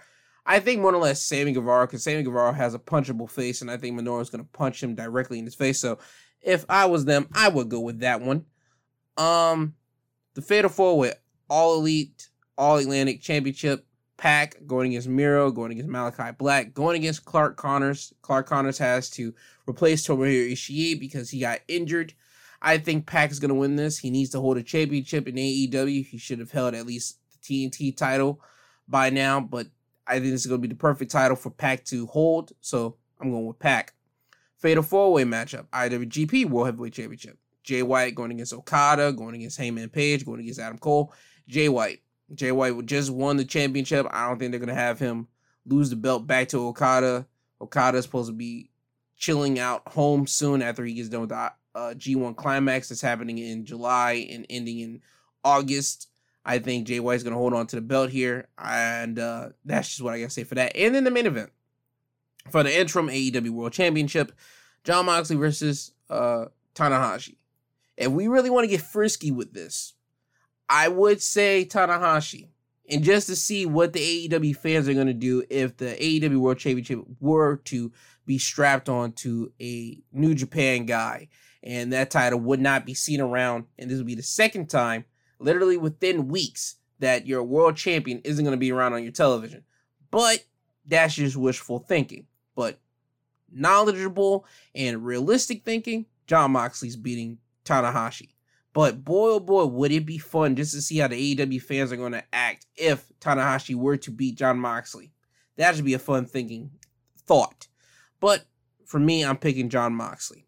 [0.44, 3.70] I think more or less Sammy Guevara because Sammy Guevara has a punchable face, and
[3.70, 5.78] I think Minoru is going to punch him directly in his face.
[5.78, 5.98] So
[6.40, 8.47] if I was them, I would go with that one.
[9.16, 9.74] Um,
[10.35, 12.31] the Fatal Four with All Elite
[12.61, 13.86] all Atlantic Championship.
[14.20, 18.12] Pac going against Miro, going against Malachi Black, going against Clark Connors.
[18.20, 19.34] Clark Connors has to
[19.66, 22.12] replace Tomohiro Ishii because he got injured.
[22.60, 23.97] I think Pac is going to win this.
[23.97, 26.05] He needs to hold a championship in AEW.
[26.05, 28.42] He should have held at least the TNT title
[28.86, 29.68] by now, but
[30.06, 32.52] I think this is going to be the perfect title for Pac to hold.
[32.60, 33.94] So I'm going with Pac.
[34.59, 37.38] Fatal four way matchup IWGP World Heavyweight Championship.
[37.64, 41.14] Jay White going against Okada, going against Hangman Page, going against Adam Cole.
[41.48, 42.02] Jay White
[42.35, 44.07] Jay White just won the championship.
[44.11, 45.28] I don't think they're gonna have him
[45.66, 47.27] lose the belt back to Okada.
[47.61, 48.70] Okada's supposed to be
[49.16, 53.39] chilling out home soon after he gets done with the uh, G1 climax that's happening
[53.39, 55.02] in July and ending in
[55.44, 56.09] August.
[56.44, 60.02] I think Jay White's gonna hold on to the belt here, and uh, that's just
[60.02, 60.77] what I gotta say for that.
[60.77, 61.51] And then the main event
[62.51, 64.32] for the interim AEW World Championship,
[64.85, 67.36] Jon Moxley versus uh, Tanahashi.
[67.97, 69.94] If we really want to get frisky with this,
[70.70, 72.47] I would say Tanahashi.
[72.88, 76.38] And just to see what the AEW fans are going to do if the AEW
[76.38, 77.92] World Championship were to
[78.24, 81.28] be strapped on to a New Japan guy.
[81.62, 83.66] And that title would not be seen around.
[83.78, 85.05] And this would be the second time,
[85.38, 89.64] literally within weeks, that your world champion isn't going to be around on your television.
[90.10, 90.44] But
[90.86, 92.26] that's just wishful thinking.
[92.55, 92.80] But
[93.52, 98.30] knowledgeable and realistic thinking, Jon Moxley's beating Tanahashi.
[98.72, 101.92] But boy, oh boy, would it be fun just to see how the AEW fans
[101.92, 105.12] are going to act if Tanahashi were to beat Jon Moxley.
[105.56, 106.70] That should be a fun thinking
[107.26, 107.66] thought.
[108.20, 108.47] But
[108.86, 110.47] for me, I'm picking Jon Moxley.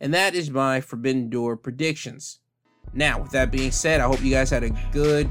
[0.00, 2.38] And that is my Forbidden Door predictions.
[2.92, 5.28] Now, with that being said, I hope you guys had a good,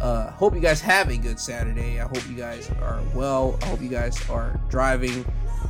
[0.00, 2.00] uh, hope you guys have a good Saturday.
[2.00, 3.58] I hope you guys are well.
[3.62, 5.24] I hope you guys are driving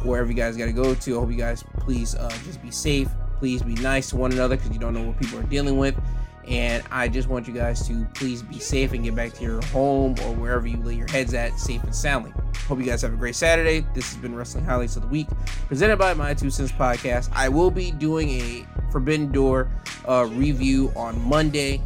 [0.04, 1.16] wherever you guys got to go to.
[1.16, 3.08] I hope you guys please uh, just be safe
[3.42, 6.00] please be nice to one another because you don't know what people are dealing with.
[6.46, 9.60] And I just want you guys to please be safe and get back to your
[9.66, 12.32] home or wherever you lay your heads at safe and soundly.
[12.68, 13.84] Hope you guys have a great Saturday.
[13.94, 15.26] This has been Wrestling Highlights of the Week,
[15.66, 17.30] presented by My Two Cents Podcast.
[17.32, 19.72] I will be doing a Forbidden Door
[20.06, 21.82] uh, review on Monday.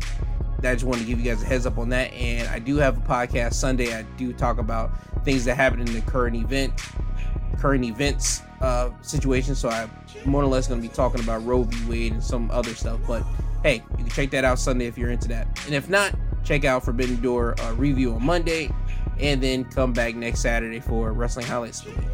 [0.58, 2.12] I just wanted to give you guys a heads up on that.
[2.12, 3.94] And I do have a podcast Sunday.
[3.94, 4.90] I do talk about
[5.24, 6.74] things that happen in the current event,
[7.56, 9.54] current events uh, situation.
[9.54, 9.90] So I'm
[10.24, 11.90] more or less going to be talking about Roe v.
[11.90, 13.00] Wade and some other stuff.
[13.06, 13.24] But
[13.62, 15.46] hey, you can check that out Sunday if you're into that.
[15.66, 16.14] And if not,
[16.44, 18.70] check out Forbidden Door uh, review on Monday,
[19.20, 22.10] and then come back next Saturday for Wrestling Highlights of the Week.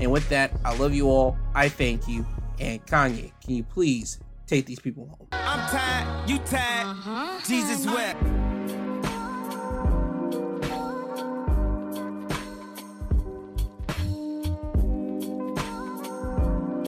[0.00, 1.36] And with that, I love you all.
[1.54, 2.26] I thank you.
[2.60, 5.28] And Kanye, can you please take these people home?
[5.32, 7.40] I'm tired, you tired, uh-huh.
[7.46, 8.22] Jesus wept.